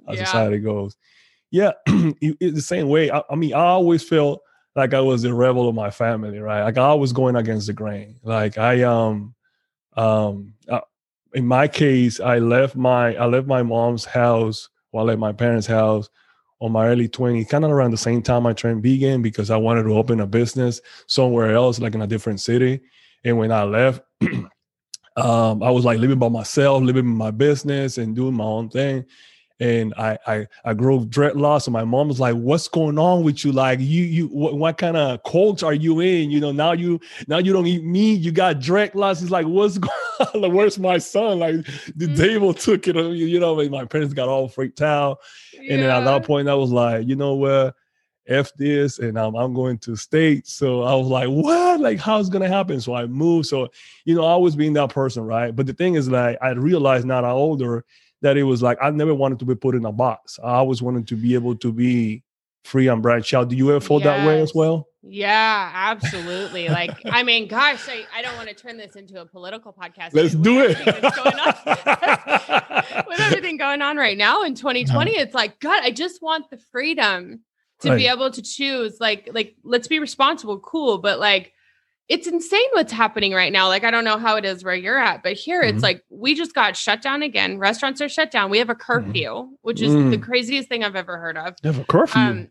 how 0.08 0.13
yeah. 0.13 0.25
society 0.25 0.60
goes. 0.60 0.95
Yeah, 1.52 1.71
it's 1.88 2.56
the 2.56 2.62
same 2.62 2.88
way. 2.88 3.10
I, 3.10 3.23
I 3.30 3.36
mean, 3.36 3.54
I 3.54 3.65
always 3.65 4.04
felt 4.04 4.43
like 4.75 4.93
I 4.93 5.02
was 5.02 5.23
the 5.23 5.34
rebel 5.34 5.67
of 5.67 5.75
my 5.75 5.89
family, 5.89 6.39
right? 6.39 6.63
Like 6.63 6.78
I 6.78 6.93
was 6.93 7.12
going 7.12 7.36
against 7.36 7.67
the 7.67 7.73
grain. 7.73 8.17
Like 8.23 8.58
I 8.58 8.84
um 8.84 9.34
um 9.97 10.54
in 11.34 11.46
my 11.46 11.68
case, 11.68 12.20
I 12.20 12.39
left 12.39 12.76
my 12.76 13.15
I 13.15 13.26
left 13.26 13.48
my 13.48 13.63
mom's 13.63 14.06
house 14.06 14.70
or 14.92 15.02
I 15.02 15.04
left 15.06 15.20
my 15.20 15.32
parents' 15.32 15.68
house 15.68 16.10
on 16.62 16.72
my 16.72 16.88
early 16.88 17.08
20s, 17.08 17.48
kind 17.48 17.63
of 17.63 17.72
around 17.72 17.92
the 17.92 17.98
same 17.98 18.22
time 18.22 18.46
I 18.46 18.54
turned 18.54 18.84
vegan 18.84 19.22
because 19.22 19.50
I 19.50 19.58
wanted 19.58 19.84
to 19.84 19.96
open 19.96 20.20
a 20.20 20.28
business 20.28 20.82
somewhere 21.08 21.54
else, 21.54 21.80
like 21.80 21.96
in 21.96 22.02
a 22.02 22.08
different 22.08 22.42
city. 22.42 22.82
And 23.24 23.38
when 23.38 23.52
I 23.52 23.63
left, 23.63 24.02
um, 25.15 25.63
I 25.63 25.70
was 25.70 25.86
like 25.86 26.00
living 26.00 26.20
by 26.20 26.30
myself, 26.30 26.84
living 26.84 27.06
my 27.06 27.32
business 27.32 27.98
and 27.98 28.15
doing 28.15 28.34
my 28.34 28.44
own 28.44 28.70
thing 28.70 29.06
and 29.60 29.93
I 29.98 30.17
I 30.26 30.48
I 30.63 30.74
grew 30.74 31.06
dreadlocks. 31.06 31.67
And 31.67 31.74
my 31.74 31.84
mom 31.84 32.08
was 32.08 32.19
like, 32.19 32.36
"What's 32.36 32.67
going 32.67 32.98
on 32.98 33.24
with 33.24 33.43
you? 33.43 33.52
Like, 33.52 33.80
you 33.80 34.04
you 34.04 34.28
what, 34.28 34.58
what 34.58 34.78
kind 34.78 34.98
of 34.98 35.22
cult 35.24 35.63
are 35.63 35.74
you 35.74 36.00
in? 36.00 36.32
You 36.32 36.39
know, 36.39 36.52
now 36.52 36.72
you 36.72 37.00
now 37.28 37.38
you 37.38 37.52
don't 37.52 37.67
eat 37.67 37.84
meat. 37.84 38.22
You 38.22 38.32
got 38.32 38.58
dreadlocks. 38.58 39.22
It's 39.22 39.32
like, 39.32 39.45
what's 39.45 39.78
going 39.80 39.91
on? 40.34 40.54
Where's 40.54 40.80
my 40.80 40.98
son? 40.98 41.39
Like, 41.39 41.56
the 41.95 42.06
mm-hmm. 42.06 42.15
devil 42.15 42.54
took 42.54 42.88
it. 42.88 42.95
You 42.95 43.39
know, 43.39 43.56
my 43.69 43.86
parents 43.86 44.13
got 44.13 44.30
all 44.30 44.48
freaked 44.48 44.82
out. 44.82 45.19
Yeah. 45.54 45.74
And 45.74 45.84
then 45.84 45.89
at 45.89 46.06
that 46.06 46.26
point, 46.26 46.48
I 46.48 46.56
was 46.56 46.72
like, 46.72 47.08
you 47.08 47.15
know 47.15 47.36
what? 47.36 47.76
F 48.28 48.54
this 48.54 49.00
and 49.00 49.17
I'm, 49.17 49.36
I'm 49.36 49.56
going 49.56 49.80
to 49.80 49.95
state. 49.95 50.45
So 50.48 50.84
I 50.84 50.93
was 50.93 51.08
like, 51.08 51.28
what? 51.28 51.80
Like, 51.80 52.00
how's 52.00 52.30
it 52.30 52.32
going 52.32 52.43
to 52.43 52.48
happen? 52.48 52.80
So 52.80 52.93
I 52.93 53.08
moved. 53.08 53.48
So, 53.48 53.69
you 54.06 54.13
know, 54.13 54.24
I 54.24 54.30
always 54.30 54.56
being 54.56 54.74
that 54.74 54.91
person, 54.91 55.24
right? 55.24 55.56
But 55.56 55.65
the 55.65 55.74
thing 55.74 55.95
is, 55.95 56.08
like, 56.10 56.38
I 56.39 56.52
realized 56.52 57.08
now 57.08 57.22
that 57.22 57.28
I'm 57.28 57.34
older 57.34 57.84
that 58.21 58.38
it 58.38 58.43
was 58.43 58.62
like, 58.62 58.77
I 58.82 58.89
never 58.91 59.15
wanted 59.15 59.39
to 59.39 59.45
be 59.45 59.55
put 59.55 59.75
in 59.75 59.86
a 59.86 59.91
box. 59.91 60.39
I 60.43 60.55
always 60.55 60.82
wanted 60.82 61.08
to 61.08 61.15
be 61.15 61.34
able 61.34 61.55
to 61.58 61.71
be 61.71 62.23
free 62.63 62.88
and 62.88 63.01
branch 63.01 63.34
out. 63.34 63.49
Do 63.49 63.55
you 63.55 63.71
ever 63.71 63.79
feel 63.79 63.99
yes. 63.99 64.05
that 64.05 64.27
way 64.27 64.41
as 64.41 64.53
well? 64.53 64.88
Yeah, 65.01 65.71
absolutely. 65.73 66.67
like, 66.67 66.91
I 67.05 67.23
mean, 67.23 67.47
gosh, 67.47 67.88
I, 67.88 68.05
I 68.13 68.21
don't 68.21 68.36
want 68.36 68.49
to 68.49 68.55
turn 68.55 68.77
this 68.77 68.95
into 68.95 69.21
a 69.21 69.25
political 69.25 69.73
podcast. 69.73 70.13
Let's 70.13 70.36
do 70.36 70.60
it. 70.60 70.77
with 73.08 73.19
everything 73.19 73.58
going 73.58 73.82
on 73.82 73.97
right 73.97 74.17
now 74.17 74.43
in 74.43 74.55
2020, 74.55 75.12
uh-huh. 75.12 75.21
it's 75.21 75.34
like, 75.34 75.60
God, 75.60 75.84
I 75.84 75.91
just 75.91 76.21
want 76.21 76.49
the 76.49 76.58
freedom 76.58 77.41
to 77.82 77.91
right. 77.91 77.97
be 77.97 78.08
able 78.08 78.29
to 78.29 78.41
choose. 78.41 78.97
Like, 78.99 79.29
like, 79.32 79.55
let's 79.63 79.88
be 79.88 79.99
responsible, 79.99 80.60
cool, 80.60 80.97
but 80.97 81.19
like 81.19 81.53
it's 82.10 82.26
insane 82.28 82.67
what's 82.72 82.91
happening 82.91 83.34
right 83.34 83.54
now. 83.54 83.67
Like, 83.67 83.84
I 83.84 83.91
don't 83.91 84.04
know 84.04 84.17
how 84.17 84.36
it 84.36 84.43
is 84.43 84.63
where 84.63 84.74
you're 84.74 84.98
at, 84.98 85.22
but 85.22 85.34
here 85.34 85.62
mm-hmm. 85.62 85.76
it's 85.76 85.84
like 85.84 86.04
we 86.10 86.34
just 86.34 86.56
got 86.56 86.76
shut 86.76 87.04
down 87.04 87.22
again. 87.22 87.60
Restaurants 87.60 88.02
are 88.02 88.10
shut 88.10 88.32
down. 88.32 88.50
We 88.50 88.58
have 88.58 88.69
a 88.69 88.74
mm-hmm. 88.74 88.82
curfew, 88.82 89.30
mm-hmm. 89.30 89.54
which 89.62 89.80
is 89.80 89.93
mm. 89.93 90.10
the 90.10 90.17
craziest 90.17 90.67
thing 90.67 90.84
I've 90.84 90.95
ever 90.95 91.19
heard 91.19 91.38
of. 91.38 91.54
You 91.62 91.72
have 91.72 91.80
a 91.80 91.86
curfew. 91.86 92.19
Um, 92.19 92.48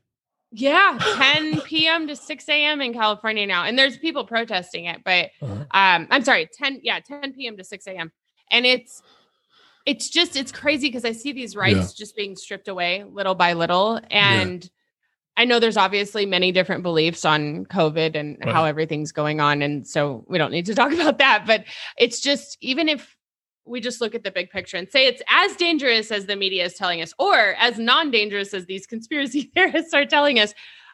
yeah, 0.53 0.97
10 1.35 1.61
p.m. 1.63 2.07
to 2.07 2.15
6 2.15 2.49
a.m. 2.49 2.81
in 2.81 2.95
California 2.95 3.47
now. 3.47 3.65
And 3.65 3.77
there's 3.77 3.99
people 3.99 4.25
protesting 4.25 4.85
it, 4.85 5.03
but 5.05 5.31
uh-huh. 5.43 5.65
um, 5.73 6.07
I'm 6.11 6.23
sorry, 6.23 6.49
10, 6.53 6.81
yeah, 6.85 7.01
10 7.01 7.33
p.m. 7.35 7.57
to 7.57 7.65
6 7.65 7.87
a.m. 7.89 8.13
And 8.51 8.65
it's 8.65 9.03
it's 9.87 10.09
just 10.09 10.37
it's 10.37 10.53
crazy 10.53 10.89
because 10.89 11.05
I 11.05 11.13
see 11.13 11.33
these 11.33 11.57
rights 11.57 11.77
yeah. 11.77 11.97
just 11.97 12.15
being 12.15 12.37
stripped 12.37 12.69
away 12.69 13.05
little 13.11 13.35
by 13.35 13.55
little. 13.55 14.01
And 14.11 14.63
yeah. 14.63 14.71
I 15.39 15.45
know 15.45 15.61
there's 15.61 15.77
obviously 15.77 16.27
many 16.27 16.51
different 16.51 16.83
beliefs 16.83 17.25
on 17.25 17.65
COVID 17.67 18.17
and 18.17 18.37
right. 18.45 18.53
how 18.53 18.65
everything's 18.65 19.13
going 19.13 19.41
on. 19.41 19.63
And 19.63 19.87
so 19.87 20.25
we 20.27 20.37
don't 20.37 20.51
need 20.51 20.67
to 20.67 20.75
talk 20.75 20.93
about 20.93 21.19
that. 21.19 21.45
But 21.47 21.65
it's 21.97 22.21
just 22.21 22.59
even 22.61 22.89
if 22.89 23.17
we 23.65 23.81
just 23.81 24.01
look 24.01 24.15
at 24.15 24.25
the 24.25 24.33
big 24.33 24.51
picture 24.51 24.77
and 24.77 24.91
say 24.91 25.07
it's 25.07 25.23
as 25.29 25.55
dangerous 25.55 26.11
as 26.11 26.27
the 26.27 26.35
media 26.35 26.65
is 26.65 26.75
telling 26.75 27.01
us, 27.01 27.15
or 27.19 27.55
as 27.59 27.79
non 27.79 28.11
dangerous 28.11 28.53
as 28.53 28.67
these 28.67 28.87
conspiracy 28.89 29.51
theorists 29.55 29.95
are 29.95 30.05
telling 30.05 30.41
us, 30.41 30.53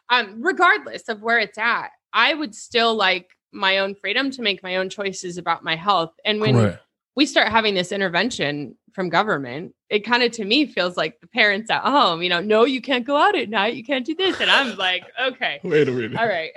um, 0.09 0.35
regardless 0.39 1.09
of 1.09 1.23
where 1.23 1.39
it's 1.39 1.57
at, 1.57 1.89
I 2.13 2.35
would 2.35 2.53
still 2.53 2.95
like 2.95 3.31
my 3.51 3.79
own 3.79 3.95
freedom 3.95 4.29
to 4.29 4.41
make 4.43 4.61
my 4.61 4.75
own 4.75 4.89
choices 4.89 5.37
about 5.37 5.63
my 5.63 5.75
health. 5.75 6.13
And 6.23 6.39
when 6.39 6.55
right. 6.55 6.79
We 7.15 7.25
start 7.25 7.49
having 7.49 7.73
this 7.73 7.91
intervention 7.91 8.75
from 8.93 9.09
government, 9.09 9.73
it 9.89 9.99
kind 9.99 10.23
of 10.23 10.31
to 10.33 10.45
me 10.45 10.65
feels 10.65 10.97
like 10.97 11.19
the 11.21 11.27
parents 11.27 11.69
at 11.69 11.81
home, 11.81 12.21
you 12.21 12.29
know, 12.29 12.41
no, 12.41 12.65
you 12.65 12.81
can't 12.81 13.05
go 13.05 13.15
out 13.15 13.35
at 13.35 13.49
night, 13.49 13.75
you 13.75 13.83
can't 13.83 14.05
do 14.05 14.15
this. 14.15 14.39
And 14.39 14.49
I'm 14.49 14.77
like, 14.77 15.03
okay. 15.21 15.59
Wait 15.63 15.87
a 15.87 15.91
minute. 15.91 16.17
All 16.17 16.27
right. 16.27 16.51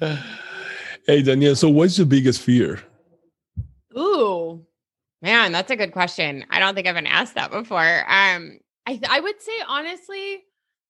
hey, 1.06 1.22
Danielle, 1.22 1.56
so 1.56 1.68
what's 1.68 1.98
your 1.98 2.06
biggest 2.06 2.40
fear? 2.40 2.80
Ooh, 3.96 4.64
man, 5.20 5.52
that's 5.52 5.70
a 5.70 5.76
good 5.76 5.92
question. 5.92 6.44
I 6.50 6.60
don't 6.60 6.74
think 6.74 6.86
I've 6.86 6.94
been 6.94 7.06
asked 7.06 7.34
that 7.34 7.50
before. 7.50 8.04
Um, 8.10 8.58
I 8.86 9.00
I 9.08 9.20
would 9.20 9.40
say 9.40 9.52
honestly, 9.68 10.44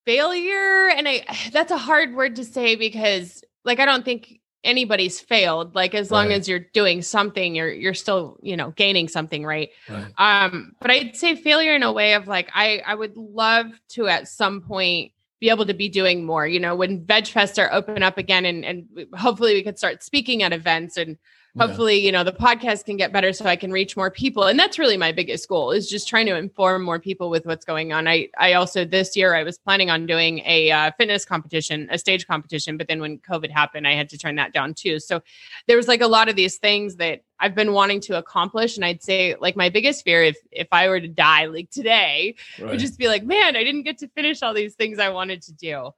failure, 0.07 0.89
and 0.89 1.09
I 1.09 1.25
that's 1.53 1.73
a 1.73 1.79
hard 1.79 2.15
word 2.15 2.37
to 2.37 2.45
say 2.45 2.77
because 2.77 3.43
like 3.65 3.81
I 3.81 3.87
don't 3.87 4.05
think 4.05 4.41
anybody's 4.65 5.21
failed. 5.21 5.75
Like 5.75 5.95
as 5.95 6.11
long 6.11 6.29
right. 6.29 6.39
as 6.39 6.49
you're 6.49 6.67
doing 6.73 7.03
something, 7.03 7.55
you're 7.55 7.73
you're 7.73 7.95
still 7.95 8.39
you 8.43 8.57
know 8.57 8.71
gaining 8.71 9.09
something, 9.09 9.45
right? 9.45 9.71
right? 9.89 10.13
Um, 10.19 10.75
but 10.81 10.91
I'd 10.91 11.17
say 11.17 11.35
failure 11.35 11.75
in 11.75 11.83
a 11.83 11.93
way 11.93 12.15
of 12.15 12.27
like 12.27 12.51
I 12.55 12.83
I 12.87 12.95
would 12.95 13.17
love 13.17 13.67
to 13.91 14.09
at 14.09 14.29
some 14.29 14.63
point 14.63 15.13
be 15.41 15.51
able 15.51 15.67
to 15.67 15.75
be 15.75 15.89
doing 15.89 16.25
more. 16.25 16.47
You 16.47 16.61
know, 16.61 16.77
when 16.77 17.05
Veg 17.05 17.27
Fest 17.27 17.59
are 17.59 17.73
open 17.73 18.03
up 18.03 18.19
again, 18.19 18.45
and 18.45 18.65
and 18.65 18.87
hopefully 19.15 19.55
we 19.55 19.63
could 19.63 19.79
start 19.79 20.03
speaking 20.03 20.43
at 20.43 20.53
events 20.53 20.97
and 20.97 21.19
hopefully 21.59 21.99
yeah. 21.99 22.07
you 22.07 22.13
know 22.13 22.25
the 22.25 22.33
podcast 22.33 22.85
can 22.85 22.97
get 22.97 23.13
better 23.13 23.33
so 23.33 23.45
i 23.45 23.57
can 23.57 23.71
reach 23.71 23.97
more 23.97 24.11
people. 24.11 24.45
And 24.45 24.59
that's 24.59 24.79
really 24.79 24.97
my 24.97 25.13
biggest 25.13 25.49
goal 25.49 25.71
is 25.71 25.89
just 25.89 26.09
trying 26.09 26.27
to 26.27 26.37
inform 26.37 26.83
more 26.83 26.99
people 26.99 27.31
with 27.31 27.45
what's 27.45 27.65
going 27.65 27.93
on. 27.93 28.09
I 28.09 28.29
i 28.39 28.55
also 28.55 28.85
this 28.85 29.17
year 29.17 29.35
i 29.35 29.43
was 29.43 29.59
planning 29.59 29.91
on 29.91 30.07
doing 30.07 30.41
a 30.41 30.71
uh, 30.71 30.91
fitness 30.97 31.25
competition 31.25 31.89
a 31.91 31.99
stage 31.99 32.27
competition 32.27 32.77
but 32.77 32.89
then 32.89 33.01
when 33.01 33.19
covid 33.19 33.51
happened 33.51 33.87
i 33.87 33.95
had 33.95 34.09
to 34.11 34.19
turn 34.19 34.37
that 34.37 34.53
down 34.53 34.75
too. 34.75 34.99
So 34.99 35.23
there 35.67 35.77
was 35.77 35.89
like 35.89 36.01
a 36.01 36.07
lot 36.07 36.29
of 36.29 36.37
these 36.37 36.57
things 36.57 36.97
that 36.97 37.23
i've 37.39 37.55
been 37.55 37.73
wanting 37.73 38.01
to 38.03 38.17
accomplish. 38.17 38.77
And 38.77 38.85
i'd 38.85 39.03
say 39.03 39.37
like 39.41 39.57
my 39.57 39.69
biggest 39.69 40.05
fear 40.05 40.23
if 40.23 40.37
if 40.51 40.69
i 40.73 40.89
were 40.89 41.01
to 41.01 41.09
die 41.09 41.47
like 41.47 41.71
today 41.71 42.37
right. 42.59 42.71
would 42.71 42.81
just 42.81 42.99
be 42.99 43.09
like 43.09 43.25
man 43.25 43.57
i 43.57 43.65
didn't 43.65 43.83
get 43.83 43.99
to 43.99 44.09
finish 44.09 44.43
all 44.43 44.55
these 44.55 44.75
things 44.75 44.99
i 44.99 45.11
wanted 45.11 45.43
to 45.43 45.53
do. 45.53 45.91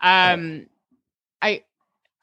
Um 0.00 0.66
I 1.42 1.64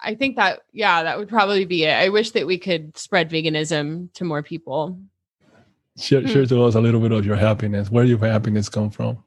I 0.01 0.15
think 0.15 0.35
that 0.35 0.61
yeah, 0.71 1.03
that 1.03 1.17
would 1.17 1.29
probably 1.29 1.65
be 1.65 1.83
it. 1.83 1.93
I 1.93 2.09
wish 2.09 2.31
that 2.31 2.47
we 2.47 2.57
could 2.57 2.97
spread 2.97 3.29
veganism 3.29 4.11
to 4.13 4.23
more 4.23 4.41
people. 4.41 4.99
Share, 5.97 6.25
share 6.27 6.45
to 6.45 6.63
us 6.63 6.75
a 6.75 6.81
little 6.81 6.99
bit 6.99 7.11
of 7.11 7.25
your 7.25 7.35
happiness. 7.35 7.91
Where 7.91 8.03
do 8.03 8.09
your 8.09 8.19
happiness 8.19 8.69
come 8.69 8.89
from? 8.89 9.23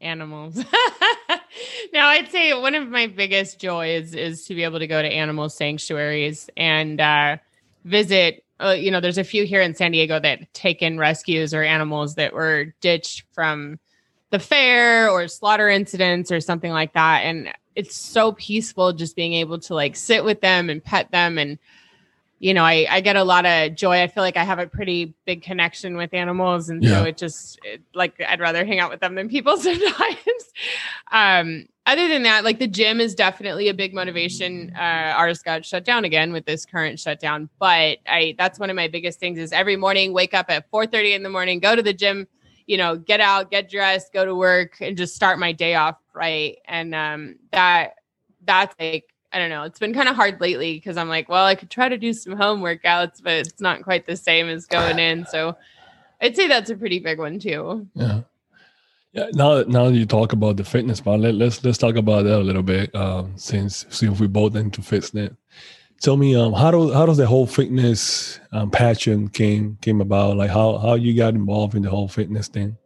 Animals. 0.00 0.56
now, 1.92 2.08
I'd 2.08 2.30
say 2.30 2.52
one 2.52 2.74
of 2.74 2.88
my 2.88 3.06
biggest 3.06 3.60
joys 3.60 4.14
is 4.14 4.44
to 4.46 4.54
be 4.54 4.64
able 4.64 4.80
to 4.80 4.86
go 4.86 5.00
to 5.00 5.08
animal 5.08 5.48
sanctuaries 5.48 6.50
and 6.56 7.00
uh, 7.00 7.36
visit. 7.84 8.44
Uh, 8.58 8.70
you 8.70 8.90
know, 8.90 9.00
there's 9.00 9.18
a 9.18 9.24
few 9.24 9.46
here 9.46 9.62
in 9.62 9.74
San 9.74 9.92
Diego 9.92 10.20
that 10.20 10.52
take 10.52 10.82
in 10.82 10.98
rescues 10.98 11.54
or 11.54 11.62
animals 11.62 12.16
that 12.16 12.34
were 12.34 12.74
ditched 12.80 13.24
from 13.32 13.78
the 14.30 14.38
fair 14.38 15.08
or 15.08 15.28
slaughter 15.28 15.68
incidents 15.68 16.30
or 16.30 16.40
something 16.40 16.72
like 16.72 16.92
that. 16.92 17.20
And 17.20 17.52
it's 17.74 17.96
so 17.96 18.32
peaceful 18.32 18.92
just 18.92 19.16
being 19.16 19.34
able 19.34 19.58
to 19.58 19.74
like 19.74 19.96
sit 19.96 20.24
with 20.24 20.40
them 20.40 20.70
and 20.70 20.82
pet 20.82 21.10
them. 21.10 21.38
And 21.38 21.58
you 22.40 22.54
know 22.54 22.64
i 22.64 22.86
i 22.90 23.00
get 23.00 23.16
a 23.16 23.22
lot 23.22 23.46
of 23.46 23.74
joy. 23.76 24.02
I 24.02 24.08
feel 24.08 24.22
like 24.22 24.36
i 24.36 24.44
have 24.44 24.58
a 24.58 24.66
pretty 24.66 25.14
big 25.26 25.42
connection 25.42 25.96
with 25.96 26.12
animals. 26.12 26.68
And 26.68 26.82
yeah. 26.82 26.90
so 26.90 27.04
it 27.04 27.16
just 27.16 27.60
it, 27.62 27.82
like 27.94 28.20
i'd 28.26 28.40
rather 28.40 28.64
hang 28.64 28.80
out 28.80 28.90
with 28.90 29.00
them 29.00 29.14
than 29.14 29.28
people 29.28 29.56
sometimes. 29.58 30.52
Um 31.12 31.66
other 31.86 32.08
than 32.08 32.22
that 32.24 32.44
like 32.44 32.58
the 32.58 32.66
gym 32.66 33.00
is 33.00 33.14
definitely 33.14 33.68
a 33.68 33.74
big 33.74 33.94
motivation. 33.94 34.72
Uh 34.74 35.12
ours 35.16 35.42
got 35.42 35.64
shut 35.64 35.84
down 35.84 36.04
again 36.04 36.32
with 36.32 36.46
this 36.46 36.64
current 36.64 36.98
shutdown. 36.98 37.48
But 37.58 37.98
i 38.06 38.34
that's 38.38 38.58
one 38.58 38.70
of 38.70 38.76
my 38.76 38.88
biggest 38.88 39.20
things 39.20 39.38
is 39.38 39.52
every 39.52 39.76
morning 39.76 40.12
wake 40.12 40.34
up 40.34 40.46
at 40.48 40.68
4 40.70 40.86
30 40.86 41.12
in 41.12 41.22
the 41.22 41.30
morning 41.30 41.60
go 41.60 41.76
to 41.76 41.82
the 41.82 41.92
gym 41.92 42.26
you 42.70 42.76
know, 42.76 42.94
get 42.94 43.18
out, 43.18 43.50
get 43.50 43.68
dressed, 43.68 44.12
go 44.12 44.24
to 44.24 44.32
work, 44.32 44.76
and 44.80 44.96
just 44.96 45.16
start 45.16 45.40
my 45.40 45.50
day 45.50 45.74
off 45.74 45.96
right. 46.14 46.58
And 46.66 46.94
um, 46.94 47.34
that 47.50 47.96
that's 48.44 48.76
like 48.78 49.12
I 49.32 49.40
don't 49.40 49.50
know. 49.50 49.64
It's 49.64 49.80
been 49.80 49.92
kind 49.92 50.08
of 50.08 50.14
hard 50.14 50.40
lately 50.40 50.74
because 50.74 50.96
I'm 50.96 51.08
like, 51.08 51.28
well, 51.28 51.44
I 51.44 51.56
could 51.56 51.68
try 51.68 51.88
to 51.88 51.98
do 51.98 52.12
some 52.12 52.36
home 52.36 52.60
workouts, 52.60 53.20
but 53.24 53.32
it's 53.32 53.60
not 53.60 53.82
quite 53.82 54.06
the 54.06 54.16
same 54.16 54.48
as 54.48 54.66
going 54.66 55.00
in. 55.00 55.26
So 55.26 55.56
I'd 56.20 56.36
say 56.36 56.46
that's 56.46 56.70
a 56.70 56.76
pretty 56.76 57.00
big 57.00 57.18
one 57.18 57.40
too. 57.40 57.88
Yeah. 57.94 58.20
Yeah. 59.12 59.30
Now, 59.32 59.62
now 59.62 59.88
you 59.88 60.06
talk 60.06 60.32
about 60.32 60.56
the 60.56 60.62
fitness 60.62 61.00
part, 61.00 61.18
let, 61.18 61.34
us 61.34 61.40
let's, 61.40 61.64
let's 61.64 61.78
talk 61.78 61.96
about 61.96 62.22
that 62.22 62.38
a 62.38 62.44
little 62.44 62.62
bit. 62.62 62.94
Um, 62.94 63.32
since 63.34 63.84
since 63.90 64.20
we 64.20 64.28
both 64.28 64.54
into 64.54 64.80
fitness, 64.80 65.32
tell 66.00 66.16
me 66.16 66.34
um 66.34 66.52
how 66.52 66.70
do 66.70 66.92
how 66.92 67.06
does 67.06 67.18
the 67.18 67.26
whole 67.26 67.46
fitness 67.46 68.40
um, 68.52 68.70
passion 68.70 69.28
came 69.28 69.78
came 69.80 70.00
about? 70.00 70.36
Like 70.36 70.50
how 70.50 70.78
how 70.78 70.94
you 70.94 71.14
got 71.14 71.34
involved 71.34 71.74
in 71.74 71.82
the 71.82 71.90
whole 71.90 72.08
fitness 72.08 72.48
thing? 72.48 72.76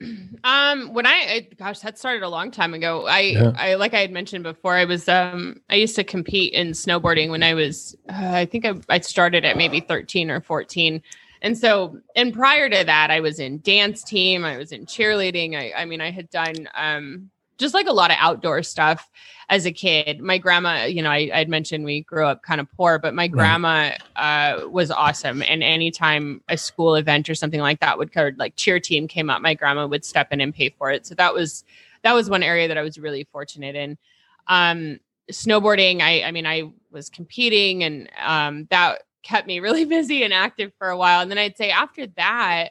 Um 0.44 0.94
when 0.94 1.06
i 1.06 1.48
gosh 1.58 1.80
that 1.80 1.98
started 1.98 2.22
a 2.22 2.28
long 2.28 2.52
time 2.52 2.72
ago. 2.72 3.06
I 3.06 3.20
yeah. 3.20 3.52
i 3.56 3.74
like 3.74 3.94
i 3.94 3.98
had 3.98 4.12
mentioned 4.12 4.44
before 4.44 4.74
i 4.74 4.84
was 4.84 5.08
um 5.08 5.60
i 5.68 5.74
used 5.74 5.96
to 5.96 6.04
compete 6.04 6.52
in 6.52 6.68
snowboarding 6.68 7.30
when 7.30 7.42
i 7.42 7.54
was 7.54 7.96
uh, 8.08 8.30
i 8.34 8.46
think 8.46 8.64
I, 8.64 8.74
I 8.88 9.00
started 9.00 9.44
at 9.44 9.56
maybe 9.56 9.80
13 9.80 10.30
or 10.30 10.40
14 10.40 11.02
and 11.42 11.58
so 11.58 11.98
and 12.14 12.32
prior 12.32 12.70
to 12.70 12.84
that 12.84 13.10
i 13.10 13.18
was 13.18 13.40
in 13.40 13.60
dance 13.62 14.04
team 14.04 14.44
i 14.44 14.56
was 14.56 14.70
in 14.70 14.86
cheerleading. 14.86 15.56
I 15.56 15.72
i 15.76 15.84
mean 15.84 16.00
i 16.00 16.12
had 16.12 16.30
done 16.30 16.68
um 16.76 17.30
just 17.58 17.74
like 17.74 17.86
a 17.86 17.92
lot 17.92 18.10
of 18.10 18.16
outdoor 18.20 18.62
stuff 18.62 19.10
as 19.48 19.66
a 19.66 19.72
kid. 19.72 20.20
My 20.20 20.38
grandma, 20.38 20.84
you 20.84 21.02
know, 21.02 21.10
I, 21.10 21.30
would 21.34 21.48
mentioned 21.48 21.84
we 21.84 22.02
grew 22.02 22.26
up 22.26 22.42
kind 22.42 22.60
of 22.60 22.70
poor, 22.72 22.98
but 22.98 23.14
my 23.14 23.24
right. 23.24 23.32
grandma 23.32 23.92
uh, 24.16 24.68
was 24.68 24.90
awesome. 24.90 25.42
And 25.42 25.62
anytime 25.62 26.42
a 26.48 26.56
school 26.56 26.94
event 26.94 27.28
or 27.28 27.34
something 27.34 27.60
like 27.60 27.80
that 27.80 27.98
would 27.98 28.12
go, 28.12 28.30
like 28.36 28.56
cheer 28.56 28.78
team 28.78 29.08
came 29.08 29.30
up, 29.30 29.42
my 29.42 29.54
grandma 29.54 29.86
would 29.86 30.04
step 30.04 30.28
in 30.32 30.40
and 30.40 30.54
pay 30.54 30.70
for 30.70 30.90
it. 30.90 31.06
So 31.06 31.14
that 31.16 31.34
was 31.34 31.64
that 32.02 32.12
was 32.12 32.30
one 32.30 32.42
area 32.42 32.68
that 32.68 32.78
I 32.78 32.82
was 32.82 32.98
really 32.98 33.26
fortunate 33.32 33.74
in. 33.74 33.98
Um, 34.46 35.00
snowboarding, 35.30 36.00
I, 36.00 36.22
I 36.22 36.30
mean, 36.30 36.46
I 36.46 36.70
was 36.90 37.10
competing, 37.10 37.82
and 37.82 38.08
um, 38.24 38.66
that 38.70 39.02
kept 39.22 39.46
me 39.46 39.60
really 39.60 39.84
busy 39.84 40.22
and 40.22 40.32
active 40.32 40.72
for 40.78 40.88
a 40.88 40.96
while. 40.96 41.20
And 41.20 41.30
then 41.30 41.38
I'd 41.38 41.56
say 41.56 41.70
after 41.70 42.06
that, 42.16 42.70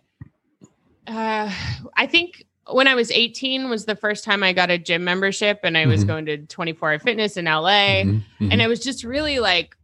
uh, 1.07 1.51
I 1.95 2.07
think 2.07 2.45
when 2.69 2.87
I 2.87 2.95
was 2.95 3.11
18 3.11 3.69
was 3.69 3.85
the 3.85 3.95
first 3.95 4.23
time 4.23 4.43
I 4.43 4.53
got 4.53 4.69
a 4.69 4.77
gym 4.77 5.03
membership 5.03 5.59
and 5.63 5.77
I 5.77 5.85
was 5.85 6.01
mm-hmm. 6.01 6.07
going 6.07 6.25
to 6.27 6.37
24 6.37 6.91
hour 6.91 6.99
fitness 6.99 7.37
in 7.37 7.45
LA. 7.45 8.03
Mm-hmm. 8.03 8.17
Mm-hmm. 8.17 8.51
And 8.51 8.61
I 8.61 8.67
was 8.67 8.79
just 8.79 9.03
really 9.03 9.39
like 9.39 9.75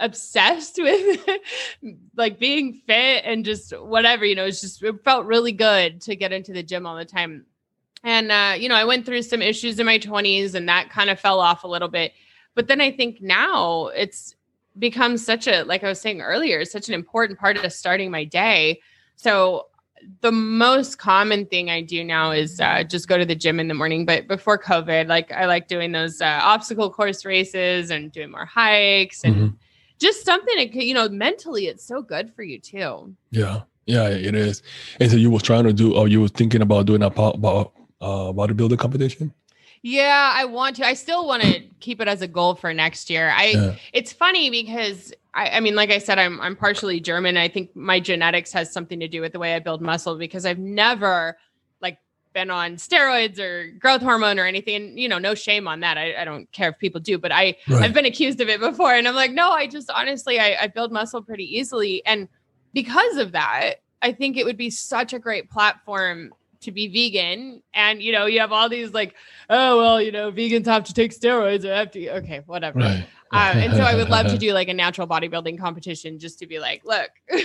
obsessed 0.00 0.76
with 0.78 1.26
like 2.16 2.38
being 2.38 2.74
fit 2.86 3.22
and 3.24 3.44
just 3.44 3.78
whatever, 3.78 4.24
you 4.24 4.34
know, 4.34 4.46
it's 4.46 4.60
just, 4.60 4.82
it 4.82 5.04
felt 5.04 5.26
really 5.26 5.52
good 5.52 6.00
to 6.02 6.16
get 6.16 6.32
into 6.32 6.52
the 6.52 6.62
gym 6.62 6.86
all 6.86 6.96
the 6.96 7.04
time. 7.04 7.46
And 8.04 8.32
uh, 8.32 8.54
you 8.58 8.68
know, 8.68 8.74
I 8.74 8.84
went 8.84 9.06
through 9.06 9.22
some 9.22 9.42
issues 9.42 9.78
in 9.78 9.86
my 9.86 9.98
20s 9.98 10.54
and 10.54 10.68
that 10.68 10.90
kind 10.90 11.10
of 11.10 11.20
fell 11.20 11.40
off 11.40 11.64
a 11.64 11.68
little 11.68 11.88
bit. 11.88 12.12
But 12.54 12.68
then 12.68 12.80
I 12.80 12.90
think 12.90 13.22
now 13.22 13.86
it's 13.88 14.34
become 14.78 15.16
such 15.16 15.46
a 15.46 15.62
like 15.64 15.84
I 15.84 15.88
was 15.88 16.00
saying 16.00 16.20
earlier, 16.20 16.64
such 16.64 16.88
an 16.88 16.94
important 16.94 17.38
part 17.38 17.56
of 17.56 17.72
starting 17.72 18.10
my 18.10 18.24
day. 18.24 18.80
So 19.16 19.66
the 20.20 20.32
most 20.32 20.98
common 20.98 21.46
thing 21.46 21.70
I 21.70 21.80
do 21.80 22.04
now 22.04 22.30
is 22.30 22.60
uh, 22.60 22.84
just 22.84 23.08
go 23.08 23.18
to 23.18 23.24
the 23.24 23.34
gym 23.34 23.60
in 23.60 23.68
the 23.68 23.74
morning. 23.74 24.06
But 24.06 24.28
before 24.28 24.58
COVID, 24.58 25.08
like 25.08 25.32
I 25.32 25.46
like 25.46 25.68
doing 25.68 25.92
those 25.92 26.20
uh, 26.20 26.40
obstacle 26.42 26.90
course 26.90 27.24
races 27.24 27.90
and 27.90 28.12
doing 28.12 28.30
more 28.30 28.44
hikes 28.44 29.24
and 29.24 29.34
mm-hmm. 29.34 29.48
just 29.98 30.24
something. 30.24 30.56
That, 30.56 30.74
you 30.74 30.94
know, 30.94 31.08
mentally, 31.08 31.66
it's 31.66 31.84
so 31.84 32.02
good 32.02 32.32
for 32.34 32.42
you 32.42 32.58
too. 32.58 33.14
Yeah, 33.30 33.62
yeah, 33.86 34.08
it 34.08 34.34
is. 34.34 34.62
And 35.00 35.10
so 35.10 35.16
you 35.16 35.30
were 35.30 35.40
trying 35.40 35.64
to 35.64 35.72
do, 35.72 35.94
or 35.96 36.08
you 36.08 36.20
were 36.20 36.28
thinking 36.28 36.62
about 36.62 36.86
doing 36.86 37.02
a 37.02 37.08
about 37.08 37.72
uh, 38.02 38.32
bodybuilding 38.32 38.78
competition? 38.78 39.32
Yeah, 39.82 40.32
I 40.32 40.44
want 40.44 40.76
to. 40.76 40.86
I 40.86 40.94
still 40.94 41.26
want 41.26 41.42
to 41.42 41.60
keep 41.80 42.00
it 42.00 42.06
as 42.06 42.22
a 42.22 42.28
goal 42.28 42.54
for 42.54 42.72
next 42.72 43.10
year. 43.10 43.30
I 43.30 43.46
yeah. 43.46 43.76
it's 43.92 44.12
funny 44.12 44.48
because 44.48 45.12
I, 45.34 45.50
I, 45.50 45.60
mean, 45.60 45.74
like 45.74 45.90
I 45.90 45.98
said, 45.98 46.20
I'm 46.20 46.40
I'm 46.40 46.54
partially 46.54 47.00
German. 47.00 47.36
I 47.36 47.48
think 47.48 47.74
my 47.74 47.98
genetics 47.98 48.52
has 48.52 48.72
something 48.72 49.00
to 49.00 49.08
do 49.08 49.20
with 49.20 49.32
the 49.32 49.40
way 49.40 49.54
I 49.54 49.58
build 49.58 49.82
muscle 49.82 50.16
because 50.16 50.46
I've 50.46 50.58
never 50.58 51.36
like 51.80 51.98
been 52.32 52.48
on 52.48 52.76
steroids 52.76 53.40
or 53.40 53.72
growth 53.72 54.02
hormone 54.02 54.38
or 54.38 54.46
anything. 54.46 54.76
And 54.76 55.00
you 55.00 55.08
know, 55.08 55.18
no 55.18 55.34
shame 55.34 55.66
on 55.66 55.80
that. 55.80 55.98
I, 55.98 56.14
I 56.14 56.24
don't 56.24 56.50
care 56.52 56.70
if 56.70 56.78
people 56.78 57.00
do, 57.00 57.18
but 57.18 57.32
I 57.32 57.56
right. 57.68 57.82
I've 57.82 57.92
been 57.92 58.06
accused 58.06 58.40
of 58.40 58.48
it 58.48 58.60
before, 58.60 58.94
and 58.94 59.08
I'm 59.08 59.16
like, 59.16 59.32
no, 59.32 59.50
I 59.50 59.66
just 59.66 59.90
honestly 59.90 60.38
I, 60.38 60.56
I 60.60 60.66
build 60.68 60.92
muscle 60.92 61.22
pretty 61.22 61.58
easily, 61.58 62.06
and 62.06 62.28
because 62.72 63.16
of 63.16 63.32
that, 63.32 63.76
I 64.00 64.12
think 64.12 64.36
it 64.36 64.44
would 64.44 64.56
be 64.56 64.70
such 64.70 65.12
a 65.12 65.18
great 65.18 65.50
platform 65.50 66.32
to 66.62 66.72
be 66.72 66.88
vegan 66.88 67.62
and 67.74 68.02
you 68.02 68.12
know 68.12 68.26
you 68.26 68.40
have 68.40 68.52
all 68.52 68.68
these 68.68 68.92
like 68.92 69.14
oh 69.50 69.76
well 69.78 70.00
you 70.00 70.12
know 70.12 70.32
vegans 70.32 70.66
have 70.66 70.84
to 70.84 70.94
take 70.94 71.12
steroids 71.12 71.64
or 71.64 71.74
have 71.74 71.90
to 71.90 72.08
okay 72.10 72.42
whatever. 72.46 72.78
Right. 72.78 73.06
uh, 73.32 73.52
and 73.54 73.72
so 73.74 73.80
i 73.80 73.94
would 73.94 74.08
love 74.08 74.26
to 74.28 74.38
do 74.46 74.52
like 74.52 74.68
a 74.68 74.74
natural 74.74 75.06
bodybuilding 75.06 75.58
competition 75.58 76.18
just 76.18 76.38
to 76.38 76.46
be 76.46 76.58
like 76.58 76.84
look 76.84 77.10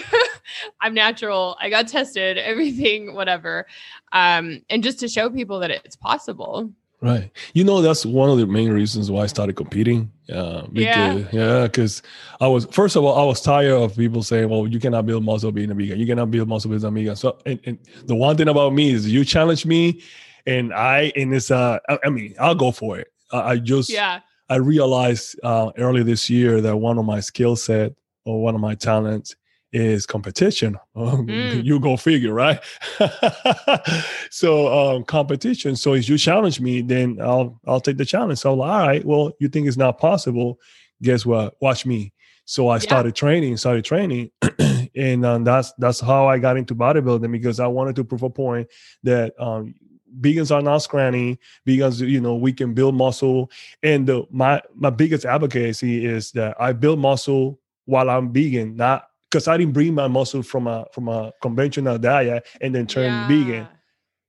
i'm 0.82 0.94
natural. 0.94 1.58
I 1.60 1.70
got 1.70 1.88
tested 1.88 2.38
everything 2.52 3.14
whatever. 3.16 3.68
Um, 4.12 4.62
and 4.70 4.84
just 4.84 5.00
to 5.00 5.08
show 5.08 5.30
people 5.30 5.60
that 5.60 5.72
it's 5.72 5.96
possible 5.96 6.72
Right. 7.00 7.30
You 7.54 7.64
know, 7.64 7.84
that's 7.84 8.08
one 8.08 8.32
of 8.32 8.40
the 8.40 8.48
main 8.48 8.72
reasons 8.72 9.12
why 9.12 9.22
I 9.22 9.28
started 9.28 9.56
competing. 9.56 10.12
Uh, 10.34 10.64
because, 10.64 10.76
yeah. 10.76 11.28
Yeah. 11.32 11.64
Because 11.64 12.02
I 12.42 12.48
was, 12.48 12.66
first 12.72 12.96
of 12.96 13.04
all, 13.04 13.16
I 13.20 13.24
was 13.24 13.40
tired 13.40 13.72
of 13.72 13.96
people 13.96 14.24
saying, 14.24 14.50
well, 14.50 14.66
you 14.68 14.80
cannot 14.80 15.06
build 15.06 15.24
muscle 15.24 15.52
being 15.52 15.70
a 15.70 15.76
vegan. 15.76 16.00
You 16.00 16.08
cannot 16.08 16.32
build 16.32 16.48
muscle 16.48 16.72
being 16.72 16.84
a 16.84 16.90
vegan. 16.90 17.16
So, 17.16 17.38
and, 17.46 17.60
and 17.66 17.78
the 18.06 18.16
one 18.16 18.36
thing 18.36 18.48
about 18.48 18.74
me 18.74 18.92
is 18.92 19.08
you 19.08 19.24
challenge 19.24 19.64
me 19.64 20.02
and 20.48 20.74
I, 20.74 21.12
and 21.16 21.34
it's, 21.36 21.52
uh, 21.52 21.78
I, 21.88 22.00
I 22.06 22.10
mean, 22.10 22.34
I'll 22.40 22.56
go 22.56 22.72
for 22.72 22.98
it. 22.98 23.12
I, 23.32 23.40
I 23.52 23.58
just, 23.58 23.92
yeah. 23.92 24.22
I 24.50 24.56
realized 24.56 25.40
uh, 25.44 25.72
early 25.78 26.02
this 26.02 26.32
year 26.32 26.62
that 26.62 26.78
one 26.78 26.98
of 26.98 27.06
my 27.06 27.20
skill 27.20 27.56
set 27.56 27.94
or 28.26 28.42
one 28.42 28.56
of 28.56 28.62
my 28.62 28.74
talents 28.74 29.36
is 29.78 30.06
competition. 30.06 30.78
Um, 30.96 31.28
mm. 31.28 31.64
You 31.64 31.80
go 31.80 31.98
figure, 31.98 32.34
right? 32.34 32.60
so 34.32 34.96
um, 34.96 35.04
competition. 35.04 35.76
So 35.76 35.94
if 35.94 36.10
you 36.10 36.18
challenge 36.18 36.60
me, 36.60 36.82
then 36.82 37.20
I'll 37.22 37.60
I'll 37.68 37.80
take 37.80 37.98
the 37.98 38.06
challenge. 38.06 38.40
So 38.40 38.62
all 38.62 38.88
right, 38.88 39.06
well, 39.06 39.32
you 39.40 39.48
think 39.48 39.68
it's 39.68 39.78
not 39.78 40.00
possible? 40.00 40.60
Guess 41.02 41.26
what? 41.26 41.56
Watch 41.62 41.86
me. 41.86 42.14
So 42.46 42.70
I 42.70 42.78
started 42.80 43.14
training, 43.14 43.58
started 43.58 43.84
training, 43.84 44.32
and 44.96 45.26
um, 45.26 45.44
that's 45.44 45.74
that's 45.78 46.00
how 46.00 46.28
I 46.28 46.40
got 46.40 46.58
into 46.58 46.74
bodybuilding 46.74 47.32
because 47.32 47.60
I 47.60 47.68
wanted 47.68 47.96
to 47.98 48.04
prove 48.04 48.24
a 48.24 48.30
point 48.30 48.70
that 49.04 49.34
um, 49.38 49.76
vegans 50.20 50.56
are 50.56 50.62
not 50.62 50.80
scrawny. 50.80 51.40
Vegans, 51.68 52.00
you 52.08 52.22
know, 52.22 52.36
we 52.36 52.54
can 52.54 52.74
build 52.74 52.96
muscle. 52.96 53.52
And 53.84 54.08
the, 54.08 54.26
my 54.32 54.62
my 54.74 54.90
biggest 54.90 55.26
advocacy 55.26 56.06
is 56.06 56.32
that 56.32 56.56
I 56.60 56.74
build 56.74 57.00
muscle 57.00 57.60
while 57.86 58.10
I'm 58.10 58.32
vegan, 58.32 58.76
not 58.76 59.10
because 59.38 59.48
I 59.48 59.56
didn't 59.56 59.74
bring 59.74 59.94
my 59.94 60.08
muscle 60.08 60.42
from 60.42 60.66
a 60.66 60.88
from 60.92 61.08
a 61.08 61.32
conventional 61.44 62.00
diet 62.00 62.48
and 62.60 62.74
then 62.74 62.88
turn 62.88 63.06
yeah. 63.06 63.28
vegan. 63.28 63.68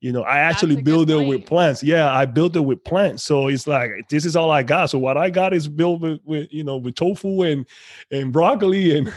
You 0.01 0.13
know, 0.13 0.23
I 0.23 0.39
actually 0.39 0.81
build 0.81 1.11
it 1.11 1.27
with 1.27 1.45
plants. 1.45 1.83
Yeah, 1.83 2.13
I 2.15 2.25
built 2.25 2.55
it 2.55 2.61
with 2.61 2.85
plants. 2.85 3.25
So 3.25 3.49
it's 3.49 3.67
like 3.67 3.91
this 4.09 4.25
is 4.25 4.37
all 4.37 4.53
I 4.53 4.63
got. 4.63 4.91
So 4.91 4.99
what 4.99 5.17
I 5.17 5.29
got 5.29 5.53
is 5.53 5.67
built 5.67 6.01
with, 6.01 6.21
with 6.25 6.53
you 6.53 6.63
know 6.63 6.77
with 6.77 6.95
tofu 6.95 7.43
and 7.43 7.67
and 8.13 8.33
broccoli 8.33 8.97
and 8.97 9.09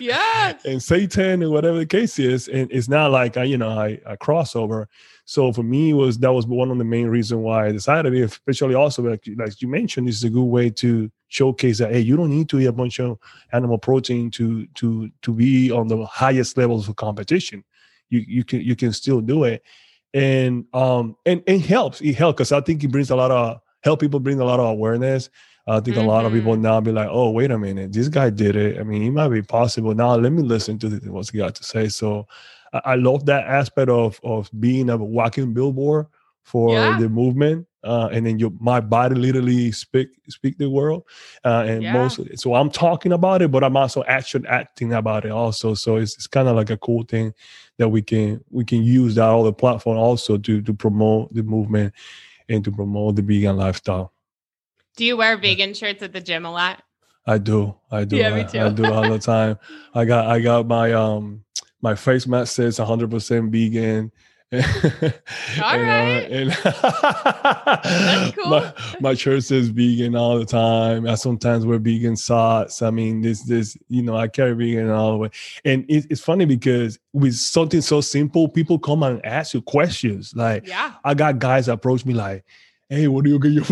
yeah 0.00 0.50
and 0.64 0.80
seitan 0.80 1.42
and 1.42 1.50
whatever 1.50 1.76
the 1.76 1.86
case 1.86 2.20
is. 2.20 2.46
And 2.46 2.70
it's 2.70 2.88
not 2.88 3.10
like 3.10 3.36
I 3.36 3.42
you 3.42 3.58
know 3.58 3.70
I, 3.70 4.00
I 4.06 4.14
crossover. 4.14 4.86
So 5.24 5.52
for 5.52 5.64
me 5.64 5.92
was 5.92 6.18
that 6.18 6.32
was 6.32 6.46
one 6.46 6.70
of 6.70 6.78
the 6.78 6.84
main 6.84 7.08
reasons 7.08 7.40
why 7.40 7.66
I 7.66 7.72
decided, 7.72 8.14
especially 8.14 8.76
also 8.76 9.02
like 9.02 9.26
like 9.36 9.60
you 9.60 9.66
mentioned, 9.66 10.06
this 10.06 10.16
is 10.16 10.24
a 10.24 10.30
good 10.30 10.44
way 10.44 10.70
to 10.70 11.10
showcase 11.28 11.78
that 11.78 11.90
hey, 11.90 12.00
you 12.00 12.16
don't 12.16 12.30
need 12.30 12.48
to 12.50 12.60
eat 12.60 12.66
a 12.66 12.72
bunch 12.72 13.00
of 13.00 13.18
animal 13.52 13.78
protein 13.78 14.30
to 14.32 14.66
to 14.74 15.10
to 15.22 15.32
be 15.32 15.72
on 15.72 15.88
the 15.88 16.04
highest 16.06 16.56
levels 16.56 16.88
of 16.88 16.94
competition. 16.94 17.64
You 18.08 18.24
you 18.28 18.44
can 18.44 18.60
you 18.60 18.76
can 18.76 18.92
still 18.92 19.20
do 19.20 19.44
it, 19.44 19.64
and 20.14 20.64
um 20.74 21.16
and 21.26 21.42
it 21.46 21.60
helps. 21.60 22.00
It 22.00 22.14
helps 22.14 22.36
because 22.36 22.52
I 22.52 22.60
think 22.60 22.84
it 22.84 22.88
brings 22.88 23.10
a 23.10 23.16
lot 23.16 23.30
of 23.30 23.60
help 23.82 24.00
people 24.00 24.20
bring 24.20 24.40
a 24.40 24.44
lot 24.44 24.60
of 24.60 24.66
awareness. 24.66 25.30
I 25.66 25.80
think 25.80 25.96
mm-hmm. 25.96 26.06
a 26.06 26.10
lot 26.10 26.24
of 26.24 26.32
people 26.32 26.54
mm-hmm. 26.54 26.62
now 26.62 26.80
be 26.80 26.90
like, 26.90 27.08
oh, 27.10 27.30
wait 27.30 27.52
a 27.52 27.58
minute, 27.58 27.92
this 27.92 28.08
guy 28.08 28.30
did 28.30 28.56
it. 28.56 28.80
I 28.80 28.82
mean, 28.82 29.02
it 29.02 29.12
might 29.12 29.28
be 29.28 29.42
possible. 29.42 29.94
Now 29.94 30.16
let 30.16 30.32
me 30.32 30.42
listen 30.42 30.78
to 30.80 30.88
what 31.10 31.30
he 31.30 31.38
got 31.38 31.54
to 31.54 31.64
say. 31.64 31.88
So 31.88 32.26
I, 32.72 32.80
I 32.84 32.94
love 32.96 33.26
that 33.26 33.46
aspect 33.46 33.88
of 33.88 34.20
of 34.24 34.50
being 34.58 34.90
a 34.90 34.96
walking 34.96 35.54
billboard 35.54 36.06
for 36.42 36.74
yeah. 36.74 36.98
the 36.98 37.08
movement 37.08 37.66
uh, 37.84 38.08
and 38.12 38.24
then 38.24 38.38
your 38.38 38.52
my 38.60 38.80
body 38.80 39.14
literally 39.14 39.72
speak 39.72 40.08
speak 40.28 40.56
the 40.58 40.70
world 40.70 41.02
uh, 41.44 41.64
and 41.66 41.82
yeah. 41.82 41.92
mostly 41.92 42.36
so 42.36 42.54
i'm 42.54 42.70
talking 42.70 43.12
about 43.12 43.42
it 43.42 43.50
but 43.50 43.64
i'm 43.64 43.76
also 43.76 44.04
action 44.04 44.46
acting 44.46 44.92
about 44.92 45.24
it 45.24 45.30
also. 45.30 45.74
So 45.74 45.96
it's, 45.96 46.14
it's 46.14 46.26
kind 46.26 46.48
of 46.48 46.56
like 46.56 46.70
a 46.70 46.76
cool 46.76 47.02
thing 47.02 47.34
that 47.78 47.88
we 47.88 48.02
can 48.02 48.42
we 48.50 48.64
can 48.64 48.82
use 48.82 49.14
that 49.16 49.24
all 49.24 49.44
the 49.44 49.52
platform 49.52 49.98
also 49.98 50.38
to 50.38 50.62
to 50.62 50.74
promote 50.74 51.34
the 51.34 51.42
movement 51.42 51.92
and 52.48 52.64
to 52.64 52.70
promote 52.70 53.16
the 53.16 53.22
vegan 53.22 53.56
lifestyle. 53.56 54.12
Do 54.96 55.04
you 55.04 55.16
wear 55.16 55.36
vegan 55.36 55.74
shirts 55.74 56.02
at 56.02 56.12
the 56.12 56.20
gym 56.20 56.44
a 56.44 56.52
lot? 56.52 56.82
I 57.26 57.38
do 57.38 57.74
i 57.90 58.04
do 58.04 58.16
yeah, 58.16 58.34
me 58.34 58.44
too. 58.50 58.58
I, 58.58 58.66
I 58.66 58.68
do 58.70 58.84
all 58.84 59.08
the 59.08 59.18
time. 59.34 59.58
I 59.94 60.04
got 60.04 60.26
i 60.26 60.40
got 60.40 60.66
my 60.66 60.92
um 60.92 61.44
my 61.80 61.94
face 61.96 62.26
mask 62.28 62.54
says 62.54 62.78
100% 62.78 63.50
vegan 63.50 64.12
all 64.52 65.78
right. 65.78 66.26
and 66.30 66.56
uh, 66.64 68.32
cool. 68.36 68.50
my, 68.50 68.74
my 69.00 69.14
church 69.14 69.44
says 69.44 69.68
vegan 69.68 70.14
all 70.14 70.38
the 70.38 70.44
time. 70.44 71.06
I 71.06 71.14
sometimes 71.14 71.64
wear 71.64 71.78
vegan 71.78 72.16
socks. 72.16 72.82
I 72.82 72.90
mean, 72.90 73.22
this, 73.22 73.42
this, 73.42 73.76
you 73.88 74.02
know, 74.02 74.16
I 74.16 74.28
carry 74.28 74.54
vegan 74.54 74.90
all 74.90 75.12
the 75.12 75.18
way. 75.18 75.30
And 75.64 75.84
it, 75.88 76.06
it's 76.10 76.20
funny 76.20 76.44
because 76.44 76.98
with 77.12 77.34
something 77.34 77.80
so 77.80 78.00
simple, 78.00 78.48
people 78.48 78.78
come 78.78 79.02
and 79.02 79.24
ask 79.24 79.54
you 79.54 79.62
questions. 79.62 80.34
Like, 80.36 80.66
yeah, 80.68 80.94
I 81.04 81.14
got 81.14 81.38
guys 81.38 81.68
approach 81.68 82.04
me 82.04 82.14
like, 82.14 82.44
hey, 82.92 83.08
what 83.08 83.24
do 83.24 83.30
you 83.30 83.38
get 83.38 83.52
your, 83.52 83.64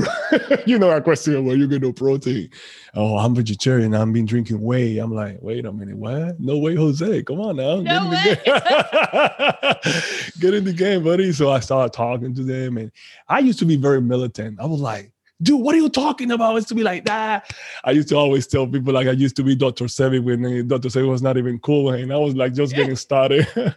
you 0.66 0.78
know, 0.78 0.90
a 0.90 1.00
question 1.00 1.44
where 1.44 1.54
you 1.54 1.68
get 1.68 1.82
your 1.82 1.92
protein? 1.92 2.48
Oh, 2.94 3.18
I'm 3.18 3.34
vegetarian. 3.34 3.94
I've 3.94 4.10
been 4.12 4.24
drinking 4.24 4.62
whey. 4.62 4.96
I'm 4.96 5.14
like, 5.14 5.36
wait 5.42 5.66
a 5.66 5.72
minute, 5.72 5.96
what? 5.96 6.40
No 6.40 6.56
way, 6.56 6.74
Jose. 6.74 7.22
Come 7.24 7.40
on 7.40 7.56
now. 7.56 7.80
No 7.80 8.10
get, 8.10 8.46
in 8.46 8.54
get 10.40 10.54
in 10.54 10.64
the 10.64 10.72
game, 10.74 11.04
buddy. 11.04 11.32
So 11.32 11.50
I 11.50 11.60
started 11.60 11.92
talking 11.92 12.34
to 12.34 12.42
them. 12.42 12.78
And 12.78 12.90
I 13.28 13.40
used 13.40 13.58
to 13.58 13.66
be 13.66 13.76
very 13.76 14.00
militant. 14.00 14.58
I 14.58 14.64
was 14.64 14.80
like, 14.80 15.12
dude, 15.42 15.60
what 15.60 15.74
are 15.74 15.78
you 15.78 15.88
talking 15.88 16.30
about? 16.30 16.56
It's 16.56 16.66
to 16.68 16.74
be 16.74 16.82
like 16.82 17.04
that. 17.04 17.52
I 17.84 17.92
used 17.92 18.08
to 18.08 18.16
always 18.16 18.46
tell 18.46 18.66
people 18.66 18.92
like 18.92 19.06
I 19.06 19.12
used 19.12 19.36
to 19.36 19.42
be 19.42 19.54
Dr. 19.54 19.84
Sebi 19.84 20.22
when 20.22 20.44
uh, 20.44 20.62
Dr. 20.66 20.88
Sebi 20.88 21.08
was 21.08 21.22
not 21.22 21.36
even 21.36 21.58
cool. 21.60 21.90
And 21.90 22.12
I 22.12 22.16
was 22.16 22.34
like 22.34 22.54
just 22.54 22.74
getting 22.74 22.96
started. 22.96 23.46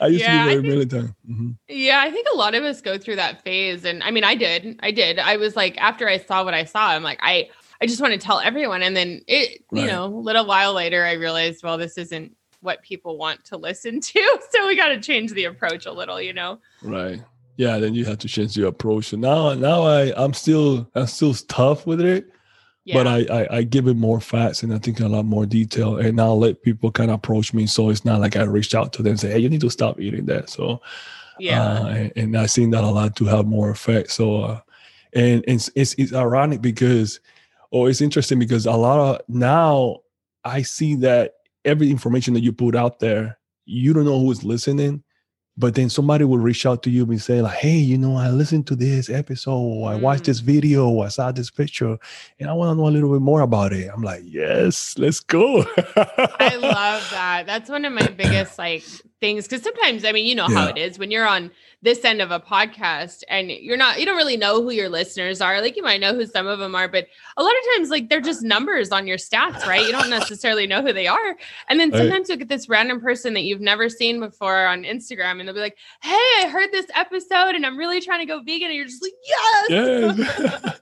I 0.00 0.06
used 0.08 0.20
yeah, 0.20 0.44
to 0.44 0.44
be 0.44 0.50
very 0.50 0.62
militant. 0.62 1.14
Mm-hmm. 1.28 1.50
Yeah, 1.68 2.00
I 2.04 2.10
think 2.10 2.28
a 2.32 2.36
lot 2.36 2.54
of 2.54 2.64
us 2.64 2.80
go 2.80 2.98
through 2.98 3.16
that 3.16 3.42
phase. 3.42 3.84
And 3.84 4.02
I 4.02 4.10
mean, 4.10 4.24
I 4.24 4.34
did. 4.34 4.78
I 4.80 4.90
did. 4.90 5.18
I 5.18 5.36
was 5.36 5.56
like, 5.56 5.76
after 5.78 6.08
I 6.08 6.18
saw 6.18 6.44
what 6.44 6.54
I 6.54 6.64
saw, 6.64 6.88
I'm 6.88 7.02
like, 7.02 7.18
I 7.22 7.48
I 7.80 7.86
just 7.86 8.00
want 8.00 8.12
to 8.12 8.18
tell 8.18 8.40
everyone. 8.40 8.82
And 8.82 8.96
then 8.96 9.22
it, 9.26 9.64
right. 9.70 9.82
you 9.82 9.86
know, 9.86 10.04
a 10.04 10.06
little 10.06 10.46
while 10.46 10.72
later, 10.72 11.04
I 11.04 11.12
realized, 11.12 11.62
well, 11.62 11.78
this 11.78 11.96
isn't 11.96 12.34
what 12.60 12.82
people 12.82 13.16
want 13.16 13.44
to 13.46 13.56
listen 13.56 14.00
to. 14.00 14.40
So 14.50 14.66
we 14.66 14.76
got 14.76 14.88
to 14.88 15.00
change 15.00 15.32
the 15.32 15.44
approach 15.44 15.86
a 15.86 15.92
little, 15.92 16.20
you 16.20 16.32
know? 16.32 16.58
Right. 16.82 17.20
Yeah. 17.58 17.76
Then 17.78 17.94
you 17.94 18.06
have 18.06 18.18
to 18.18 18.28
change 18.28 18.56
your 18.56 18.68
approach. 18.68 19.08
So 19.08 19.18
now, 19.18 19.52
now 19.52 19.82
I, 19.82 20.14
I'm 20.16 20.32
still, 20.32 20.90
I'm 20.94 21.06
still 21.06 21.34
tough 21.34 21.86
with 21.86 22.00
it 22.00 22.32
yeah. 22.88 22.94
but 22.94 23.06
I, 23.06 23.18
I, 23.30 23.56
I 23.58 23.62
give 23.64 23.86
it 23.86 23.96
more 23.96 24.18
facts 24.18 24.62
and 24.62 24.72
I 24.72 24.78
think 24.78 24.98
a 25.00 25.08
lot 25.08 25.26
more 25.26 25.44
detail, 25.44 25.98
and 25.98 26.18
I'll 26.18 26.38
let 26.38 26.62
people 26.62 26.90
kind 26.90 27.10
of 27.10 27.16
approach 27.16 27.52
me. 27.52 27.66
So 27.66 27.90
it's 27.90 28.04
not 28.04 28.20
like 28.20 28.34
I 28.34 28.44
reached 28.44 28.74
out 28.74 28.94
to 28.94 29.02
them 29.02 29.10
and 29.10 29.20
say, 29.20 29.30
"Hey, 29.30 29.40
you 29.40 29.50
need 29.50 29.60
to 29.60 29.70
stop 29.70 30.00
eating 30.00 30.24
that." 30.26 30.48
So 30.48 30.80
yeah, 31.38 31.62
uh, 31.62 31.86
and, 31.88 32.12
and 32.16 32.36
I've 32.36 32.50
seen 32.50 32.70
that 32.70 32.84
a 32.84 32.88
lot 32.88 33.14
to 33.16 33.26
have 33.26 33.46
more 33.46 33.68
effect. 33.68 34.10
So 34.10 34.40
uh, 34.42 34.60
and 35.12 35.44
it's, 35.46 35.70
it's 35.74 35.94
it's 35.98 36.14
ironic 36.14 36.62
because, 36.62 37.20
or 37.70 37.86
oh, 37.86 37.90
it's 37.90 38.00
interesting 38.00 38.38
because 38.38 38.64
a 38.64 38.72
lot 38.72 38.98
of 38.98 39.20
now 39.28 39.98
I 40.44 40.62
see 40.62 40.94
that 40.96 41.34
every 41.66 41.90
information 41.90 42.32
that 42.34 42.42
you 42.42 42.54
put 42.54 42.74
out 42.74 43.00
there, 43.00 43.38
you 43.66 43.92
don't 43.92 44.06
know 44.06 44.18
who 44.18 44.30
is 44.30 44.44
listening, 44.44 45.04
but 45.60 45.74
then 45.74 45.90
somebody 45.90 46.24
will 46.24 46.38
reach 46.38 46.64
out 46.64 46.82
to 46.84 46.90
you 46.90 47.04
and 47.04 47.20
say 47.20 47.42
like 47.42 47.56
hey 47.58 47.76
you 47.76 47.98
know 47.98 48.16
i 48.16 48.28
listened 48.30 48.66
to 48.66 48.76
this 48.76 49.10
episode 49.10 49.84
i 49.84 49.96
watched 49.96 50.24
this 50.24 50.40
Mm. 50.40 50.44
video 50.44 51.00
i 51.00 51.08
saw 51.08 51.32
this 51.32 51.50
picture 51.50 51.98
and 52.38 52.48
i 52.48 52.52
want 52.52 52.70
to 52.70 52.80
know 52.80 52.88
a 52.88 52.94
little 52.94 53.12
bit 53.12 53.20
more 53.22 53.40
about 53.40 53.72
it 53.72 53.90
i'm 53.92 54.02
like 54.02 54.22
yes 54.24 54.94
let's 54.98 55.20
go 55.20 55.64
I 55.96 56.56
love 56.60 57.02
that. 57.10 57.44
That's 57.46 57.68
one 57.68 57.84
of 57.84 57.92
my 57.92 58.06
biggest 58.08 58.56
like 58.58 58.84
things 59.20 59.48
because 59.48 59.62
sometimes 59.62 60.04
I 60.04 60.12
mean 60.12 60.26
you 60.26 60.34
know 60.34 60.46
how 60.46 60.66
it 60.68 60.78
is 60.78 60.98
when 60.98 61.10
you're 61.10 61.26
on 61.26 61.50
this 61.82 62.04
end 62.04 62.20
of 62.20 62.30
a 62.30 62.38
podcast 62.40 63.22
and 63.28 63.50
you're 63.50 63.76
not 63.76 63.98
you 63.98 64.06
don't 64.06 64.16
really 64.16 64.36
know 64.36 64.62
who 64.62 64.70
your 64.70 64.88
listeners 64.88 65.40
are. 65.40 65.60
Like 65.60 65.76
you 65.76 65.82
might 65.82 66.00
know 66.00 66.14
who 66.14 66.24
some 66.26 66.46
of 66.46 66.58
them 66.58 66.74
are, 66.74 66.88
but 66.88 67.06
a 67.36 67.42
lot 67.42 67.52
of 67.52 67.76
times 67.76 67.90
like 67.90 68.08
they're 68.08 68.20
just 68.20 68.42
numbers 68.42 68.90
on 68.90 69.06
your 69.06 69.16
stats, 69.18 69.64
right? 69.66 69.84
You 69.84 69.92
don't 69.92 70.10
necessarily 70.10 70.66
know 70.66 70.82
who 70.82 70.92
they 70.92 71.06
are. 71.06 71.36
And 71.68 71.78
then 71.80 71.90
Right. 71.90 71.98
sometimes 71.98 72.28
you'll 72.28 72.38
get 72.38 72.48
this 72.48 72.68
random 72.68 73.00
person 73.00 73.34
that 73.34 73.42
you've 73.42 73.60
never 73.60 73.88
seen 73.88 74.20
before 74.20 74.66
on 74.66 74.82
Instagram 74.84 75.38
and 75.40 75.48
they'll 75.48 75.54
be 75.54 75.60
like, 75.60 75.78
"Hey, 76.02 76.10
I 76.42 76.48
heard 76.50 76.70
this 76.72 76.86
episode 76.94 77.54
and 77.54 77.64
I'm 77.66 77.76
really 77.76 78.00
trying 78.00 78.20
to 78.20 78.26
go 78.26 78.40
vegan." 78.42 78.68
And 78.68 78.76
you're 78.76 78.86
just 78.86 79.02
like, 79.02 79.12
"Yes." 79.26 79.70
yes 79.70 80.80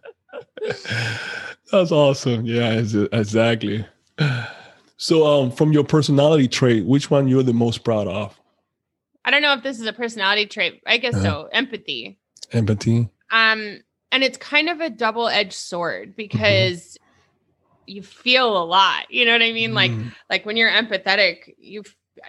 that's 1.72 1.92
awesome 1.92 2.44
yeah 2.46 2.72
exactly 3.12 3.84
so 4.96 5.26
um 5.26 5.50
from 5.50 5.72
your 5.72 5.84
personality 5.84 6.48
trait 6.48 6.84
which 6.86 7.10
one 7.10 7.28
you're 7.28 7.42
the 7.42 7.52
most 7.52 7.84
proud 7.84 8.06
of 8.08 8.38
I 9.24 9.30
don't 9.32 9.42
know 9.42 9.54
if 9.54 9.62
this 9.64 9.80
is 9.80 9.86
a 9.86 9.92
personality 9.92 10.46
trait. 10.46 10.82
I 10.86 10.98
guess 10.98 11.14
Uh-huh. 11.16 11.42
so. 11.42 11.48
Empathy. 11.52 12.18
empathy 12.52 13.08
um 13.32 13.80
and 14.12 14.22
it's 14.22 14.38
kind 14.38 14.68
of 14.68 14.80
a 14.80 14.88
double-edged 14.88 15.52
sword 15.52 16.10
Mm-hmm. 16.10 16.16
because 16.16 16.96
you 17.86 18.02
feel 18.02 18.56
a 18.56 18.64
lot 18.64 19.10
you 19.10 19.24
know 19.24 19.32
what 19.32 19.42
i 19.42 19.52
mean 19.52 19.74
like 19.74 19.90
Mm, 19.92 20.12
like 20.30 20.46
when 20.46 20.56
you're 20.56 20.70
empathetic 20.70 21.54
you 21.58 21.82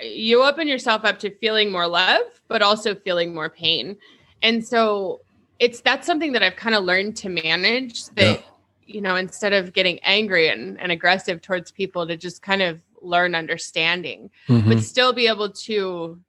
you 0.03 0.43
open 0.43 0.67
yourself 0.67 1.05
up 1.05 1.19
to 1.19 1.29
feeling 1.37 1.71
more 1.71 1.87
love 1.87 2.21
but 2.47 2.61
also 2.61 2.93
feeling 2.95 3.33
more 3.33 3.49
pain 3.49 3.97
and 4.41 4.65
so 4.65 5.21
it's 5.59 5.81
that's 5.81 6.05
something 6.05 6.33
that 6.33 6.43
i've 6.43 6.55
kind 6.55 6.75
of 6.75 6.83
learned 6.83 7.15
to 7.17 7.29
manage 7.29 8.05
that 8.09 8.39
Yeah. 8.39 8.41
You 8.87 9.01
know 9.01 9.15
instead 9.15 9.53
of 9.53 9.73
getting 9.73 9.99
angry 9.99 10.47
and, 10.49 10.79
and 10.79 10.91
aggressive 10.91 11.41
towards 11.41 11.71
people 11.71 12.07
to 12.07 12.15
just 12.17 12.41
kind 12.41 12.61
of 12.61 12.79
learn 13.01 13.35
understanding 13.35 14.29
mhm. 14.47 14.67
but 14.69 14.79
still 14.79 15.13
be 15.13 15.27
able 15.27 15.51
to 15.51 16.19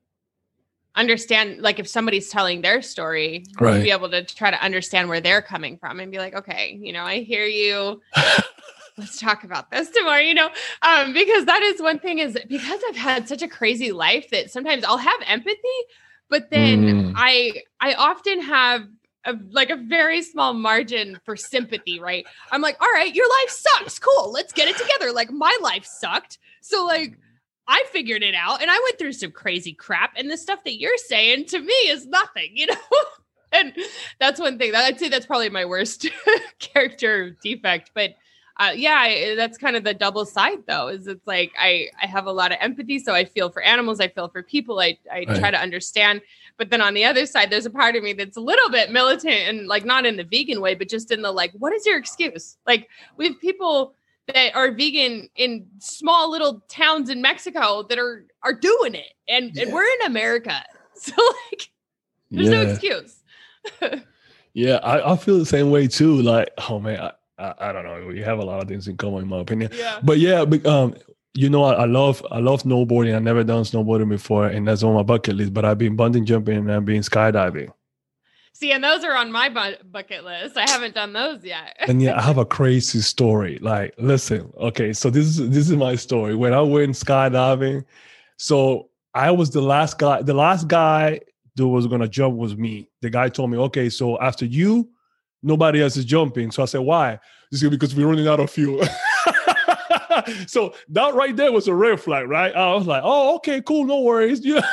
understand 0.94 1.60
like 1.60 1.78
if 1.78 1.86
somebody's 1.86 2.28
telling 2.28 2.60
their 2.60 2.82
story 2.82 3.44
Right. 3.60 3.82
be 3.82 3.90
able 3.90 4.10
to 4.10 4.24
try 4.24 4.50
to 4.50 4.60
understand 4.62 5.08
where 5.08 5.20
they're 5.20 5.42
coming 5.42 5.78
from 5.78 6.00
and 6.00 6.10
be 6.10 6.18
like 6.18 6.34
okay 6.34 6.76
you 6.80 6.92
know 6.92 7.04
i 7.04 7.20
hear 7.20 7.44
you 7.44 8.00
let's 8.98 9.20
talk 9.20 9.44
about 9.44 9.70
this 9.70 9.90
tomorrow 9.90 10.18
you 10.20 10.34
know 10.34 10.50
um 10.82 11.12
because 11.12 11.44
that 11.44 11.62
is 11.62 11.80
one 11.80 12.00
thing 12.00 12.18
is 12.18 12.36
because 12.48 12.80
i've 12.88 12.96
had 12.96 13.28
such 13.28 13.42
a 13.42 13.48
crazy 13.48 13.92
life 13.92 14.28
that 14.30 14.50
sometimes 14.50 14.82
i'll 14.84 14.98
have 14.98 15.20
empathy 15.26 15.78
but 16.28 16.50
then 16.50 16.84
Mm. 16.84 17.12
i 17.14 17.62
i 17.80 17.94
often 17.94 18.40
have 18.42 18.82
a, 19.24 19.34
like 19.50 19.70
a 19.70 19.76
very 19.76 20.22
small 20.22 20.54
margin 20.54 21.18
for 21.24 21.36
sympathy 21.36 22.00
right 22.00 22.24
i'm 22.52 22.60
like 22.60 22.80
all 22.80 22.90
right 22.92 23.14
your 23.14 23.28
life 23.28 23.50
sucks 23.50 23.98
cool 23.98 24.30
let's 24.32 24.52
get 24.52 24.68
it 24.68 24.76
together 24.76 25.12
like 25.12 25.30
my 25.30 25.56
life 25.60 25.84
sucked 25.84 26.38
so 26.60 26.84
like 26.86 27.18
I 27.68 27.84
figured 27.92 28.22
it 28.22 28.34
out 28.34 28.62
and 28.62 28.70
I 28.70 28.80
went 28.82 28.98
through 28.98 29.12
some 29.12 29.30
crazy 29.30 29.74
crap. 29.74 30.14
And 30.16 30.30
the 30.30 30.38
stuff 30.38 30.64
that 30.64 30.80
you're 30.80 30.96
saying 30.96 31.44
to 31.46 31.58
me 31.60 31.74
is 31.74 32.06
nothing, 32.06 32.50
you 32.54 32.66
know? 32.70 32.74
and 33.52 33.74
that's 34.18 34.40
one 34.40 34.58
thing 34.58 34.72
that 34.72 34.84
I'd 34.84 34.98
say 34.98 35.08
that's 35.10 35.26
probably 35.26 35.50
my 35.50 35.66
worst 35.66 36.08
character 36.58 37.36
defect. 37.42 37.90
But 37.94 38.14
uh, 38.58 38.72
yeah, 38.74 38.96
I, 38.98 39.34
that's 39.36 39.58
kind 39.58 39.76
of 39.76 39.84
the 39.84 39.94
double 39.94 40.24
side 40.24 40.60
though, 40.66 40.88
is 40.88 41.06
it's 41.06 41.26
like 41.26 41.52
I, 41.60 41.88
I 42.02 42.06
have 42.06 42.26
a 42.26 42.32
lot 42.32 42.52
of 42.52 42.58
empathy. 42.60 42.98
So 42.98 43.14
I 43.14 43.24
feel 43.26 43.50
for 43.50 43.62
animals, 43.62 44.00
I 44.00 44.08
feel 44.08 44.28
for 44.28 44.42
people, 44.42 44.80
I, 44.80 44.98
I 45.12 45.24
Right. 45.28 45.38
try 45.38 45.50
to 45.50 45.60
understand. 45.60 46.22
But 46.58 46.70
then 46.70 46.80
on 46.80 46.94
the 46.94 47.04
other 47.04 47.24
side, 47.24 47.50
there's 47.50 47.66
a 47.66 47.70
part 47.70 47.96
of 47.96 48.02
me 48.02 48.12
that's 48.12 48.36
a 48.36 48.40
little 48.40 48.68
bit 48.68 48.90
militant 48.90 49.32
and 49.32 49.66
like 49.66 49.84
not 49.84 50.04
in 50.04 50.16
the 50.16 50.24
vegan 50.24 50.60
way, 50.60 50.74
but 50.74 50.88
just 50.88 51.10
in 51.10 51.22
the 51.22 51.30
like, 51.30 51.52
what 51.52 51.72
is 51.72 51.86
your 51.86 51.96
excuse? 51.96 52.56
Like 52.66 52.88
we 53.16 53.28
have 53.28 53.40
people 53.40 53.94
that 54.26 54.54
are 54.54 54.70
vegan 54.72 55.28
in 55.36 55.66
small 55.78 56.30
little 56.30 56.62
towns 56.68 57.08
in 57.08 57.22
Mexico 57.22 57.84
that 57.84 57.98
are 57.98 58.26
are 58.42 58.52
doing 58.52 58.94
it, 58.94 59.14
and, 59.28 59.56
and 59.56 59.72
we're 59.72 59.84
in 59.84 60.06
America, 60.06 60.62
so 60.94 61.12
like 61.50 61.70
there's 62.30 62.50
no 62.50 62.62
excuse. 62.62 63.22
yeah 64.54 64.76
I, 64.76 65.12
I 65.12 65.16
feel 65.16 65.38
the 65.38 65.46
same 65.46 65.70
way 65.70 65.86
too 65.86 66.22
like 66.22 66.50
oh 66.68 66.80
man 66.80 66.98
I, 67.00 67.12
I, 67.38 67.54
I 67.68 67.72
don't 67.72 67.84
know 67.84 68.06
we 68.06 68.20
have 68.20 68.38
a 68.38 68.44
lot 68.44 68.62
of 68.62 68.68
things 68.68 68.88
in 68.88 68.96
common 68.96 69.22
in 69.22 69.28
my 69.28 69.40
opinion. 69.40 69.70
Yeah, 69.74 69.98
but 70.02 70.18
yeah 70.18 70.44
but, 70.44 70.64
um 70.66 70.94
you 71.34 71.48
know 71.50 71.64
I, 71.64 71.74
I 71.74 71.84
love 71.84 72.24
i 72.30 72.38
love 72.38 72.62
snowboarding 72.62 73.14
i 73.14 73.18
never 73.18 73.44
done 73.44 73.64
snowboarding 73.64 74.08
before 74.08 74.46
and 74.46 74.66
that's 74.66 74.82
on 74.82 74.94
my 74.94 75.02
bucket 75.02 75.36
list 75.36 75.54
but 75.54 75.64
i've 75.64 75.78
been 75.78 75.96
bungee 75.96 76.24
jumping 76.24 76.56
and 76.56 76.72
i've 76.72 76.84
been 76.84 77.02
skydiving 77.02 77.70
see, 78.58 78.72
and 78.72 78.82
those 78.82 79.04
are 79.04 79.14
on 79.16 79.30
my 79.30 79.48
bu- 79.48 79.82
bucket 79.90 80.24
list. 80.24 80.56
I 80.56 80.68
haven't 80.68 80.94
done 80.94 81.12
those 81.12 81.44
yet. 81.44 81.76
and 81.80 82.02
yeah, 82.02 82.18
I 82.18 82.22
have 82.22 82.38
a 82.38 82.44
crazy 82.58 83.00
story. 83.00 83.58
Like, 83.60 83.94
listen, 83.98 84.52
okay, 84.58 84.92
so 84.92 85.10
this 85.10 85.26
is 85.26 85.50
this 85.50 85.70
is 85.70 85.76
my 85.76 85.94
story. 85.94 86.34
When 86.34 86.52
I 86.52 86.60
went 86.60 86.94
skydiving, 86.94 87.84
so 88.36 88.90
I 89.14 89.30
was 89.30 89.50
the 89.50 89.60
last 89.60 89.98
guy. 89.98 90.22
The 90.22 90.34
last 90.34 90.68
guy 90.68 91.20
that 91.56 91.66
was 91.66 91.86
gonna 91.86 92.08
jump 92.08 92.36
was 92.36 92.56
me. 92.56 92.88
The 93.00 93.10
guy 93.10 93.28
told 93.28 93.50
me, 93.50 93.58
okay, 93.58 93.88
so 93.88 94.18
after 94.20 94.44
you, 94.44 94.88
nobody 95.42 95.82
else 95.82 95.96
is 95.96 96.04
jumping. 96.04 96.50
So 96.50 96.62
I 96.62 96.66
said, 96.66 96.80
why? 96.80 97.18
This 97.50 97.62
is 97.62 97.70
because 97.70 97.94
we're 97.94 98.06
running 98.06 98.28
out 98.28 98.40
of 98.40 98.50
fuel. 98.50 98.82
so 100.46 100.74
that 100.90 101.14
right 101.14 101.34
there 101.36 101.52
was 101.52 101.68
a 101.68 101.74
red 101.74 102.00
flag, 102.00 102.28
right? 102.28 102.54
I 102.54 102.74
was 102.74 102.86
like, 102.86 103.02
oh, 103.04 103.36
okay, 103.36 103.60
cool, 103.62 103.84
no 103.84 104.00
worries. 104.00 104.44
Yeah. 104.44 104.60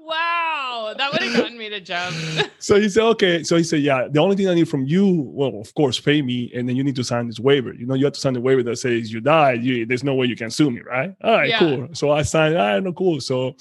wow, 0.00 0.94
that 0.96 1.12
would 1.12 1.22
have 1.22 1.36
gotten 1.36 1.58
me 1.58 1.68
to 1.68 1.80
jump. 1.80 2.14
so 2.58 2.80
he 2.80 2.88
said, 2.88 3.02
okay. 3.04 3.42
So 3.42 3.56
he 3.56 3.64
said, 3.64 3.80
yeah, 3.80 4.08
the 4.10 4.20
only 4.20 4.36
thing 4.36 4.48
I 4.48 4.54
need 4.54 4.68
from 4.68 4.84
you, 4.84 5.22
well, 5.32 5.60
of 5.60 5.74
course, 5.74 5.98
pay 6.00 6.22
me, 6.22 6.50
and 6.54 6.68
then 6.68 6.76
you 6.76 6.84
need 6.84 6.96
to 6.96 7.04
sign 7.04 7.26
this 7.26 7.40
waiver. 7.40 7.72
You 7.74 7.86
know, 7.86 7.94
you 7.94 8.04
have 8.04 8.14
to 8.14 8.20
sign 8.20 8.34
the 8.34 8.40
waiver 8.40 8.62
that 8.62 8.76
says 8.76 9.12
you 9.12 9.20
died. 9.20 9.64
You, 9.64 9.86
there's 9.86 10.04
no 10.04 10.14
way 10.14 10.26
you 10.26 10.36
can 10.36 10.50
sue 10.50 10.70
me, 10.70 10.80
right? 10.82 11.14
All 11.22 11.32
right, 11.34 11.48
Yeah. 11.48 11.58
cool. 11.58 11.88
So 11.92 12.10
I 12.12 12.22
signed. 12.22 12.56
All 12.56 12.66
right, 12.66 12.82
no, 12.82 12.92
cool. 12.92 13.20
So 13.20 13.56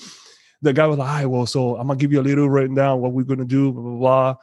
the 0.62 0.74
guy 0.74 0.88
was 0.88 0.97
like, 0.97 1.10
all 1.10 1.16
right, 1.16 1.26
well, 1.26 1.45
so 1.45 1.76
I'm 1.78 1.88
gonna 1.88 1.97
give 1.99 2.12
you 2.12 2.22
a 2.22 2.24
little 2.24 2.49
written 2.49 2.76
down 2.76 3.01
what 3.01 3.12
we're 3.14 3.24
gonna 3.24 3.45
do, 3.45 3.72
blah 3.72 3.82
blah 3.84 3.97
blah. 3.97 4.36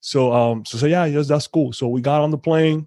So 0.00 0.32
um, 0.32 0.64
so 0.64 0.78
say, 0.78 0.90
yeah, 0.90 1.04
yes, 1.04 1.28
that's 1.28 1.46
cool. 1.46 1.72
So 1.72 1.88
we 1.88 2.00
got 2.00 2.22
on 2.22 2.30
the 2.30 2.38
plane. 2.38 2.86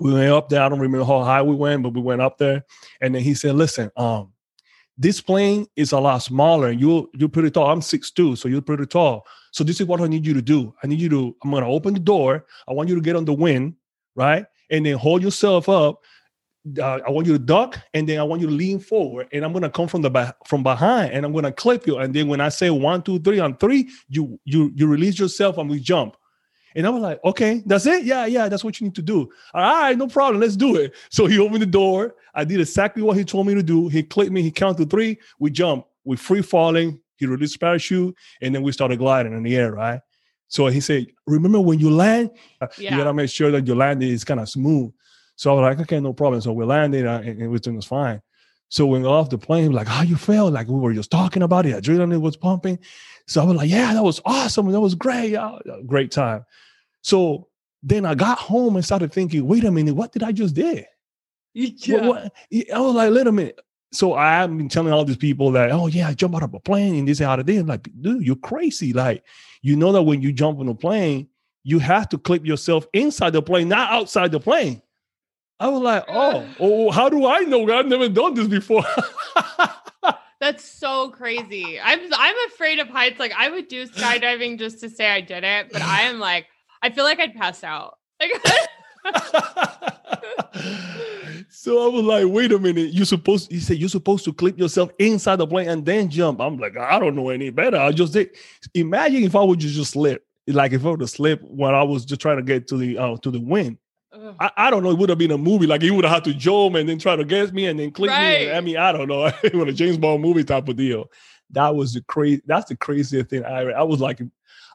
We 0.00 0.14
went 0.14 0.32
up 0.32 0.48
there. 0.48 0.62
I 0.62 0.68
don't 0.68 0.80
remember 0.80 1.04
how 1.04 1.22
high 1.22 1.42
we 1.42 1.54
went, 1.54 1.82
but 1.82 1.94
we 1.94 2.00
went 2.00 2.22
up 2.22 2.38
there. 2.38 2.64
And 3.00 3.14
then 3.14 3.22
he 3.22 3.34
said, 3.34 3.54
listen, 3.54 3.90
um, 3.96 4.32
this 4.96 5.20
plane 5.20 5.66
is 5.76 5.92
a 5.92 5.98
lot 5.98 6.18
smaller 6.18 6.70
you 6.70 7.10
you're 7.14 7.28
pretty 7.28 7.50
tall. 7.50 7.70
I'm 7.70 7.80
6'2, 7.80 8.36
so 8.36 8.48
you're 8.48 8.60
pretty 8.60 8.86
tall. 8.86 9.26
So 9.50 9.64
this 9.64 9.80
is 9.80 9.86
what 9.86 10.00
I 10.00 10.06
need 10.06 10.26
you 10.26 10.34
to 10.34 10.42
do. 10.42 10.74
I 10.82 10.86
need 10.86 11.00
you 11.00 11.08
to, 11.08 11.36
I'm 11.42 11.50
gonna 11.50 11.68
open 11.68 11.94
the 11.94 12.00
door. 12.00 12.44
I 12.68 12.72
want 12.72 12.88
you 12.88 12.94
to 12.94 13.00
get 13.00 13.16
on 13.16 13.24
the 13.24 13.32
wind, 13.32 13.76
right? 14.14 14.44
And 14.70 14.84
then 14.84 14.98
hold 14.98 15.22
yourself 15.22 15.68
up. 15.68 16.00
Uh, 16.78 17.00
I 17.06 17.10
want 17.10 17.26
you 17.26 17.32
to 17.32 17.38
duck, 17.38 17.78
and 17.94 18.06
then 18.06 18.20
I 18.20 18.22
want 18.22 18.42
you 18.42 18.48
to 18.48 18.52
lean 18.52 18.78
forward, 18.78 19.28
and 19.32 19.42
I'm 19.42 19.54
gonna 19.54 19.70
come 19.70 19.88
from 19.88 20.02
the 20.02 20.10
back 20.10 20.36
from 20.46 20.62
behind, 20.62 21.14
and 21.14 21.24
I'm 21.24 21.32
gonna 21.32 21.50
clip 21.50 21.86
you. 21.86 21.96
And 21.96 22.12
then 22.12 22.28
when 22.28 22.42
I 22.42 22.50
say 22.50 22.68
one, 22.68 23.00
two, 23.02 23.18
three, 23.20 23.40
on 23.40 23.56
three, 23.56 23.88
you 24.08 24.38
you 24.44 24.70
you 24.74 24.86
release 24.86 25.18
yourself 25.18 25.56
and 25.56 25.70
we 25.70 25.80
jump. 25.80 26.16
And 26.74 26.86
I 26.86 26.90
was 26.90 27.02
like, 27.02 27.20
okay, 27.24 27.62
that's 27.66 27.86
it. 27.86 28.04
Yeah, 28.04 28.26
yeah, 28.26 28.48
that's 28.48 28.62
what 28.62 28.80
you 28.80 28.86
need 28.86 28.94
to 28.96 29.02
do. 29.02 29.30
All 29.54 29.62
right, 29.62 29.96
no 29.96 30.06
problem. 30.06 30.40
Let's 30.40 30.56
do 30.56 30.76
it. 30.76 30.94
So 31.10 31.26
he 31.26 31.38
opened 31.38 31.62
the 31.62 31.66
door. 31.66 32.14
I 32.34 32.44
did 32.44 32.60
exactly 32.60 33.02
what 33.02 33.16
he 33.16 33.24
told 33.24 33.46
me 33.46 33.54
to 33.54 33.62
do. 33.62 33.88
He 33.88 34.02
clicked 34.02 34.30
me. 34.30 34.42
He 34.42 34.50
counted 34.50 34.90
three. 34.90 35.18
We 35.38 35.50
jumped. 35.50 35.88
We 36.04 36.16
free 36.16 36.42
falling. 36.42 37.00
He 37.16 37.26
released 37.26 37.60
parachute, 37.60 38.14
and 38.40 38.54
then 38.54 38.62
we 38.62 38.72
started 38.72 38.98
gliding 38.98 39.34
in 39.34 39.42
the 39.42 39.56
air. 39.56 39.72
Right. 39.72 40.00
So 40.48 40.66
he 40.68 40.80
said, 40.80 41.06
"Remember 41.26 41.60
when 41.60 41.78
you 41.78 41.90
land, 41.90 42.30
uh, 42.60 42.68
you 42.78 42.90
gotta 42.90 43.12
make 43.12 43.30
sure 43.30 43.50
that 43.50 43.66
your 43.66 43.76
landing 43.76 44.10
is 44.10 44.24
kind 44.24 44.40
of 44.40 44.48
smooth." 44.48 44.92
So 45.36 45.50
I 45.50 45.54
was 45.54 45.62
like, 45.62 45.80
"Okay, 45.80 46.00
no 46.00 46.12
problem." 46.12 46.40
So 46.40 46.52
we 46.52 46.64
landed, 46.64 47.06
uh, 47.06 47.20
and 47.24 47.42
everything 47.42 47.76
was 47.76 47.84
fine. 47.84 48.22
So 48.70 48.86
when 48.86 49.02
we 49.02 49.08
got 49.08 49.18
off 49.18 49.30
the 49.30 49.38
plane, 49.38 49.64
he 49.64 49.68
was 49.68 49.76
like, 49.76 49.88
how 49.88 50.02
you 50.02 50.16
felt? 50.16 50.52
Like 50.52 50.68
we 50.68 50.78
were 50.78 50.94
just 50.94 51.10
talking 51.10 51.42
about 51.42 51.66
it. 51.66 51.74
Adrenaline 51.74 52.20
was 52.20 52.36
pumping. 52.36 52.78
So 53.30 53.40
I 53.40 53.44
was 53.44 53.54
like, 53.56 53.70
yeah, 53.70 53.94
that 53.94 54.02
was 54.02 54.20
awesome. 54.24 54.72
That 54.72 54.80
was 54.80 54.96
great. 54.96 55.30
Yeah, 55.30 55.56
great 55.86 56.10
time. 56.10 56.44
So 57.02 57.46
then 57.80 58.04
I 58.04 58.16
got 58.16 58.38
home 58.38 58.74
and 58.74 58.84
started 58.84 59.12
thinking, 59.12 59.46
wait 59.46 59.62
a 59.62 59.70
minute, 59.70 59.94
what 59.94 60.10
did 60.10 60.24
I 60.24 60.32
just 60.32 60.52
did? 60.56 60.84
What- 62.00 62.02
what- 62.08 62.32
I 62.74 62.80
was 62.80 62.94
like, 62.96 63.12
wait 63.12 63.26
a 63.28 63.32
minute. 63.32 63.60
So 63.92 64.14
I 64.14 64.32
have 64.32 64.56
been 64.56 64.68
telling 64.68 64.92
all 64.92 65.04
these 65.04 65.16
people 65.16 65.52
that, 65.52 65.70
oh 65.70 65.86
yeah, 65.86 66.08
I 66.08 66.14
jump 66.14 66.34
out 66.34 66.42
of 66.42 66.54
a 66.54 66.58
plane 66.58 66.96
and 66.96 67.06
this 67.06 67.20
out 67.20 67.38
of 67.38 67.46
there. 67.46 67.60
I'm 67.60 67.66
like, 67.68 67.88
dude, 68.00 68.26
you're 68.26 68.34
crazy. 68.34 68.92
Like, 68.92 69.22
you 69.62 69.76
know 69.76 69.92
that 69.92 70.02
when 70.02 70.22
you 70.22 70.32
jump 70.32 70.58
on 70.58 70.68
a 70.68 70.74
plane, 70.74 71.28
you 71.62 71.78
have 71.78 72.08
to 72.08 72.18
clip 72.18 72.44
yourself 72.44 72.88
inside 72.92 73.32
the 73.32 73.42
plane, 73.42 73.68
not 73.68 73.92
outside 73.92 74.32
the 74.32 74.40
plane. 74.40 74.82
I 75.60 75.68
was 75.68 75.82
like, 75.82 76.04
oh, 76.08 76.44
oh 76.58 76.90
how 76.90 77.08
do 77.08 77.26
I 77.26 77.40
know? 77.40 77.70
I've 77.72 77.86
never 77.86 78.08
done 78.08 78.34
this 78.34 78.48
before. 78.48 78.84
That's 80.40 80.64
so 80.64 81.10
crazy. 81.10 81.78
I'm 81.78 82.00
I'm 82.14 82.36
afraid 82.48 82.78
of 82.78 82.88
heights. 82.88 83.20
Like 83.20 83.32
I 83.36 83.50
would 83.50 83.68
do 83.68 83.86
skydiving 83.86 84.58
just 84.58 84.80
to 84.80 84.88
say 84.88 85.10
I 85.10 85.20
did 85.20 85.44
it, 85.44 85.70
but 85.70 85.82
I 85.82 86.02
am 86.02 86.18
like 86.18 86.46
I 86.82 86.90
feel 86.90 87.04
like 87.04 87.20
I'd 87.20 87.34
pass 87.34 87.62
out. 87.62 87.98
Like 88.18 88.32
so 91.50 91.84
I 91.84 91.88
was 91.88 92.04
like, 92.04 92.26
wait 92.26 92.52
a 92.52 92.58
minute, 92.58 92.92
you 92.92 93.04
supposed 93.04 93.52
he 93.52 93.60
said 93.60 93.76
you're 93.76 93.90
supposed 93.90 94.24
to 94.24 94.32
clip 94.32 94.58
yourself 94.58 94.90
inside 94.98 95.36
the 95.36 95.46
plane 95.46 95.68
and 95.68 95.84
then 95.84 96.08
jump. 96.08 96.40
I'm 96.40 96.58
like, 96.58 96.76
I 96.76 96.98
don't 96.98 97.16
know 97.16 97.28
any 97.28 97.50
better. 97.50 97.76
I 97.76 97.92
just 97.92 98.14
did. 98.14 98.30
Imagine 98.72 99.24
if 99.24 99.36
I 99.36 99.42
would 99.42 99.58
just 99.58 99.90
slip, 99.90 100.24
like 100.46 100.72
if 100.72 100.86
I 100.86 100.90
would 100.90 101.02
have 101.02 101.10
slipped 101.10 101.44
when 101.44 101.74
I 101.74 101.82
was 101.82 102.06
just 102.06 102.22
trying 102.22 102.38
to 102.38 102.42
get 102.42 102.66
to 102.68 102.78
the 102.78 102.96
uh, 102.96 103.16
to 103.18 103.30
the 103.30 103.40
wind. 103.40 103.76
I, 104.12 104.50
I, 104.56 104.70
don't 104.70 104.82
know. 104.82 104.90
It 104.90 104.98
would 104.98 105.08
have 105.08 105.18
been 105.18 105.30
a 105.30 105.38
movie. 105.38 105.66
Like 105.66 105.82
he 105.82 105.90
would 105.90 106.04
have 106.04 106.14
had 106.14 106.24
to 106.24 106.34
jump 106.34 106.74
and 106.74 106.88
then 106.88 106.98
try 106.98 107.16
to 107.16 107.24
get 107.24 107.52
me 107.52 107.66
and 107.66 107.78
then 107.78 107.90
click 107.92 108.10
right. 108.10 108.48
me. 108.48 108.52
I 108.52 108.60
mean, 108.60 108.76
I 108.76 108.92
don't 108.92 109.08
know. 109.08 109.26
it 109.42 109.54
was 109.54 109.68
a 109.68 109.72
James 109.72 109.98
Bond 109.98 110.22
movie 110.22 110.44
type 110.44 110.68
of 110.68 110.76
deal. 110.76 111.10
That 111.50 111.74
was 111.74 111.94
the 111.94 112.02
crazy. 112.02 112.42
That's 112.46 112.68
the 112.68 112.76
craziest 112.76 113.30
thing 113.30 113.44
I. 113.44 113.70
I 113.70 113.82
was 113.82 114.00
like, 114.00 114.20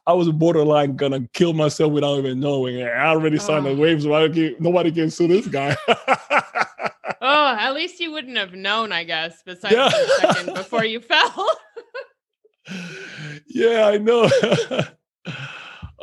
I 0.06 0.12
was 0.12 0.30
borderline 0.30 0.96
gonna 0.96 1.26
kill 1.32 1.52
myself 1.52 1.92
without 1.92 2.18
even 2.18 2.38
knowing. 2.38 2.82
I 2.82 3.08
already 3.08 3.38
signed 3.38 3.66
oh. 3.66 3.74
the 3.74 3.80
waves. 3.80 4.04
So 4.04 4.14
I 4.14 4.28
can, 4.28 4.56
nobody 4.58 4.92
can 4.92 5.10
sue 5.10 5.28
this 5.28 5.48
guy. 5.48 5.76
oh, 5.88 5.96
at 7.58 7.74
least 7.74 7.98
you 7.98 8.12
wouldn't 8.12 8.36
have 8.36 8.54
known, 8.54 8.92
I 8.92 9.04
guess. 9.04 9.42
Besides 9.44 9.74
yeah. 9.74 9.90
second 10.20 10.54
before 10.54 10.84
you 10.84 11.00
fell. 11.00 11.48
yeah, 13.48 13.86
I 13.86 13.98
know. 13.98 14.30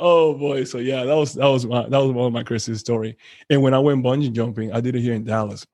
Oh 0.03 0.33
boy, 0.33 0.65
so 0.65 0.79
yeah, 0.79 1.05
that 1.05 1.15
was 1.15 1.33
that 1.33 1.47
was 1.47 1.65
my, 1.65 1.87
that 1.87 1.97
was 1.97 2.11
one 2.11 2.27
of 2.27 2.33
my 2.33 2.43
craziest 2.43 2.81
story. 2.81 3.17
And 3.49 3.61
when 3.61 3.73
I 3.73 3.79
went 3.79 4.03
bungee 4.03 4.31
jumping, 4.33 4.73
I 4.73 4.81
did 4.81 4.95
it 4.95 5.01
here 5.01 5.13
in 5.13 5.23
Dallas. 5.23 5.65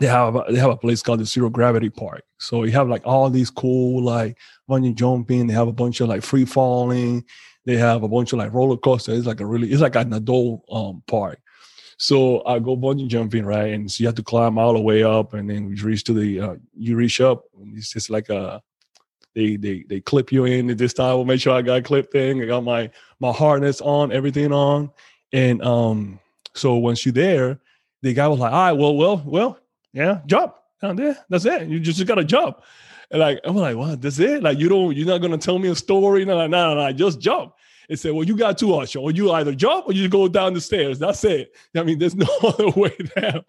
They 0.00 0.08
have 0.08 0.34
a, 0.34 0.44
they 0.50 0.58
have 0.58 0.70
a 0.70 0.76
place 0.76 1.02
called 1.02 1.20
the 1.20 1.24
Zero 1.24 1.48
Gravity 1.48 1.88
Park. 1.88 2.24
So 2.38 2.64
you 2.64 2.72
have 2.72 2.88
like 2.88 3.06
all 3.06 3.30
these 3.30 3.50
cool 3.50 4.02
like 4.02 4.36
bungee 4.68 4.94
jumping. 4.94 5.46
They 5.46 5.54
have 5.54 5.68
a 5.68 5.72
bunch 5.72 6.00
of 6.00 6.08
like 6.08 6.22
free 6.22 6.44
falling. 6.44 7.24
They 7.64 7.76
have 7.76 8.02
a 8.02 8.08
bunch 8.08 8.32
of 8.32 8.40
like 8.40 8.52
roller 8.52 8.76
coasters. 8.76 9.18
It's 9.18 9.26
like 9.26 9.40
a 9.40 9.46
really 9.46 9.70
it's 9.70 9.80
like 9.80 9.94
an 9.94 10.12
adult 10.12 10.64
um 10.70 11.04
park. 11.06 11.38
So 11.96 12.44
I 12.44 12.58
go 12.58 12.76
bungee 12.76 13.06
jumping, 13.06 13.46
right? 13.46 13.72
And 13.72 13.90
so 13.90 14.02
you 14.02 14.08
have 14.08 14.16
to 14.16 14.24
climb 14.24 14.58
all 14.58 14.74
the 14.74 14.80
way 14.80 15.04
up, 15.04 15.32
and 15.32 15.48
then 15.48 15.70
you 15.70 15.84
reach 15.84 16.02
to 16.04 16.12
the 16.12 16.40
uh, 16.40 16.54
you 16.76 16.96
reach 16.96 17.20
up. 17.20 17.44
and 17.60 17.78
it's 17.78 17.92
just 17.92 18.10
like 18.10 18.30
a 18.30 18.60
they 19.34 19.56
they 19.56 19.84
they 19.88 20.00
clip 20.00 20.32
you 20.32 20.44
in. 20.44 20.70
And 20.70 20.78
this 20.78 20.94
time, 20.94 21.06
I 21.06 21.14
will 21.14 21.24
make 21.24 21.40
sure 21.40 21.54
I 21.54 21.62
got 21.62 21.84
clipped 21.84 22.14
in. 22.14 22.42
I 22.42 22.46
got 22.46 22.64
my 22.64 22.90
my 23.20 23.32
harness 23.32 23.80
on, 23.80 24.12
everything 24.12 24.52
on, 24.52 24.90
and 25.32 25.62
um. 25.62 26.20
So 26.56 26.76
once 26.76 27.04
you're 27.04 27.12
there, 27.12 27.58
the 28.02 28.14
guy 28.14 28.28
was 28.28 28.38
like, 28.38 28.52
"All 28.52 28.58
right, 28.58 28.72
well, 28.72 28.94
well, 28.94 29.22
well, 29.26 29.58
yeah, 29.92 30.20
jump 30.26 30.54
down 30.80 30.96
there. 30.96 31.18
That's 31.28 31.44
it. 31.46 31.68
You 31.68 31.80
just, 31.80 32.04
got 32.06 32.14
to 32.14 32.24
jump." 32.24 32.62
And 33.10 33.20
like 33.20 33.40
I'm 33.44 33.56
like, 33.56 33.76
"What? 33.76 34.00
That's 34.00 34.20
it? 34.20 34.42
Like 34.42 34.58
you 34.58 34.68
don't? 34.68 34.96
You're 34.96 35.08
not 35.08 35.18
gonna 35.18 35.38
tell 35.38 35.58
me 35.58 35.68
a 35.68 35.74
story? 35.74 36.24
No, 36.24 36.38
no, 36.38 36.46
no, 36.46 36.74
no. 36.74 36.92
Just 36.92 37.20
jump." 37.20 37.54
And 37.88 37.98
said, 37.98 38.12
Well, 38.12 38.24
you 38.24 38.36
got 38.36 38.58
two 38.58 38.72
options. 38.72 39.02
Or 39.02 39.10
you 39.10 39.32
either 39.32 39.54
jump 39.54 39.86
or 39.86 39.92
you 39.92 40.08
go 40.08 40.28
down 40.28 40.54
the 40.54 40.60
stairs. 40.60 40.98
That's 40.98 41.24
it. 41.24 41.54
I 41.76 41.82
mean, 41.82 41.98
there's 41.98 42.14
no 42.16 42.28
other 42.42 42.70
way 42.70 42.96
down. 43.16 43.44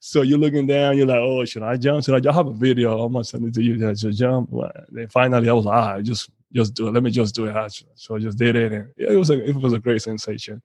So 0.00 0.22
you're 0.22 0.38
looking 0.38 0.66
down, 0.66 0.96
you're 0.96 1.06
like, 1.06 1.18
Oh, 1.20 1.44
should 1.44 1.62
I 1.62 1.76
jump? 1.76 2.04
Should 2.04 2.14
I 2.14 2.20
jump? 2.20 2.34
I 2.34 2.38
have 2.38 2.46
a 2.48 2.52
video. 2.52 3.02
I'm 3.02 3.12
gonna 3.12 3.24
send 3.24 3.46
it 3.46 3.54
to 3.54 3.62
you. 3.62 3.76
That 3.78 3.98
should 3.98 4.16
jump. 4.16 4.50
Then 4.90 5.08
finally 5.08 5.48
I 5.48 5.52
was 5.52 5.64
like, 5.64 5.76
ah, 5.76 6.00
just 6.00 6.30
just 6.52 6.74
do 6.74 6.88
it. 6.88 6.92
Let 6.92 7.02
me 7.02 7.10
just 7.10 7.34
do 7.34 7.46
it. 7.46 7.82
So 7.94 8.16
I 8.16 8.18
just 8.18 8.38
did 8.38 8.56
it. 8.56 8.72
And 8.72 8.88
it 8.96 9.16
was 9.16 9.30
a 9.30 9.48
it 9.48 9.56
was 9.56 9.72
a 9.72 9.78
great 9.78 10.02
sensation. 10.02 10.62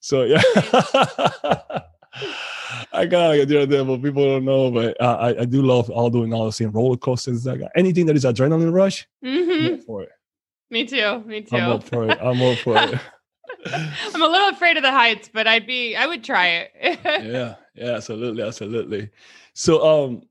So 0.00 0.24
yeah. 0.24 0.42
I 2.92 3.06
gotta 3.06 3.46
do 3.46 3.60
it 3.60 3.70
there, 3.70 3.84
but 3.84 4.02
people 4.02 4.24
don't 4.24 4.44
know. 4.44 4.70
But 4.70 5.00
I, 5.02 5.40
I 5.40 5.44
do 5.44 5.62
love 5.62 5.90
all 5.90 6.10
doing 6.10 6.32
all 6.32 6.46
the 6.46 6.52
same 6.52 6.70
roller 6.70 6.96
coasters. 6.96 7.46
Like 7.46 7.60
anything 7.76 8.06
that 8.06 8.16
is 8.16 8.24
adrenaline 8.24 8.72
rush, 8.72 9.06
mm-hmm. 9.24 9.82
for 9.82 10.02
it. 10.02 10.10
Me 10.70 10.84
too. 10.84 11.22
Me 11.24 11.42
too. 11.42 11.56
I'm 11.56 11.70
up 11.70 11.84
for 11.84 12.10
it. 12.10 12.18
I'm 12.20 12.42
up 12.42 12.58
for 12.58 12.76
it. 12.76 13.00
I'm 13.66 14.22
a 14.22 14.26
little 14.26 14.50
afraid 14.50 14.76
of 14.76 14.82
the 14.82 14.90
heights, 14.90 15.30
but 15.32 15.46
I'd 15.46 15.66
be 15.66 15.96
I 15.96 16.06
would 16.06 16.22
try 16.22 16.48
it. 16.48 16.72
yeah, 17.04 17.54
yeah, 17.74 17.94
absolutely, 17.94 18.42
absolutely. 18.42 19.10
So 19.54 19.86
um 19.86 20.22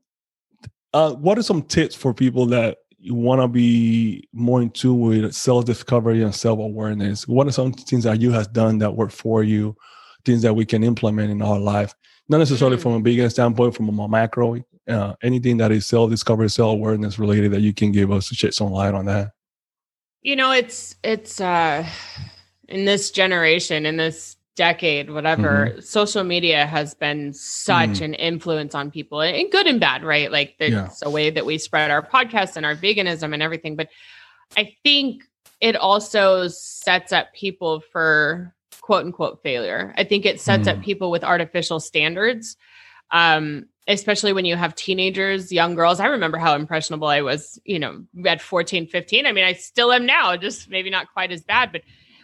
uh 0.93 1.13
what 1.13 1.37
are 1.37 1.43
some 1.43 1.61
tips 1.61 1.95
for 1.95 2.13
people 2.13 2.45
that 2.47 2.77
you 2.99 3.13
want 3.13 3.41
to 3.41 3.47
be 3.47 4.27
more 4.33 4.61
in 4.61 4.69
tune 4.69 4.99
with 4.99 5.33
self-discovery 5.33 6.23
and 6.23 6.33
self-awareness? 6.33 7.27
What 7.27 7.47
are 7.47 7.51
some 7.51 7.73
things 7.73 8.05
that 8.05 8.21
you 8.21 8.31
have 8.31 8.53
done 8.53 8.79
that 8.79 8.95
work 8.95 9.11
for 9.11 9.43
you, 9.43 9.75
things 10.25 10.41
that 10.41 10.53
we 10.53 10.65
can 10.65 10.83
implement 10.83 11.29
in 11.29 11.41
our 11.41 11.59
life? 11.59 11.93
Not 12.29 12.39
necessarily 12.39 12.77
mm. 12.77 12.81
from 12.81 12.93
a 12.93 12.99
bigger 12.99 13.29
standpoint, 13.29 13.75
from 13.75 13.87
a 13.99 14.07
macro, 14.07 14.63
uh, 14.87 15.13
anything 15.21 15.57
that 15.57 15.71
is 15.71 15.85
self-discovery, 15.85 16.49
self-awareness 16.49 17.19
related 17.19 17.51
that 17.51 17.61
you 17.61 17.73
can 17.73 17.91
give 17.91 18.11
us 18.11 18.29
to 18.29 18.35
shed 18.35 18.53
some 18.53 18.71
light 18.71 18.93
on 18.93 19.05
that. 19.05 19.31
You 20.21 20.35
know, 20.35 20.51
it's 20.51 20.95
it's 21.03 21.39
uh 21.39 21.87
in 22.67 22.85
this 22.85 23.11
generation, 23.11 23.85
in 23.85 23.97
this 23.97 24.35
decade, 24.55 25.09
whatever, 25.09 25.67
mm-hmm. 25.69 25.79
social 25.79 26.23
media 26.23 26.65
has 26.65 26.95
been 26.95 27.31
such 27.31 27.89
mm. 27.89 28.01
an 28.01 28.13
influence 28.15 28.75
on 28.75 28.91
people, 28.91 29.21
and 29.21 29.51
good 29.51 29.67
and 29.67 29.79
bad, 29.79 30.03
right? 30.03 30.31
Like 30.31 30.55
there's 30.59 30.73
yeah. 30.73 30.89
a 31.03 31.09
way 31.09 31.29
that 31.29 31.45
we 31.45 31.57
spread 31.57 31.91
our 31.91 32.05
podcasts 32.05 32.57
and 32.57 32.65
our 32.65 32.75
veganism 32.75 33.33
and 33.33 33.41
everything. 33.41 33.77
But 33.77 33.89
I 34.57 34.75
think 34.83 35.23
it 35.61 35.75
also 35.75 36.47
sets 36.47 37.13
up 37.13 37.33
people 37.33 37.81
for 37.91 38.53
quote 38.81 39.05
unquote 39.05 39.41
failure. 39.43 39.93
I 39.97 40.03
think 40.03 40.25
it 40.25 40.41
sets 40.41 40.67
mm. 40.67 40.77
up 40.77 40.83
people 40.83 41.11
with 41.11 41.23
artificial 41.23 41.79
standards. 41.79 42.57
Um, 43.11 43.65
especially 43.87 44.33
when 44.33 44.45
you 44.45 44.55
have 44.55 44.75
teenagers, 44.75 45.51
young 45.51 45.75
girls. 45.75 45.99
I 45.99 46.07
remember 46.07 46.37
how 46.37 46.55
impressionable 46.55 47.07
I 47.07 47.21
was, 47.21 47.59
you 47.63 47.79
know, 47.79 48.03
at 48.25 48.41
14, 48.41 48.87
15. 48.87 49.25
I 49.25 49.31
mean, 49.31 49.45
I 49.45 49.53
still 49.53 49.93
am 49.93 50.05
now, 50.05 50.35
just 50.35 50.69
maybe 50.69 50.89
not 50.89 51.11
quite 51.13 51.31
as 51.31 51.41
bad, 51.41 51.71
but 51.71 51.81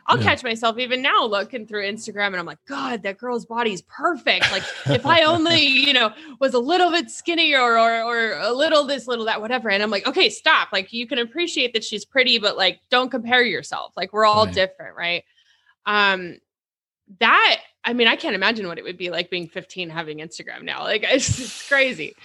I'll 0.07 0.17
yeah. 0.17 0.23
catch 0.23 0.43
myself 0.43 0.77
even 0.77 1.01
now 1.01 1.23
looking 1.23 1.65
through 1.65 1.84
Instagram 1.84 2.27
and 2.27 2.36
I'm 2.36 2.45
like, 2.45 2.63
God, 2.67 3.03
that 3.03 3.17
girl's 3.17 3.45
body's 3.45 3.81
perfect. 3.84 4.51
Like 4.51 4.63
if 4.88 5.05
I 5.05 5.23
only, 5.23 5.65
you 5.65 5.93
know, 5.93 6.11
was 6.39 6.53
a 6.53 6.59
little 6.59 6.91
bit 6.91 7.09
skinnier 7.09 7.61
or, 7.61 7.77
or, 7.77 8.03
or 8.03 8.38
a 8.39 8.51
little 8.51 8.84
this, 8.84 9.07
little 9.07 9.25
that, 9.25 9.39
whatever. 9.39 9.69
And 9.69 9.81
I'm 9.81 9.89
like, 9.89 10.05
okay, 10.05 10.29
stop. 10.29 10.69
Like 10.73 10.91
you 10.91 11.07
can 11.07 11.19
appreciate 11.19 11.73
that 11.73 11.86
she's 11.86 12.03
pretty, 12.03 12.39
but 12.39 12.57
like 12.57 12.81
don't 12.89 13.09
compare 13.09 13.43
yourself. 13.43 13.93
Like 13.95 14.11
we're 14.11 14.25
all 14.25 14.45
right. 14.45 14.53
different, 14.53 14.97
right? 14.97 15.23
Um, 15.86 16.39
that 17.19 17.61
I 17.86 17.93
mean, 17.93 18.07
I 18.07 18.15
can't 18.15 18.36
imagine 18.36 18.67
what 18.67 18.77
it 18.77 18.84
would 18.84 18.97
be 18.97 19.09
like 19.09 19.29
being 19.29 19.47
15 19.47 19.89
having 19.89 20.19
Instagram 20.19 20.63
now. 20.63 20.84
Like 20.84 21.03
it's, 21.07 21.39
it's 21.39 21.67
crazy. 21.67 22.15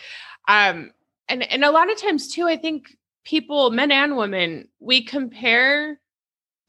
Um, 0.47 0.93
and 1.29 1.43
and 1.43 1.65
a 1.65 1.71
lot 1.71 1.91
of 1.91 1.99
times 1.99 2.29
too, 2.29 2.47
I 2.47 2.57
think 2.57 2.97
people, 3.25 3.71
men 3.71 3.93
and 3.93 4.17
women, 4.17 4.69
we 4.81 5.05
compare 5.05 6.01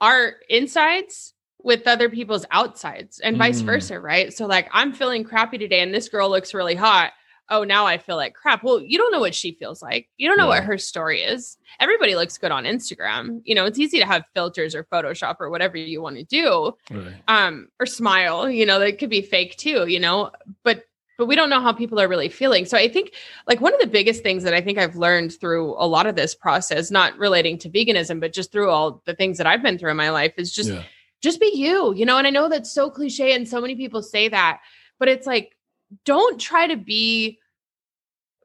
our 0.02 0.36
insides 0.50 1.34
with 1.62 1.88
other 1.88 2.10
people's 2.10 2.46
outsides 2.52 3.20
and 3.20 3.38
vice 3.38 3.62
mm. 3.62 3.66
versa, 3.66 4.00
right? 4.00 4.34
So 4.34 4.46
like 4.46 4.70
I'm 4.72 4.94
feeling 4.94 5.24
crappy 5.24 5.58
today 5.58 5.82
and 5.82 5.94
this 5.94 6.10
girl 6.10 6.30
looks 6.30 6.54
really 6.54 6.76
hot 6.76 7.12
oh, 7.50 7.64
now 7.64 7.86
I 7.86 7.98
feel 7.98 8.16
like 8.16 8.34
crap. 8.34 8.64
Well, 8.64 8.82
you 8.82 8.98
don't 8.98 9.12
know 9.12 9.20
what 9.20 9.36
she 9.36 9.54
feels 9.54 9.82
like. 9.82 10.10
You 10.18 10.28
don't 10.28 10.38
know 10.38 10.46
yeah. 10.46 10.60
what 10.60 10.64
her 10.64 10.78
story 10.78 11.22
is. 11.22 11.58
Everybody 11.80 12.16
looks 12.16 12.38
good 12.38 12.52
on 12.52 12.66
Instagram. 12.66 13.42
You 13.44 13.56
know, 13.56 13.66
it's 13.66 13.80
easy 13.80 14.00
to 14.00 14.06
have 14.06 14.24
filters 14.34 14.76
or 14.76 14.84
Photoshop 14.86 15.38
or 15.40 15.50
whatever 15.50 15.78
you 15.78 16.02
want 16.02 16.18
to 16.18 16.24
do. 16.24 16.76
Right. 16.92 17.14
Um, 17.28 17.70
or 17.80 17.86
smile, 17.86 18.50
you 18.50 18.66
know, 18.66 18.80
that 18.80 19.00
could 19.00 19.10
be 19.10 19.22
fake 19.22 19.58
too, 19.58 19.88
you 19.88 20.00
know, 20.00 20.32
but 20.64 20.84
but 21.18 21.26
we 21.26 21.36
don't 21.36 21.50
know 21.50 21.60
how 21.60 21.74
people 21.74 22.00
are 22.00 22.08
really 22.08 22.30
feeling. 22.30 22.66
So 22.66 22.78
I 22.78 22.88
think 22.88 23.14
like 23.46 23.60
one 23.60 23.74
of 23.74 23.82
the 23.82 23.88
biggest 23.88 24.24
things 24.24 24.42
that 24.44 24.54
I 24.54 24.62
think 24.62 24.78
I've 24.78 24.96
learned 24.96 25.34
through 25.34 25.76
a 25.78 25.86
lot 25.86 26.08
of 26.08 26.16
this 26.16 26.34
process, 26.34 26.90
not 26.90 27.18
relating 27.18 27.58
to 27.58 27.70
veganism, 27.70 28.22
but 28.22 28.32
just 28.32 28.54
through 28.54 28.70
all 28.70 29.02
the 29.06 29.14
things 29.14 29.38
that 29.38 29.46
I've 29.46 29.62
been 29.62 29.78
through 29.78 29.92
in 29.92 29.98
my 29.98 30.12
life 30.12 30.34
is 30.38 30.54
just 30.54 30.70
yeah. 30.70 30.84
just 31.20 31.42
be 31.42 31.52
you, 31.54 31.94
you 31.94 32.06
know, 32.06 32.18
and 32.18 32.26
I 32.26 32.30
know 32.30 32.48
that's 32.48 32.72
so 32.72 32.90
cliche 32.90 33.34
and 33.34 33.46
so 33.46 33.60
many 33.60 33.76
people 33.76 34.02
say 34.02 34.30
that, 34.30 34.62
but 34.98 35.10
it's 35.10 35.28
like 35.28 35.58
don't 36.06 36.40
try 36.40 36.68
to 36.68 36.78
be 36.78 37.39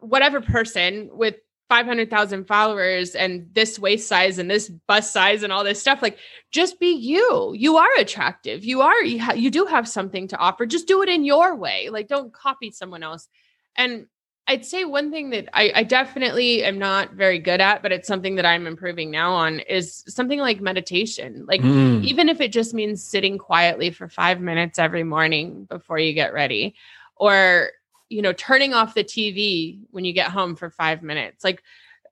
whatever 0.04 0.40
person 0.40 1.08
with 1.12 1.36
500,000 1.68 2.46
followers 2.46 3.14
and 3.14 3.48
this 3.52 3.78
waist 3.78 4.06
size 4.06 4.38
and 4.38 4.50
this 4.50 4.68
bust 4.68 5.12
size 5.12 5.42
and 5.42 5.52
all 5.52 5.64
this 5.64 5.80
stuff 5.80 6.02
like 6.02 6.18
just 6.52 6.78
be 6.78 6.90
you. 6.94 7.52
You 7.56 7.78
are 7.78 7.96
attractive. 7.98 8.64
You 8.64 8.82
are 8.82 9.02
you, 9.02 9.20
ha- 9.20 9.32
you 9.32 9.50
do 9.50 9.64
have 9.64 9.88
something 9.88 10.28
to 10.28 10.36
offer. 10.36 10.66
Just 10.66 10.86
do 10.86 11.02
it 11.02 11.08
in 11.08 11.24
your 11.24 11.56
way. 11.56 11.88
Like 11.90 12.06
don't 12.06 12.32
copy 12.32 12.70
someone 12.70 13.02
else. 13.02 13.28
And 13.76 14.06
i'd 14.46 14.62
say 14.64 14.84
one 14.84 15.10
thing 15.10 15.30
that 15.30 15.48
i, 15.54 15.72
I 15.74 15.82
definitely 15.84 16.64
am 16.64 16.78
not 16.78 17.14
very 17.14 17.38
good 17.38 17.62
at 17.62 17.82
but 17.82 17.92
it's 17.92 18.06
something 18.06 18.34
that 18.34 18.44
i'm 18.44 18.66
improving 18.66 19.10
now 19.10 19.32
on 19.32 19.60
is 19.60 20.04
something 20.06 20.38
like 20.38 20.60
meditation. 20.60 21.46
Like 21.48 21.62
mm. 21.62 22.04
even 22.04 22.28
if 22.28 22.42
it 22.42 22.52
just 22.52 22.74
means 22.74 23.02
sitting 23.02 23.38
quietly 23.38 23.90
for 23.90 24.06
five 24.06 24.42
minutes 24.42 24.78
every 24.78 25.02
morning 25.02 25.64
before 25.64 25.98
you 25.98 26.12
get 26.12 26.34
ready 26.34 26.74
or 27.16 27.70
you 28.14 28.22
know 28.22 28.32
turning 28.32 28.72
off 28.72 28.94
the 28.94 29.04
tv 29.04 29.80
when 29.90 30.04
you 30.04 30.12
get 30.12 30.30
home 30.30 30.54
for 30.54 30.70
five 30.70 31.02
minutes 31.02 31.44
like 31.44 31.62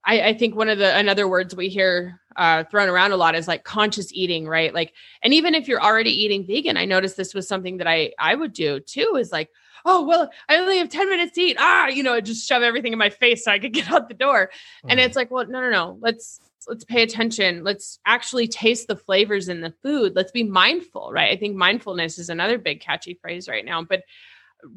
I, 0.05 0.21
I, 0.21 0.33
think 0.33 0.55
one 0.55 0.67
of 0.67 0.79
the 0.79 0.95
another 0.97 1.29
words 1.29 1.55
we 1.55 1.69
hear 1.69 2.19
uh, 2.35 2.65
thrown 2.65 2.89
around 2.89 3.13
a 3.13 3.17
lot 3.17 3.35
is 3.35 3.47
like 3.47 3.63
conscious 3.63 4.11
eating, 4.11 4.47
right? 4.47 4.73
Like, 4.73 4.93
and 5.21 5.33
even 5.33 5.55
if 5.55 5.67
you're 5.67 5.81
already 5.81 6.11
eating 6.11 6.45
vegan, 6.45 6.75
I 6.75 6.83
noticed 6.83 7.15
this 7.15 7.33
was 7.33 7.47
something 7.47 7.77
that 7.77 7.87
I 7.87 8.11
I 8.19 8.35
would 8.35 8.51
do 8.51 8.81
too. 8.81 9.15
Is 9.17 9.31
like, 9.31 9.49
oh 9.85 10.05
well, 10.05 10.29
I 10.49 10.57
only 10.57 10.77
have 10.79 10.89
ten 10.89 11.09
minutes 11.09 11.35
to 11.35 11.41
eat. 11.41 11.57
Ah, 11.57 11.87
you 11.87 12.03
know, 12.03 12.19
just 12.19 12.45
shove 12.45 12.63
everything 12.63 12.91
in 12.91 12.99
my 12.99 13.09
face 13.09 13.45
so 13.45 13.51
I 13.51 13.59
could 13.59 13.71
get 13.73 13.89
out 13.91 14.09
the 14.09 14.13
door. 14.13 14.51
Mm. 14.85 14.91
And 14.91 14.99
it's 14.99 15.15
like, 15.15 15.31
well, 15.31 15.45
no, 15.47 15.61
no, 15.61 15.69
no. 15.69 15.97
Let's 16.01 16.41
let's 16.67 16.83
pay 16.83 17.03
attention. 17.03 17.63
Let's 17.63 17.99
actually 18.05 18.47
taste 18.47 18.87
the 18.87 18.97
flavors 18.97 19.47
in 19.47 19.61
the 19.61 19.73
food. 19.83 20.17
Let's 20.17 20.31
be 20.31 20.43
mindful, 20.43 21.11
right? 21.13 21.31
I 21.31 21.37
think 21.37 21.55
mindfulness 21.55 22.19
is 22.19 22.29
another 22.29 22.57
big 22.57 22.81
catchy 22.81 23.13
phrase 23.13 23.47
right 23.47 23.63
now, 23.63 23.81
but 23.83 24.03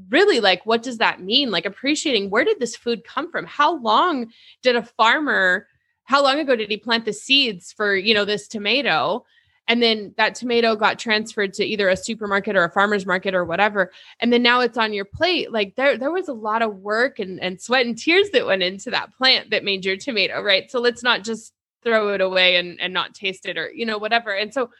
really 0.08 0.40
like 0.40 0.64
what 0.66 0.82
does 0.82 0.98
that 0.98 1.22
mean? 1.22 1.50
Like 1.50 1.66
appreciating 1.66 2.30
where 2.30 2.44
did 2.44 2.60
this 2.60 2.76
food 2.76 3.04
come 3.04 3.30
from? 3.30 3.46
How 3.46 3.76
long 3.78 4.32
did 4.62 4.76
a 4.76 4.82
farmer 4.82 5.66
how 6.04 6.22
long 6.22 6.38
ago 6.38 6.54
did 6.54 6.70
he 6.70 6.76
plant 6.76 7.04
the 7.04 7.12
seeds 7.12 7.72
for 7.72 7.94
you 7.94 8.14
know 8.14 8.24
this 8.24 8.48
tomato? 8.48 9.24
And 9.68 9.82
then 9.82 10.14
that 10.16 10.36
tomato 10.36 10.76
got 10.76 11.00
transferred 11.00 11.52
to 11.54 11.64
either 11.64 11.88
a 11.88 11.96
supermarket 11.96 12.54
or 12.54 12.62
a 12.62 12.70
farmer's 12.70 13.04
market 13.04 13.34
or 13.34 13.44
whatever. 13.44 13.90
And 14.20 14.32
then 14.32 14.40
now 14.40 14.60
it's 14.60 14.78
on 14.78 14.92
your 14.92 15.04
plate. 15.04 15.50
Like 15.50 15.74
there 15.74 15.98
there 15.98 16.12
was 16.12 16.28
a 16.28 16.32
lot 16.32 16.62
of 16.62 16.76
work 16.76 17.18
and, 17.18 17.40
and 17.40 17.60
sweat 17.60 17.86
and 17.86 17.98
tears 17.98 18.30
that 18.30 18.46
went 18.46 18.62
into 18.62 18.90
that 18.90 19.12
plant 19.16 19.50
that 19.50 19.64
made 19.64 19.84
your 19.84 19.96
tomato 19.96 20.40
right? 20.40 20.70
So 20.70 20.80
let's 20.80 21.02
not 21.02 21.24
just 21.24 21.52
throw 21.82 22.14
it 22.14 22.20
away 22.20 22.56
and, 22.56 22.80
and 22.80 22.92
not 22.92 23.14
taste 23.14 23.46
it 23.46 23.58
or 23.58 23.70
you 23.70 23.86
know 23.86 23.98
whatever. 23.98 24.32
And 24.32 24.54
so 24.54 24.70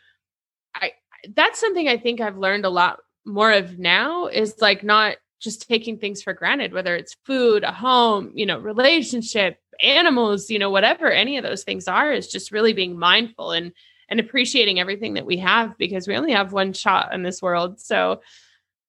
i 0.75 0.93
that's 1.35 1.59
something 1.59 1.89
i 1.89 1.97
think 1.97 2.21
i've 2.21 2.37
learned 2.37 2.65
a 2.65 2.71
lot 2.71 3.01
more 3.27 3.53
of 3.53 3.79
now 3.79 4.27
is 4.27 4.55
like 4.61 4.83
not 4.83 5.17
just 5.41 5.69
taking 5.69 5.99
things 5.99 6.23
for 6.23 6.33
granted 6.33 6.73
whether 6.73 6.97
it's 6.97 7.17
food 7.25 7.63
a 7.63 7.73
home 7.73 8.31
you 8.35 8.47
know 8.47 8.59
relationship 8.59 9.59
animals 9.83 10.49
you 10.49 10.59
know 10.59 10.71
whatever 10.71 11.11
any 11.11 11.37
of 11.37 11.45
those 11.45 11.63
things 11.63 11.87
are 11.87 12.13
is 12.13 12.29
just 12.29 12.51
really 12.51 12.73
being 12.73 12.99
mindful 12.99 13.53
and 13.53 13.73
and 14.09 14.21
appreciating 14.21 14.79
everything 14.79 15.15
that 15.15 15.27
we 15.27 15.39
have 15.39 15.77
because 15.79 16.07
we 16.07 16.17
only 16.17 16.33
have 16.33 16.53
one 16.53 16.73
shot 16.73 17.13
in 17.13 17.23
this 17.23 17.43
world. 17.43 17.81
So 17.81 18.21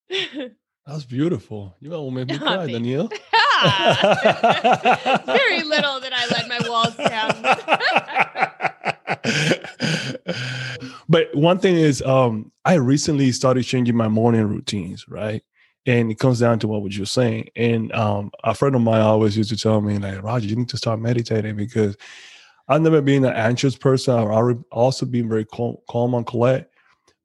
that's 0.86 1.04
beautiful. 1.04 1.76
You 1.80 1.92
almost 1.94 2.14
made 2.14 2.28
me 2.28 2.38
cry, 2.38 2.66
Danielle. 2.66 3.08
Very 5.26 5.64
little 5.64 5.98
that 6.00 6.12
I 6.12 6.26
let 6.30 6.48
my 6.48 6.60
walls 6.68 6.94
down. 6.96 7.34
But 11.08 11.34
one 11.34 11.58
thing 11.58 11.76
is, 11.76 12.02
um, 12.02 12.52
I 12.64 12.74
recently 12.74 13.32
started 13.32 13.64
changing 13.64 13.96
my 13.96 14.08
morning 14.08 14.46
routines, 14.46 15.06
right? 15.08 15.42
And 15.86 16.10
it 16.10 16.18
comes 16.18 16.40
down 16.40 16.58
to 16.60 16.68
what 16.68 16.82
was 16.82 16.98
you 16.98 17.06
saying. 17.06 17.48
And 17.56 17.92
um, 17.92 18.30
a 18.44 18.54
friend 18.54 18.74
of 18.74 18.82
mine 18.82 19.00
always 19.00 19.36
used 19.36 19.50
to 19.50 19.56
tell 19.56 19.80
me, 19.80 19.98
like, 19.98 20.22
Roger, 20.22 20.46
you 20.46 20.56
need 20.56 20.68
to 20.68 20.76
start 20.76 21.00
meditating 21.00 21.56
because 21.56 21.96
I've 22.68 22.82
never 22.82 23.00
been 23.00 23.24
an 23.24 23.32
anxious 23.32 23.76
person. 23.76 24.14
I've 24.18 24.62
also 24.70 25.06
been 25.06 25.28
very 25.28 25.46
calm, 25.46 25.76
calm 25.88 26.14
and 26.14 26.26
collect. 26.26 26.74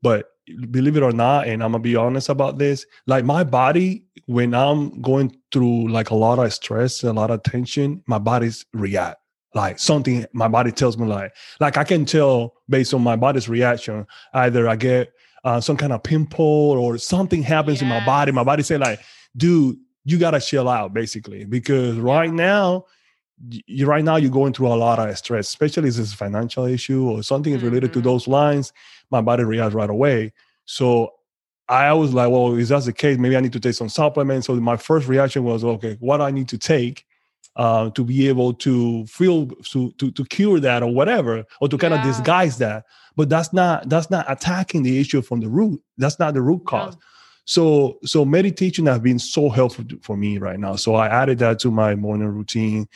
But 0.01 0.27
believe 0.71 0.97
it 0.97 1.03
or 1.03 1.11
not, 1.11 1.47
and 1.47 1.63
I'm 1.63 1.71
gonna 1.71 1.81
be 1.81 1.95
honest 1.95 2.29
about 2.29 2.57
this, 2.57 2.85
like 3.07 3.25
my 3.25 3.43
body, 3.43 4.05
when 4.25 4.53
I'm 4.53 5.01
going 5.01 5.35
through 5.51 5.89
like 5.89 6.09
a 6.09 6.15
lot 6.15 6.39
of 6.39 6.53
stress, 6.53 7.03
a 7.03 7.13
lot 7.13 7.31
of 7.31 7.43
tension, 7.43 8.03
my 8.07 8.19
body's 8.19 8.65
react. 8.73 9.17
Like 9.55 9.77
something, 9.79 10.25
my 10.33 10.47
body 10.47 10.71
tells 10.71 10.97
me 10.97 11.05
like, 11.05 11.33
like 11.59 11.77
I 11.77 11.83
can 11.83 12.05
tell 12.05 12.55
based 12.69 12.93
on 12.93 13.01
my 13.01 13.15
body's 13.15 13.47
reaction. 13.47 14.07
Either 14.33 14.67
I 14.67 14.75
get 14.75 15.13
uh, 15.43 15.61
some 15.61 15.77
kind 15.77 15.93
of 15.93 16.01
pimple 16.01 16.45
or 16.45 16.97
something 16.97 17.43
happens 17.43 17.75
yes. 17.75 17.83
in 17.83 17.87
my 17.89 18.03
body. 18.05 18.31
My 18.31 18.43
body 18.43 18.63
say 18.63 18.77
like, 18.77 18.99
dude, 19.37 19.77
you 20.05 20.17
gotta 20.17 20.39
chill 20.39 20.67
out, 20.67 20.93
basically, 20.93 21.45
because 21.45 21.97
right 21.97 22.31
now 22.31 22.85
you, 23.49 23.85
right 23.85 24.03
now 24.03 24.15
you're 24.15 24.31
going 24.31 24.53
through 24.53 24.67
a 24.67 24.75
lot 24.75 24.99
of 24.99 25.17
stress, 25.17 25.47
especially 25.47 25.89
if 25.89 25.99
it's 25.99 26.13
a 26.13 26.17
financial 26.17 26.65
issue 26.65 27.09
or 27.09 27.23
something 27.23 27.53
mm-hmm. 27.53 27.65
related 27.65 27.93
to 27.93 27.99
mm-hmm. 27.99 28.07
those 28.07 28.27
lines, 28.27 28.73
my 29.11 29.21
body 29.21 29.43
reacts 29.43 29.75
right 29.75 29.89
away. 29.89 30.33
So 30.65 31.13
I 31.67 31.93
was 31.93 32.13
like, 32.13 32.29
well, 32.29 32.57
if 32.57 32.67
that's 32.67 32.85
the 32.85 32.93
case, 32.93 33.17
maybe 33.17 33.37
I 33.37 33.39
need 33.39 33.53
to 33.53 33.59
take 33.59 33.75
some 33.75 33.89
supplements. 33.89 34.47
So 34.47 34.55
my 34.55 34.77
first 34.77 35.07
reaction 35.07 35.43
was, 35.43 35.63
okay, 35.63 35.97
what 35.99 36.17
do 36.17 36.23
I 36.23 36.31
need 36.31 36.47
to 36.49 36.57
take 36.57 37.05
uh, 37.55 37.89
to 37.91 38.03
be 38.03 38.27
able 38.27 38.53
to 38.53 39.05
feel 39.05 39.47
to, 39.47 39.91
to 39.91 40.11
to 40.11 40.25
cure 40.25 40.59
that 40.59 40.83
or 40.83 40.93
whatever, 40.93 41.45
or 41.61 41.69
to 41.69 41.77
kind 41.77 41.93
yeah. 41.93 41.99
of 41.99 42.05
disguise 42.05 42.57
that. 42.57 42.85
But 43.15 43.29
that's 43.29 43.53
not 43.53 43.89
that's 43.89 44.09
not 44.09 44.25
attacking 44.29 44.83
the 44.83 44.99
issue 44.99 45.21
from 45.21 45.39
the 45.39 45.49
root. 45.49 45.81
That's 45.97 46.19
not 46.19 46.33
the 46.33 46.41
root 46.41 46.65
cause. 46.65 46.97
So 47.45 47.99
so 48.03 48.25
meditation 48.25 48.85
has 48.87 48.99
been 48.99 49.19
so 49.19 49.49
helpful 49.49 49.85
for 50.01 50.17
me 50.17 50.37
right 50.37 50.59
now. 50.59 50.75
So 50.75 50.95
I 50.95 51.07
added 51.07 51.39
that 51.39 51.59
to 51.59 51.71
my 51.71 51.95
morning 51.95 52.27
routine 52.27 52.87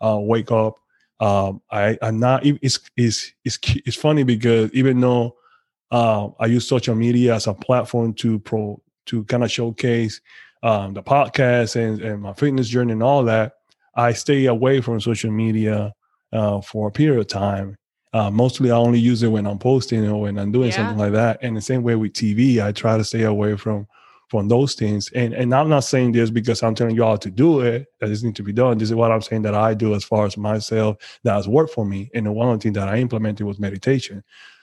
uh, 0.00 0.18
wake 0.20 0.52
up. 0.52 0.76
Um, 1.18 1.62
I 1.70 1.98
I'm 2.02 2.20
not. 2.20 2.44
It's 2.44 2.80
it's 2.96 3.32
it's 3.44 3.58
it's 3.64 3.96
funny 3.96 4.22
because 4.22 4.70
even 4.72 5.00
though 5.00 5.36
uh, 5.90 6.28
I 6.38 6.46
use 6.46 6.68
social 6.68 6.94
media 6.94 7.34
as 7.34 7.46
a 7.46 7.54
platform 7.54 8.12
to 8.14 8.38
pro 8.40 8.80
to 9.06 9.24
kind 9.24 9.44
of 9.44 9.50
showcase 9.50 10.20
um, 10.62 10.94
the 10.94 11.02
podcast 11.02 11.76
and, 11.76 12.00
and 12.02 12.22
my 12.22 12.32
fitness 12.34 12.68
journey 12.68 12.92
and 12.92 13.02
all 13.02 13.24
that, 13.24 13.55
I 13.96 14.12
stay 14.12 14.46
away 14.46 14.80
from 14.80 15.00
social 15.00 15.30
media 15.30 15.92
uh, 16.32 16.60
for 16.60 16.88
a 16.88 16.92
period 16.92 17.20
of 17.20 17.26
time. 17.26 17.76
Uh, 18.12 18.30
mostly, 18.30 18.70
I 18.70 18.76
only 18.76 18.98
use 18.98 19.22
it 19.22 19.28
when 19.28 19.46
I'm 19.46 19.58
posting 19.58 20.06
or 20.06 20.22
when 20.22 20.38
I'm 20.38 20.52
doing 20.52 20.70
yeah. 20.70 20.76
something 20.76 20.98
like 20.98 21.12
that. 21.12 21.38
And 21.42 21.56
the 21.56 21.60
same 21.60 21.82
way 21.82 21.96
with 21.96 22.12
TV, 22.12 22.62
I 22.62 22.72
try 22.72 22.96
to 22.96 23.04
stay 23.04 23.22
away 23.22 23.56
from 23.56 23.86
from 24.28 24.48
those 24.48 24.74
things. 24.74 25.10
And 25.14 25.34
and 25.34 25.54
I'm 25.54 25.68
not 25.68 25.84
saying 25.84 26.12
this 26.12 26.30
because 26.30 26.62
I'm 26.62 26.74
telling 26.74 26.96
you 26.96 27.04
all 27.04 27.18
to 27.18 27.30
do 27.30 27.60
it, 27.60 27.86
that 28.00 28.08
this 28.08 28.22
needs 28.22 28.36
to 28.36 28.42
be 28.42 28.52
done. 28.52 28.78
This 28.78 28.88
is 28.88 28.94
what 28.94 29.12
I'm 29.12 29.22
saying 29.22 29.42
that 29.42 29.54
I 29.54 29.74
do 29.74 29.94
as 29.94 30.04
far 30.04 30.26
as 30.26 30.36
myself 30.36 30.96
that 31.24 31.34
has 31.34 31.48
worked 31.48 31.72
for 31.72 31.84
me. 31.84 32.10
And 32.14 32.26
the 32.26 32.32
one 32.32 32.58
thing 32.58 32.72
that 32.74 32.88
I 32.88 32.98
implemented 32.98 33.46
was 33.46 33.58
meditation. 33.58 34.22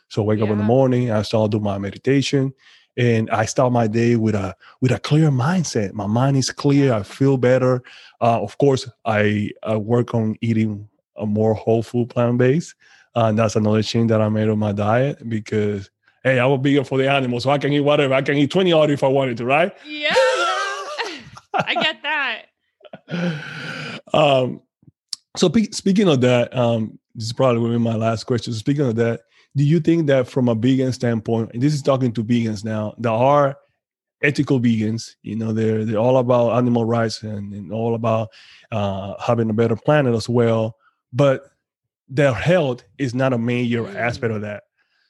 So 0.09 0.21
I 0.21 0.25
wake 0.25 0.39
yeah. 0.39 0.45
up 0.45 0.51
in 0.51 0.57
the 0.57 0.63
morning, 0.63 1.11
I 1.11 1.21
start 1.21 1.51
doing 1.51 1.63
my 1.63 1.77
meditation. 1.77 2.53
And 2.95 3.29
I 3.31 3.45
start 3.45 3.73
my 3.73 3.87
day 3.87 4.15
with 4.15 4.35
a 4.35 4.55
with 4.81 4.91
a 4.91 4.99
clear 4.99 5.29
mindset. 5.29 5.93
My 5.93 6.05
mind 6.05 6.37
is 6.37 6.51
clear. 6.51 6.93
I 6.93 7.03
feel 7.03 7.37
better. 7.37 7.81
Uh, 8.21 8.41
of 8.41 8.57
course, 8.57 8.89
I, 9.05 9.49
I 9.63 9.77
work 9.77 10.13
on 10.13 10.35
eating 10.41 10.87
a 11.17 11.25
more 11.25 11.53
whole 11.53 11.83
food 11.83 12.09
plant 12.09 12.37
based. 12.37 12.75
Uh, 13.15 13.25
and 13.25 13.37
that's 13.37 13.55
another 13.55 13.83
change 13.83 14.09
that 14.09 14.21
I 14.21 14.29
made 14.29 14.49
on 14.49 14.59
my 14.59 14.71
diet 14.71 15.27
because 15.27 15.89
hey, 16.23 16.39
I'm 16.39 16.51
a 16.51 16.57
vegan 16.57 16.83
for 16.83 16.97
the 16.97 17.09
animals, 17.09 17.43
so 17.43 17.49
I 17.49 17.57
can 17.57 17.73
eat 17.73 17.81
whatever. 17.81 18.13
I 18.13 18.21
can 18.21 18.37
eat 18.37 18.49
20 18.49 18.71
odd 18.71 18.89
if 18.89 19.03
I 19.03 19.07
wanted 19.07 19.37
to, 19.37 19.45
right? 19.45 19.73
Yeah, 19.85 20.09
I 21.53 21.75
get 21.75 22.01
that. 22.03 22.45
um, 24.13 24.61
so 25.35 25.51
speaking 25.71 26.07
of 26.07 26.21
that, 26.21 26.55
um, 26.55 26.99
this 27.15 27.25
is 27.25 27.33
probably 27.33 27.69
be 27.69 27.77
my 27.77 27.95
last 27.95 28.25
question. 28.25 28.53
Speaking 28.53 28.85
of 28.85 28.95
that, 28.95 29.21
do 29.55 29.63
you 29.63 29.79
think 29.79 30.07
that 30.07 30.27
from 30.27 30.49
a 30.49 30.55
vegan 30.55 30.91
standpoint, 30.91 31.51
and 31.53 31.61
this 31.61 31.73
is 31.73 31.81
talking 31.81 32.11
to 32.13 32.23
vegans 32.23 32.63
now, 32.63 32.95
there 32.97 33.11
are 33.11 33.57
ethical 34.23 34.59
vegans, 34.59 35.15
you 35.21 35.35
know, 35.35 35.51
they're 35.53 35.85
they're 35.85 35.97
all 35.97 36.17
about 36.17 36.57
animal 36.57 36.85
rights 36.85 37.21
and, 37.23 37.53
and 37.53 37.71
all 37.71 37.93
about 37.93 38.29
uh, 38.71 39.13
having 39.21 39.49
a 39.49 39.53
better 39.53 39.75
planet 39.75 40.15
as 40.15 40.27
well. 40.27 40.77
But 41.11 41.51
their 42.09 42.33
health 42.33 42.83
is 42.97 43.13
not 43.13 43.33
a 43.33 43.37
major 43.37 43.83
mm. 43.83 43.95
aspect 43.95 44.33
of 44.33 44.41
that. 44.41 44.63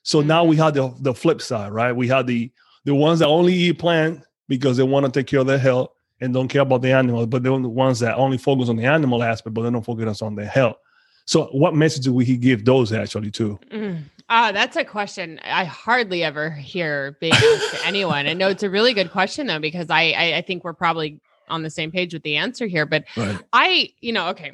So 0.03 0.19
mm-hmm. 0.19 0.27
now 0.27 0.43
we 0.43 0.57
have 0.57 0.73
the 0.73 0.93
the 0.99 1.13
flip 1.13 1.41
side, 1.41 1.71
right? 1.71 1.95
We 1.95 2.07
have 2.09 2.27
the 2.27 2.51
the 2.85 2.95
ones 2.95 3.19
that 3.19 3.27
only 3.27 3.53
eat 3.53 3.79
plant 3.79 4.23
because 4.49 4.75
they 4.75 4.83
want 4.83 5.05
to 5.05 5.11
take 5.11 5.27
care 5.27 5.39
of 5.39 5.47
their 5.47 5.57
health 5.57 5.91
and 6.19 6.33
don't 6.33 6.47
care 6.47 6.61
about 6.61 6.81
the 6.81 6.91
animals, 6.91 7.27
but 7.27 7.43
they're 7.43 7.57
the 7.57 7.69
ones 7.69 7.99
that 7.99 8.17
only 8.17 8.37
focus 8.37 8.69
on 8.69 8.75
the 8.75 8.85
animal 8.85 9.23
aspect, 9.23 9.53
but 9.53 9.63
they 9.63 9.69
don't 9.69 9.85
focus 9.85 10.21
on 10.21 10.35
their 10.35 10.47
health. 10.47 10.77
So, 11.26 11.45
what 11.45 11.74
message 11.74 12.07
would 12.07 12.26
he 12.26 12.38
give 12.38 12.65
those 12.65 12.91
actually 12.91 13.32
too? 13.32 13.59
Mm. 13.71 14.03
Ah, 14.30 14.51
that's 14.51 14.76
a 14.76 14.84
question 14.84 15.39
I 15.43 15.65
hardly 15.65 16.24
ever 16.24 16.49
hear 16.49 17.17
being 17.19 17.34
asked 17.34 17.71
to 17.76 17.86
anyone. 17.86 18.26
And 18.26 18.39
no, 18.39 18.49
it's 18.49 18.63
a 18.63 18.69
really 18.69 18.93
good 18.93 19.11
question 19.11 19.47
though, 19.47 19.59
because 19.59 19.89
I, 19.89 20.11
I, 20.11 20.38
I 20.38 20.41
think 20.41 20.63
we're 20.63 20.74
probably 20.74 21.19
on 21.49 21.61
the 21.61 21.69
same 21.69 21.91
page 21.91 22.13
with 22.13 22.24
the 22.24 22.38
answer 22.38 22.65
here. 22.65 22.86
But 22.86 23.05
right. 23.17 23.38
I, 23.51 23.89
you 23.99 24.13
know, 24.13 24.30
okay, 24.30 24.53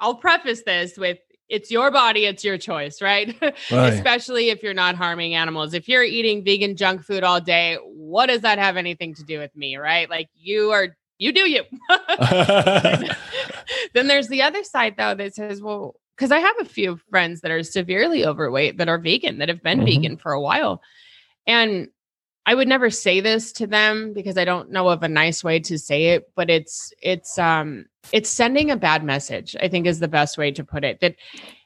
I'll 0.00 0.14
preface 0.14 0.62
this 0.62 0.96
with 0.96 1.18
it's 1.48 1.70
your 1.70 1.90
body, 1.90 2.26
it's 2.26 2.44
your 2.44 2.56
choice, 2.56 3.02
right? 3.02 3.36
right? 3.42 3.92
Especially 3.92 4.50
if 4.50 4.62
you're 4.62 4.72
not 4.72 4.94
harming 4.94 5.34
animals. 5.34 5.74
If 5.74 5.88
you're 5.88 6.04
eating 6.04 6.44
vegan 6.44 6.76
junk 6.76 7.02
food 7.02 7.24
all 7.24 7.40
day, 7.40 7.76
what 7.84 8.26
does 8.26 8.42
that 8.42 8.58
have 8.58 8.76
anything 8.76 9.14
to 9.14 9.24
do 9.24 9.40
with 9.40 9.54
me, 9.56 9.76
right? 9.76 10.08
Like 10.08 10.28
you 10.34 10.70
are 10.70 10.96
you 11.20 11.32
do 11.32 11.48
you. 11.48 11.62
then 13.94 14.06
there's 14.06 14.28
the 14.28 14.42
other 14.42 14.64
side 14.64 14.96
though 14.96 15.14
that 15.14 15.34
says, 15.34 15.60
well, 15.60 15.94
because 16.16 16.32
I 16.32 16.40
have 16.40 16.56
a 16.60 16.64
few 16.64 16.98
friends 17.10 17.42
that 17.42 17.50
are 17.50 17.62
severely 17.62 18.26
overweight 18.26 18.78
that 18.78 18.88
are 18.88 18.98
vegan, 18.98 19.38
that 19.38 19.48
have 19.48 19.62
been 19.62 19.78
mm-hmm. 19.78 19.86
vegan 19.86 20.16
for 20.16 20.32
a 20.32 20.40
while. 20.40 20.82
And 21.46 21.88
I 22.46 22.54
would 22.54 22.68
never 22.68 22.90
say 22.90 23.20
this 23.20 23.52
to 23.52 23.66
them 23.66 24.12
because 24.14 24.38
I 24.38 24.44
don't 24.44 24.70
know 24.70 24.88
of 24.88 25.02
a 25.02 25.08
nice 25.08 25.44
way 25.44 25.60
to 25.60 25.78
say 25.78 26.06
it, 26.06 26.30
but 26.34 26.48
it's 26.48 26.92
it's 27.02 27.38
um 27.38 27.84
it's 28.12 28.30
sending 28.30 28.70
a 28.70 28.76
bad 28.76 29.04
message. 29.04 29.54
I 29.60 29.68
think 29.68 29.86
is 29.86 30.00
the 30.00 30.08
best 30.08 30.38
way 30.38 30.50
to 30.52 30.64
put 30.64 30.84
it. 30.84 31.00
That 31.00 31.16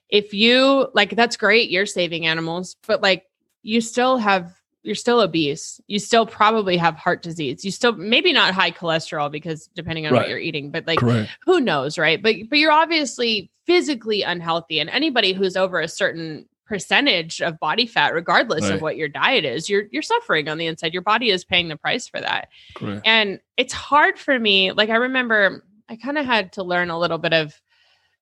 if 0.09 0.34
you 0.34 0.88
like 0.94 1.14
that's 1.14 1.36
great, 1.36 1.70
you're 1.70 1.86
saving 1.86 2.26
animals, 2.26 2.76
but 2.86 3.02
like 3.02 3.24
you 3.62 3.80
still 3.80 4.18
have 4.18 4.52
you're 4.85 4.95
still 4.95 5.20
obese. 5.20 5.80
You 5.87 5.99
still 5.99 6.26
probably 6.26 6.76
have 6.76 6.95
heart 6.95 7.22
disease. 7.22 7.64
You 7.64 7.70
still 7.70 7.93
maybe 7.93 8.32
not 8.32 8.55
high 8.55 8.70
cholesterol 8.70 9.32
because 9.32 9.66
depending 9.74 10.07
on 10.07 10.12
right. 10.12 10.20
what 10.20 10.28
you're 10.28 10.39
eating, 10.39 10.70
but 10.70 10.87
like 10.87 10.99
Correct. 10.99 11.30
who 11.45 11.59
knows, 11.59 11.99
right? 11.99 12.22
But 12.22 12.37
but 12.51 12.59
you're 12.59 12.70
obviously 12.70 13.51
physically 13.66 14.22
unhealthy 14.22 14.78
and 14.78 14.91
anybody 14.91 15.32
who's 15.32 15.57
over 15.57 15.80
a 15.80 15.89
certain 15.89 16.47
percentage 16.66 17.41
of 17.43 17.59
body 17.59 17.87
fat 17.87 18.14
regardless 18.14 18.64
right. 18.64 18.74
of 18.74 18.82
what 18.82 18.97
your 18.97 19.09
diet 19.09 19.45
is 19.45 19.68
you're 19.68 19.85
you're 19.91 20.03
suffering 20.03 20.49
on 20.49 20.57
the 20.57 20.66
inside 20.66 20.95
your 20.95 21.03
body 21.03 21.28
is 21.28 21.45
paying 21.45 21.68
the 21.68 21.76
price 21.76 22.09
for 22.09 22.18
that 22.20 22.49
Correct. 22.74 23.03
and 23.05 23.39
it's 23.59 23.74
hard 23.74 24.18
for 24.18 24.39
me 24.39 24.72
like 24.72 24.89
i 24.89 24.97
remember 24.97 25.62
i 25.91 25.97
kind 25.97 26.16
of 26.16 26.24
had 26.24 26.53
to 26.53 26.62
learn 26.62 26.89
a 26.89 26.99
little 26.99 27.18
bit 27.18 27.35
of 27.35 27.61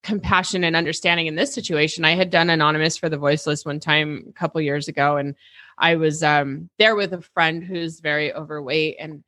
compassion 0.03 0.65
and 0.65 0.75
understanding 0.75 1.29
in 1.29 1.37
this 1.37 1.55
situation 1.55 2.05
i 2.05 2.17
had 2.17 2.31
done 2.31 2.51
anonymous 2.51 2.97
for 2.97 3.09
the 3.09 3.17
voiceless 3.17 3.65
one 3.65 3.79
time 3.79 4.25
a 4.29 4.33
couple 4.33 4.61
years 4.61 4.89
ago 4.89 5.17
and 5.17 5.37
i 5.79 5.97
was 5.97 6.23
um 6.23 6.69
there 6.79 6.97
with 6.97 7.13
a 7.13 7.23
friend 7.23 7.63
who's 7.65 8.01
very 8.01 8.33
overweight 8.33 8.97
and 8.99 9.23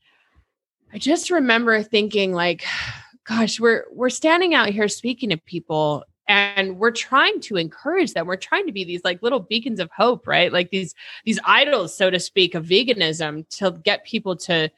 I 0.95 0.99
just 0.99 1.29
remember 1.31 1.83
thinking 1.83 2.33
like, 2.33 2.65
gosh, 3.25 3.59
we're 3.59 3.85
we're 3.91 4.11
standing 4.11 4.55
out 4.55 4.69
here 4.69 4.89
speaking 4.89 5.31
to 5.31 5.37
people 5.37 6.05
and 6.29 6.79
we're 6.79 6.93
trying 6.93 7.41
to 7.41 7.57
encourage 7.57 8.13
them. 8.15 8.27
We're 8.27 8.37
trying 8.37 8.67
to 8.67 8.73
be 8.73 8.85
these 8.85 9.03
like 9.05 9.23
little 9.23 9.41
beacons 9.41 9.81
of 9.81 9.91
hope 9.91 10.27
right? 10.27 10.53
Like 10.53 10.71
these 10.71 10.95
these 11.25 11.41
idols 11.45 11.97
so 11.97 12.11
to 12.11 12.21
speak 12.21 12.55
of 12.55 12.65
veganism 12.65 13.49
to 13.59 13.73
get 13.83 14.05
people 14.05 14.37
to 14.37 14.71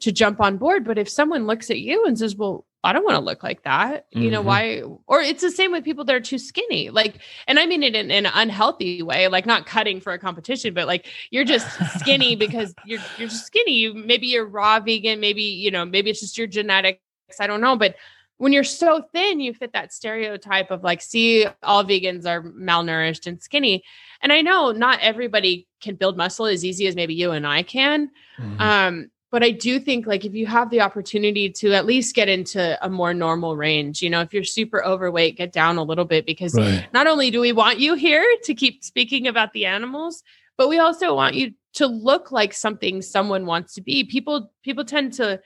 to 0.00 0.12
jump 0.12 0.40
on 0.40 0.58
board. 0.58 0.84
But 0.84 0.98
if 0.98 1.08
someone 1.08 1.46
looks 1.46 1.70
at 1.70 1.80
you 1.80 2.06
and 2.06 2.16
says 2.16 2.36
well 2.36 2.64
I 2.84 2.92
don't 2.92 3.04
want 3.04 3.16
to 3.16 3.24
look 3.24 3.42
like 3.42 3.62
that. 3.64 4.06
You 4.10 4.30
know, 4.30 4.40
mm-hmm. 4.40 4.46
why? 4.46 4.98
Or 5.06 5.20
it's 5.20 5.42
the 5.42 5.50
same 5.50 5.72
with 5.72 5.84
people 5.84 6.04
that 6.04 6.14
are 6.14 6.20
too 6.20 6.38
skinny. 6.38 6.90
Like, 6.90 7.18
and 7.46 7.58
I 7.58 7.66
mean 7.66 7.82
it 7.82 7.94
in, 7.94 8.10
in, 8.10 8.26
an 8.26 8.32
unhealthy 8.34 9.02
way, 9.02 9.28
like 9.28 9.46
not 9.46 9.66
cutting 9.66 10.00
for 10.00 10.12
a 10.12 10.18
competition, 10.18 10.74
but 10.74 10.86
like 10.86 11.06
you're 11.30 11.44
just 11.44 11.66
skinny 11.98 12.36
because 12.44 12.74
you're 12.84 13.00
you're 13.18 13.28
just 13.28 13.46
skinny. 13.46 13.72
You 13.72 13.94
maybe 13.94 14.26
you're 14.26 14.46
raw 14.46 14.80
vegan, 14.80 15.20
maybe, 15.20 15.42
you 15.42 15.70
know, 15.70 15.84
maybe 15.84 16.10
it's 16.10 16.20
just 16.20 16.38
your 16.38 16.46
genetics. 16.46 17.00
I 17.40 17.46
don't 17.46 17.60
know. 17.60 17.76
But 17.76 17.96
when 18.38 18.52
you're 18.52 18.64
so 18.64 19.02
thin, 19.12 19.40
you 19.40 19.54
fit 19.54 19.72
that 19.72 19.92
stereotype 19.92 20.70
of 20.70 20.82
like, 20.82 21.00
see, 21.00 21.46
all 21.62 21.84
vegans 21.84 22.26
are 22.26 22.42
malnourished 22.42 23.26
and 23.26 23.42
skinny. 23.42 23.84
And 24.20 24.32
I 24.32 24.42
know 24.42 24.72
not 24.72 24.98
everybody 25.00 25.68
can 25.80 25.94
build 25.94 26.16
muscle 26.16 26.46
as 26.46 26.64
easy 26.64 26.86
as 26.86 26.96
maybe 26.96 27.14
you 27.14 27.30
and 27.30 27.46
I 27.46 27.62
can. 27.62 28.10
Mm-hmm. 28.38 28.60
Um, 28.60 29.10
but 29.34 29.42
I 29.42 29.50
do 29.50 29.80
think 29.80 30.06
like 30.06 30.24
if 30.24 30.32
you 30.32 30.46
have 30.46 30.70
the 30.70 30.80
opportunity 30.80 31.50
to 31.54 31.72
at 31.72 31.86
least 31.86 32.14
get 32.14 32.28
into 32.28 32.78
a 32.80 32.88
more 32.88 33.12
normal 33.12 33.56
range, 33.56 34.00
you 34.00 34.08
know, 34.08 34.20
if 34.20 34.32
you're 34.32 34.44
super 34.44 34.84
overweight, 34.84 35.36
get 35.36 35.50
down 35.50 35.76
a 35.76 35.82
little 35.82 36.04
bit 36.04 36.24
because 36.24 36.54
right. 36.54 36.86
not 36.94 37.08
only 37.08 37.32
do 37.32 37.40
we 37.40 37.50
want 37.50 37.80
you 37.80 37.94
here 37.94 38.24
to 38.44 38.54
keep 38.54 38.84
speaking 38.84 39.26
about 39.26 39.52
the 39.52 39.66
animals, 39.66 40.22
but 40.56 40.68
we 40.68 40.78
also 40.78 41.16
want 41.16 41.34
you 41.34 41.52
to 41.72 41.88
look 41.88 42.30
like 42.30 42.52
something 42.52 43.02
someone 43.02 43.44
wants 43.44 43.74
to 43.74 43.80
be. 43.80 44.04
People 44.04 44.52
people 44.62 44.84
tend 44.84 45.14
to 45.14 45.40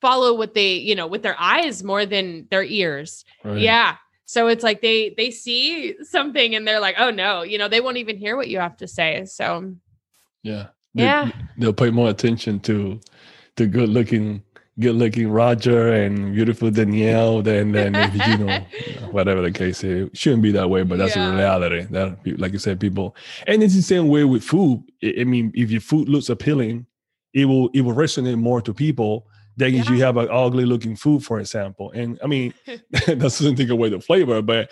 follow 0.00 0.34
what 0.34 0.54
they 0.54 0.74
you 0.74 0.94
know 0.94 1.08
with 1.08 1.24
their 1.24 1.34
eyes 1.36 1.82
more 1.82 2.06
than 2.06 2.46
their 2.48 2.62
ears 2.62 3.24
right. 3.42 3.58
yeah 3.58 3.96
so 4.24 4.46
it's 4.46 4.62
like 4.62 4.82
they 4.82 5.14
they 5.16 5.32
see 5.32 5.96
something 6.04 6.54
and 6.54 6.66
they're 6.66 6.80
like 6.80 6.96
oh 6.98 7.10
no 7.10 7.42
you 7.42 7.56
know 7.56 7.68
they 7.68 7.80
won't 7.80 7.98
even 7.98 8.16
hear 8.16 8.36
what 8.36 8.48
you 8.48 8.58
have 8.58 8.76
to 8.76 8.88
say 8.88 9.24
so 9.26 9.72
yeah 10.42 10.66
they, 10.94 11.04
yeah 11.04 11.30
they'll 11.56 11.72
pay 11.72 11.90
more 11.90 12.10
attention 12.10 12.58
to 12.58 12.98
the 13.56 13.66
good 13.66 13.88
looking 13.88 14.42
good 14.80 14.94
looking 14.94 15.30
roger 15.30 15.92
and 15.92 16.34
beautiful 16.34 16.70
danielle 16.70 17.42
then 17.42 17.74
if, 17.74 18.14
you 18.26 18.38
know 18.38 18.58
whatever 19.10 19.42
the 19.42 19.50
case 19.50 19.84
is 19.84 20.08
it 20.08 20.16
shouldn't 20.16 20.42
be 20.42 20.50
that 20.50 20.68
way 20.68 20.82
but 20.82 20.98
that's 20.98 21.14
yeah. 21.14 21.28
the 21.28 21.36
reality 21.36 21.82
that 21.90 22.16
like 22.38 22.52
you 22.52 22.58
said 22.58 22.80
people 22.80 23.14
and 23.46 23.62
it's 23.62 23.74
the 23.74 23.82
same 23.82 24.08
way 24.08 24.24
with 24.24 24.42
food 24.42 24.82
i 25.04 25.24
mean 25.24 25.52
if 25.54 25.70
your 25.70 25.80
food 25.80 26.08
looks 26.08 26.30
appealing 26.30 26.86
it 27.34 27.44
will 27.44 27.68
it 27.74 27.82
will 27.82 27.94
resonate 27.94 28.38
more 28.38 28.62
to 28.62 28.72
people 28.72 29.26
than 29.56 29.74
yeah. 29.74 29.90
you 29.90 30.02
have 30.02 30.16
an 30.16 30.28
ugly 30.30 30.64
looking 30.64 30.96
food, 30.96 31.24
for 31.24 31.38
example. 31.38 31.90
And 31.92 32.18
I 32.22 32.26
mean, 32.26 32.54
that 32.90 33.18
doesn't 33.18 33.56
take 33.56 33.68
away 33.68 33.88
the 33.88 34.00
flavor, 34.00 34.42
but 34.42 34.70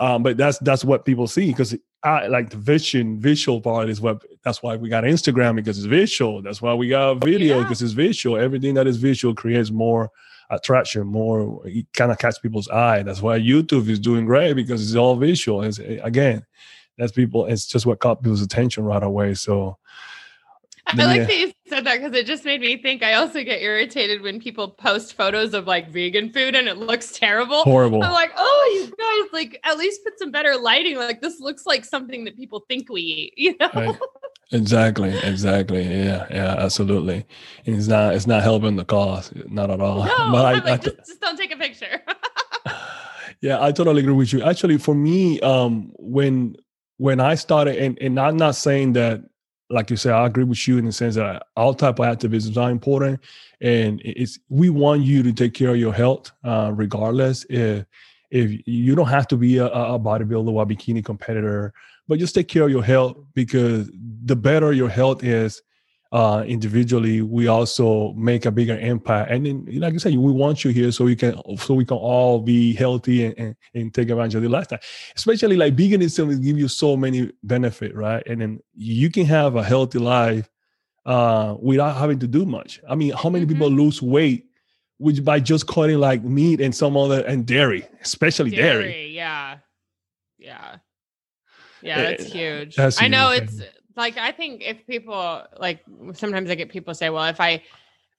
um, 0.00 0.22
but 0.22 0.38
that's 0.38 0.58
that's 0.60 0.84
what 0.84 1.04
people 1.04 1.26
see 1.26 1.50
because 1.50 1.76
I 2.02 2.26
like 2.26 2.48
the 2.48 2.56
vision 2.56 3.20
visual 3.20 3.60
part 3.60 3.90
is 3.90 4.00
what 4.00 4.24
that's 4.42 4.62
why 4.62 4.74
we 4.76 4.88
got 4.88 5.04
Instagram 5.04 5.56
because 5.56 5.76
it's 5.76 5.86
visual. 5.86 6.40
That's 6.40 6.62
why 6.62 6.72
we 6.72 6.88
got 6.88 7.22
video 7.22 7.62
because 7.62 7.82
yeah. 7.82 7.86
it's 7.86 7.92
visual. 7.92 8.38
Everything 8.38 8.74
that 8.74 8.86
is 8.86 8.96
visual 8.96 9.34
creates 9.34 9.70
more 9.70 10.10
attraction, 10.48 11.06
more 11.06 11.60
it 11.66 11.86
kind 11.92 12.10
of 12.10 12.18
catch 12.18 12.40
people's 12.40 12.68
eye. 12.70 13.02
That's 13.02 13.20
why 13.20 13.38
YouTube 13.38 13.88
is 13.90 13.98
doing 13.98 14.24
great 14.24 14.54
because 14.54 14.82
it's 14.82 14.96
all 14.96 15.16
visual. 15.16 15.62
It's, 15.62 15.78
again, 15.78 16.46
that's 16.96 17.12
people. 17.12 17.44
It's 17.44 17.66
just 17.66 17.84
what 17.84 18.00
caught 18.00 18.22
people's 18.22 18.42
attention 18.42 18.84
right 18.84 19.02
away. 19.02 19.34
So 19.34 19.76
I 20.86 20.96
like 20.96 21.28
that 21.28 21.38
you 21.38 21.52
said 21.80 21.86
that 21.86 22.02
because 22.02 22.18
it 22.18 22.26
just 22.26 22.44
made 22.44 22.60
me 22.60 22.76
think. 22.76 23.02
I 23.02 23.14
also 23.14 23.42
get 23.42 23.60
irritated 23.62 24.22
when 24.22 24.40
people 24.40 24.68
post 24.68 25.14
photos 25.14 25.54
of 25.54 25.66
like 25.66 25.90
vegan 25.90 26.32
food 26.32 26.54
and 26.54 26.68
it 26.68 26.76
looks 26.76 27.12
terrible. 27.12 27.62
Horrible. 27.62 28.02
I'm 28.02 28.12
like, 28.12 28.32
oh, 28.36 28.70
you 28.74 28.96
guys, 28.96 29.32
like 29.32 29.60
at 29.64 29.78
least 29.78 30.04
put 30.04 30.18
some 30.18 30.30
better 30.30 30.56
lighting. 30.56 30.96
Like 30.96 31.20
this 31.20 31.40
looks 31.40 31.66
like 31.66 31.84
something 31.84 32.24
that 32.24 32.36
people 32.36 32.64
think 32.68 32.90
we 32.90 33.00
eat. 33.02 33.34
You 33.40 33.56
know. 33.58 33.70
Right. 33.74 33.98
Exactly. 34.52 35.16
Exactly. 35.22 35.82
Yeah. 35.82 36.26
Yeah. 36.30 36.56
Absolutely. 36.58 37.24
And 37.66 37.76
it's 37.76 37.88
not. 37.88 38.14
It's 38.14 38.26
not 38.26 38.42
helping 38.42 38.76
the 38.76 38.84
cause. 38.84 39.32
Not 39.48 39.70
at 39.70 39.80
all. 39.80 40.04
No, 40.04 40.16
but 40.32 40.44
I, 40.44 40.52
like, 40.52 40.64
I 40.66 40.76
just, 40.76 40.96
just 40.98 41.20
don't 41.20 41.36
take 41.36 41.52
a 41.52 41.56
picture. 41.56 42.02
yeah, 43.40 43.62
I 43.62 43.72
totally 43.72 44.00
agree 44.00 44.12
with 44.12 44.32
you. 44.32 44.42
Actually, 44.42 44.78
for 44.78 44.94
me, 44.94 45.40
um, 45.40 45.92
when 45.98 46.56
when 46.98 47.18
I 47.18 47.34
started, 47.34 47.76
and, 47.76 47.98
and 48.00 48.20
I'm 48.20 48.36
not 48.36 48.54
saying 48.54 48.92
that 48.92 49.22
like 49.70 49.88
you 49.88 49.96
said, 49.96 50.12
I 50.12 50.26
agree 50.26 50.44
with 50.44 50.66
you 50.66 50.78
in 50.78 50.84
the 50.84 50.92
sense 50.92 51.14
that 51.14 51.46
all 51.56 51.72
type 51.72 52.00
of 52.00 52.06
activism 52.06 52.58
are 52.58 52.70
important, 52.70 53.20
and 53.60 54.02
it's 54.04 54.38
we 54.48 54.68
want 54.68 55.02
you 55.02 55.22
to 55.22 55.32
take 55.32 55.54
care 55.54 55.70
of 55.70 55.76
your 55.76 55.94
health, 55.94 56.32
uh, 56.44 56.72
regardless. 56.74 57.46
If 57.48 57.86
if 58.30 58.60
you 58.66 58.94
don't 58.94 59.08
have 59.08 59.28
to 59.28 59.36
be 59.36 59.58
a, 59.58 59.66
a 59.66 59.98
bodybuilder 59.98 60.52
or 60.52 60.62
a 60.62 60.66
bikini 60.66 61.04
competitor, 61.04 61.72
but 62.08 62.18
just 62.18 62.34
take 62.34 62.48
care 62.48 62.64
of 62.64 62.70
your 62.70 62.84
health 62.84 63.16
because 63.34 63.90
the 64.24 64.36
better 64.36 64.72
your 64.72 64.88
health 64.88 65.24
is, 65.24 65.62
uh, 66.12 66.44
individually, 66.46 67.22
we 67.22 67.46
also 67.46 68.12
make 68.14 68.44
a 68.44 68.50
bigger 68.50 68.78
impact. 68.78 69.30
And 69.30 69.46
then, 69.46 69.66
like 69.74 69.94
I 69.94 69.96
said, 69.98 70.16
we 70.16 70.32
want 70.32 70.64
you 70.64 70.72
here 70.72 70.90
so 70.90 71.04
we 71.04 71.14
can 71.14 71.40
so 71.58 71.74
we 71.74 71.84
can 71.84 71.96
all 71.96 72.40
be 72.40 72.72
healthy 72.72 73.26
and, 73.26 73.38
and, 73.38 73.56
and 73.74 73.94
take 73.94 74.10
advantage 74.10 74.34
of 74.34 74.42
the 74.42 74.48
lifestyle. 74.48 74.80
Especially 75.16 75.56
like 75.56 75.76
veganism 75.76 76.42
give 76.42 76.58
you 76.58 76.68
so 76.68 76.96
many 76.96 77.30
benefit, 77.42 77.94
right? 77.94 78.26
And 78.26 78.40
then 78.40 78.60
you 78.74 79.10
can 79.10 79.24
have 79.26 79.54
a 79.54 79.62
healthy 79.62 80.00
life 80.00 80.50
uh, 81.06 81.56
without 81.60 81.96
having 81.96 82.18
to 82.18 82.26
do 82.26 82.44
much. 82.44 82.80
I 82.88 82.96
mean, 82.96 83.12
how 83.12 83.30
many 83.30 83.44
mm-hmm. 83.44 83.54
people 83.54 83.70
lose 83.70 84.02
weight 84.02 84.46
which 85.00 85.24
by 85.24 85.40
just 85.40 85.66
cutting 85.66 85.98
like 85.98 86.22
meat 86.22 86.60
and 86.60 86.74
some 86.74 86.94
other 86.94 87.24
and 87.24 87.46
dairy, 87.46 87.88
especially 88.02 88.50
dairy. 88.50 88.84
dairy. 88.84 89.08
Yeah. 89.08 89.56
Yeah. 90.38 90.76
Yeah, 91.82 92.02
that's 92.02 92.26
uh, 92.26 92.28
huge. 92.28 92.76
That's 92.76 93.00
I 93.00 93.08
know 93.08 93.30
it's 93.30 93.62
like 94.00 94.16
I 94.16 94.32
think 94.32 94.62
if 94.64 94.86
people 94.86 95.42
like 95.58 95.84
sometimes 96.14 96.50
I 96.50 96.54
get 96.54 96.70
people 96.70 96.94
say, 96.94 97.10
well, 97.10 97.24
if 97.26 97.40
I 97.40 97.50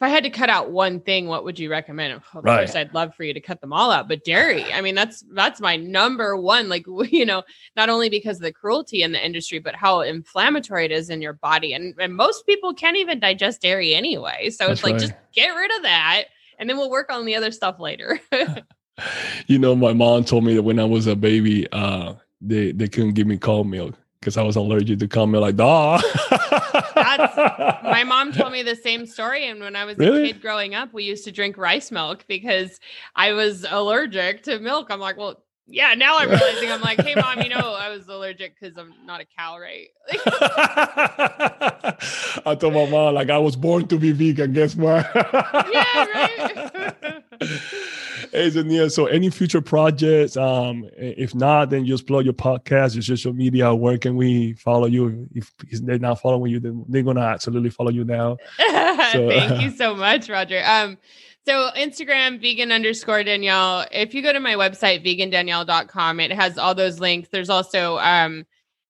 if 0.01 0.05
I 0.05 0.09
had 0.09 0.23
to 0.23 0.29
cut 0.29 0.49
out 0.49 0.71
one 0.71 0.99
thing, 0.99 1.27
what 1.27 1.43
would 1.43 1.59
you 1.59 1.69
recommend? 1.69 2.13
Of 2.13 2.23
right. 2.33 2.59
course, 2.59 2.75
I'd 2.75 2.93
love 2.93 3.13
for 3.15 3.23
you 3.23 3.33
to 3.33 3.41
cut 3.41 3.61
them 3.61 3.73
all 3.73 3.91
out, 3.91 4.07
but 4.07 4.23
dairy, 4.23 4.71
I 4.71 4.81
mean, 4.81 4.95
that's 4.95 5.23
that's 5.33 5.59
my 5.59 5.75
number 5.75 6.37
one. 6.37 6.69
Like, 6.69 6.85
you 7.09 7.25
know, 7.25 7.43
not 7.75 7.89
only 7.89 8.09
because 8.09 8.37
of 8.37 8.43
the 8.43 8.53
cruelty 8.53 9.03
in 9.03 9.11
the 9.11 9.23
industry, 9.23 9.59
but 9.59 9.75
how 9.75 10.01
inflammatory 10.01 10.85
it 10.85 10.91
is 10.91 11.09
in 11.09 11.21
your 11.21 11.33
body, 11.33 11.73
and 11.73 11.95
and 11.99 12.15
most 12.15 12.45
people 12.45 12.73
can't 12.73 12.97
even 12.97 13.19
digest 13.19 13.61
dairy 13.61 13.93
anyway. 13.93 14.49
So 14.49 14.67
that's 14.67 14.79
it's 14.79 14.83
like 14.83 14.93
right. 14.93 15.01
just 15.01 15.13
get 15.33 15.49
rid 15.49 15.75
of 15.75 15.83
that, 15.83 16.25
and 16.57 16.69
then 16.69 16.77
we'll 16.77 16.91
work 16.91 17.11
on 17.11 17.25
the 17.25 17.35
other 17.35 17.51
stuff 17.51 17.79
later. 17.79 18.19
you 19.47 19.59
know, 19.59 19.75
my 19.75 19.93
mom 19.93 20.23
told 20.25 20.45
me 20.45 20.55
that 20.55 20.63
when 20.63 20.79
I 20.79 20.85
was 20.85 21.07
a 21.07 21.15
baby, 21.15 21.67
uh, 21.71 22.13
they 22.39 22.71
they 22.71 22.87
couldn't 22.87 23.13
give 23.13 23.27
me 23.27 23.37
cold 23.37 23.67
milk 23.67 23.95
because 24.21 24.37
I 24.37 24.43
was 24.43 24.55
allergic 24.55 24.99
to 24.99 25.07
cum 25.07 25.31
milk. 25.31 25.41
Like, 25.41 25.55
duh. 25.55 25.99
my 27.83 28.03
mom 28.05 28.31
told 28.31 28.51
me 28.51 28.61
the 28.61 28.75
same 28.75 29.07
story. 29.07 29.47
And 29.47 29.59
when 29.59 29.75
I 29.75 29.83
was 29.85 29.97
really? 29.97 30.29
a 30.29 30.33
kid 30.33 30.41
growing 30.41 30.75
up, 30.75 30.93
we 30.93 31.03
used 31.03 31.23
to 31.25 31.31
drink 31.31 31.57
rice 31.57 31.91
milk 31.91 32.25
because 32.27 32.79
I 33.15 33.33
was 33.33 33.65
allergic 33.67 34.43
to 34.43 34.59
milk. 34.59 34.87
I'm 34.91 34.99
like, 34.99 35.17
well, 35.17 35.43
yeah, 35.65 35.95
now 35.95 36.17
I'm 36.17 36.29
realizing 36.29 36.71
I'm 36.71 36.81
like, 36.81 37.01
hey 37.01 37.15
mom, 37.15 37.41
you 37.41 37.49
know, 37.49 37.75
I 37.79 37.89
was 37.89 38.07
allergic 38.07 38.59
because 38.59 38.77
I'm 38.77 38.93
not 39.05 39.21
a 39.21 39.25
cow, 39.37 39.57
right? 39.57 39.87
I 42.45 42.55
told 42.55 42.73
my 42.73 42.89
mom 42.89 43.15
like 43.15 43.29
I 43.29 43.37
was 43.37 43.55
born 43.55 43.87
to 43.87 43.97
be 43.97 44.11
vegan. 44.11 44.51
Guess 44.53 44.75
what? 44.75 45.09
yeah, 45.15 46.05
right. 46.13 47.23
hey 48.31 48.49
Zania, 48.49 48.91
so 48.91 49.05
any 49.05 49.29
future 49.29 49.61
projects? 49.61 50.37
Um, 50.37 50.89
if 50.97 51.35
not, 51.35 51.69
then 51.69 51.85
just 51.85 52.07
plug 52.07 52.25
your 52.25 52.33
podcast, 52.33 52.93
your 52.95 53.03
social 53.03 53.33
media. 53.33 53.73
Where 53.73 53.97
can 53.97 54.15
we 54.15 54.53
follow 54.53 54.87
you? 54.87 55.27
If 55.33 55.51
they're 55.81 55.99
not 55.99 56.21
following 56.21 56.51
you, 56.51 56.59
then 56.59 56.85
they're 56.87 57.03
gonna 57.03 57.21
absolutely 57.21 57.69
follow 57.69 57.91
you 57.91 58.03
now. 58.03 58.37
So, 59.11 59.27
Thank 59.27 59.61
you 59.61 59.71
so 59.75 59.93
much, 59.93 60.29
Roger. 60.29 60.61
Um, 60.65 60.97
so 61.45 61.71
Instagram, 61.75 62.39
vegan 62.39 62.71
underscore 62.71 63.23
Danielle. 63.23 63.85
If 63.91 64.13
you 64.13 64.21
go 64.21 64.31
to 64.31 64.39
my 64.39 64.53
website, 64.53 65.03
vegandanielle.com, 65.05 66.19
it 66.19 66.31
has 66.31 66.57
all 66.57 66.75
those 66.75 66.99
links. 66.99 67.29
There's 67.29 67.49
also 67.49 67.97
um, 67.97 68.45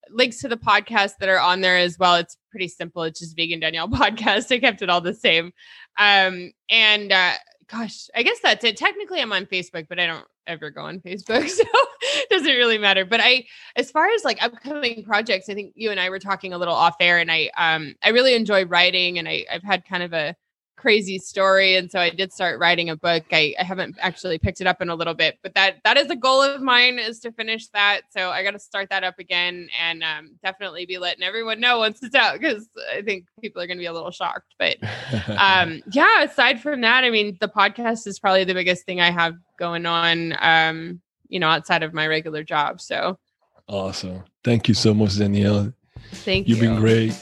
links 0.09 0.39
to 0.41 0.47
the 0.47 0.57
podcast 0.57 1.13
that 1.19 1.29
are 1.29 1.39
on 1.39 1.61
there 1.61 1.77
as 1.77 1.97
well. 1.97 2.15
It's 2.15 2.37
pretty 2.51 2.67
simple. 2.67 3.03
It's 3.03 3.19
just 3.19 3.35
vegan 3.35 3.61
Danielle 3.61 3.87
podcast. 3.89 4.53
I 4.53 4.59
kept 4.59 4.81
it 4.81 4.89
all 4.89 5.01
the 5.01 5.13
same. 5.13 5.53
Um, 5.97 6.51
and 6.69 7.11
uh, 7.11 7.33
gosh, 7.71 8.09
I 8.15 8.23
guess 8.23 8.39
that's 8.41 8.63
it. 8.63 8.77
Technically, 8.77 9.21
I'm 9.21 9.31
on 9.31 9.45
Facebook, 9.45 9.87
but 9.87 9.99
I 9.99 10.05
don't 10.05 10.25
ever 10.47 10.69
go 10.69 10.81
on 10.81 10.99
Facebook, 10.99 11.47
so 11.49 11.63
it 11.63 12.29
doesn't 12.29 12.47
really 12.47 12.77
matter. 12.77 13.05
But 13.05 13.21
I, 13.21 13.45
as 13.75 13.89
far 13.91 14.09
as 14.09 14.23
like 14.23 14.43
upcoming 14.43 15.03
projects, 15.03 15.49
I 15.49 15.53
think 15.53 15.73
you 15.75 15.91
and 15.91 15.99
I 15.99 16.09
were 16.09 16.19
talking 16.19 16.53
a 16.53 16.57
little 16.57 16.75
off 16.75 16.95
air, 16.99 17.17
and 17.17 17.31
I, 17.31 17.49
um, 17.57 17.95
I 18.03 18.09
really 18.09 18.35
enjoy 18.35 18.65
writing, 18.65 19.19
and 19.19 19.27
I, 19.27 19.45
I've 19.51 19.63
had 19.63 19.85
kind 19.85 20.03
of 20.03 20.13
a 20.13 20.35
crazy 20.81 21.19
story. 21.19 21.75
And 21.75 21.91
so 21.91 21.99
I 21.99 22.09
did 22.09 22.33
start 22.33 22.59
writing 22.59 22.89
a 22.89 22.95
book. 22.95 23.23
I, 23.31 23.53
I 23.59 23.63
haven't 23.63 23.97
actually 23.99 24.39
picked 24.39 24.61
it 24.61 24.67
up 24.67 24.81
in 24.81 24.89
a 24.89 24.95
little 24.95 25.13
bit, 25.13 25.37
but 25.43 25.53
that 25.53 25.75
that 25.83 25.95
is 25.95 26.09
a 26.09 26.15
goal 26.15 26.41
of 26.41 26.59
mine 26.59 26.97
is 26.97 27.19
to 27.19 27.31
finish 27.31 27.67
that. 27.67 28.01
So 28.09 28.31
I 28.31 28.43
got 28.43 28.51
to 28.51 28.59
start 28.59 28.89
that 28.89 29.03
up 29.03 29.19
again 29.19 29.69
and 29.79 30.03
um, 30.03 30.31
definitely 30.43 30.87
be 30.87 30.97
letting 30.97 31.23
everyone 31.23 31.59
know 31.59 31.77
once 31.77 32.01
it's 32.01 32.15
out 32.15 32.39
because 32.39 32.67
I 32.91 33.03
think 33.03 33.27
people 33.39 33.61
are 33.61 33.67
going 33.67 33.77
to 33.77 33.81
be 33.81 33.85
a 33.85 33.93
little 33.93 34.09
shocked. 34.09 34.55
But 34.57 34.77
um, 35.37 35.83
yeah, 35.91 36.23
aside 36.23 36.61
from 36.61 36.81
that, 36.81 37.03
I 37.03 37.11
mean, 37.11 37.37
the 37.39 37.47
podcast 37.47 38.07
is 38.07 38.19
probably 38.19 38.43
the 38.43 38.55
biggest 38.55 38.83
thing 38.85 38.99
I 38.99 39.11
have 39.11 39.35
going 39.59 39.85
on. 39.85 40.35
Um, 40.39 41.01
you 41.29 41.39
know, 41.39 41.47
outside 41.47 41.83
of 41.83 41.93
my 41.93 42.07
regular 42.07 42.43
job. 42.43 42.81
So 42.81 43.19
awesome. 43.67 44.23
Thank 44.43 44.67
you 44.67 44.73
so 44.73 44.93
much, 44.95 45.17
Danielle. 45.17 45.73
Thank 46.11 46.47
You've 46.47 46.57
you. 46.57 46.69
been 46.69 46.79
great. 46.79 47.13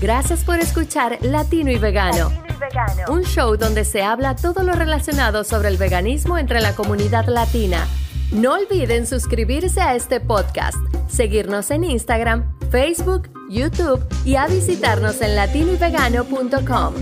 Gracias 0.00 0.44
por 0.44 0.58
escuchar 0.58 1.18
Latino 1.22 1.70
y 1.70 1.78
Vegano, 1.78 2.30
un 3.08 3.22
show 3.22 3.56
donde 3.56 3.84
se 3.84 4.02
habla 4.02 4.36
todo 4.36 4.62
lo 4.62 4.72
relacionado 4.72 5.42
sobre 5.42 5.68
el 5.68 5.78
veganismo 5.78 6.36
entre 6.36 6.60
la 6.60 6.74
comunidad 6.74 7.26
latina. 7.26 7.86
No 8.30 8.54
olviden 8.54 9.06
suscribirse 9.06 9.80
a 9.80 9.94
este 9.94 10.20
podcast, 10.20 10.76
seguirnos 11.08 11.70
en 11.70 11.84
Instagram, 11.84 12.44
Facebook, 12.70 13.30
YouTube 13.48 14.04
y 14.24 14.34
a 14.36 14.46
visitarnos 14.46 15.22
en 15.22 15.36
latinoyvegano.com. 15.36 16.94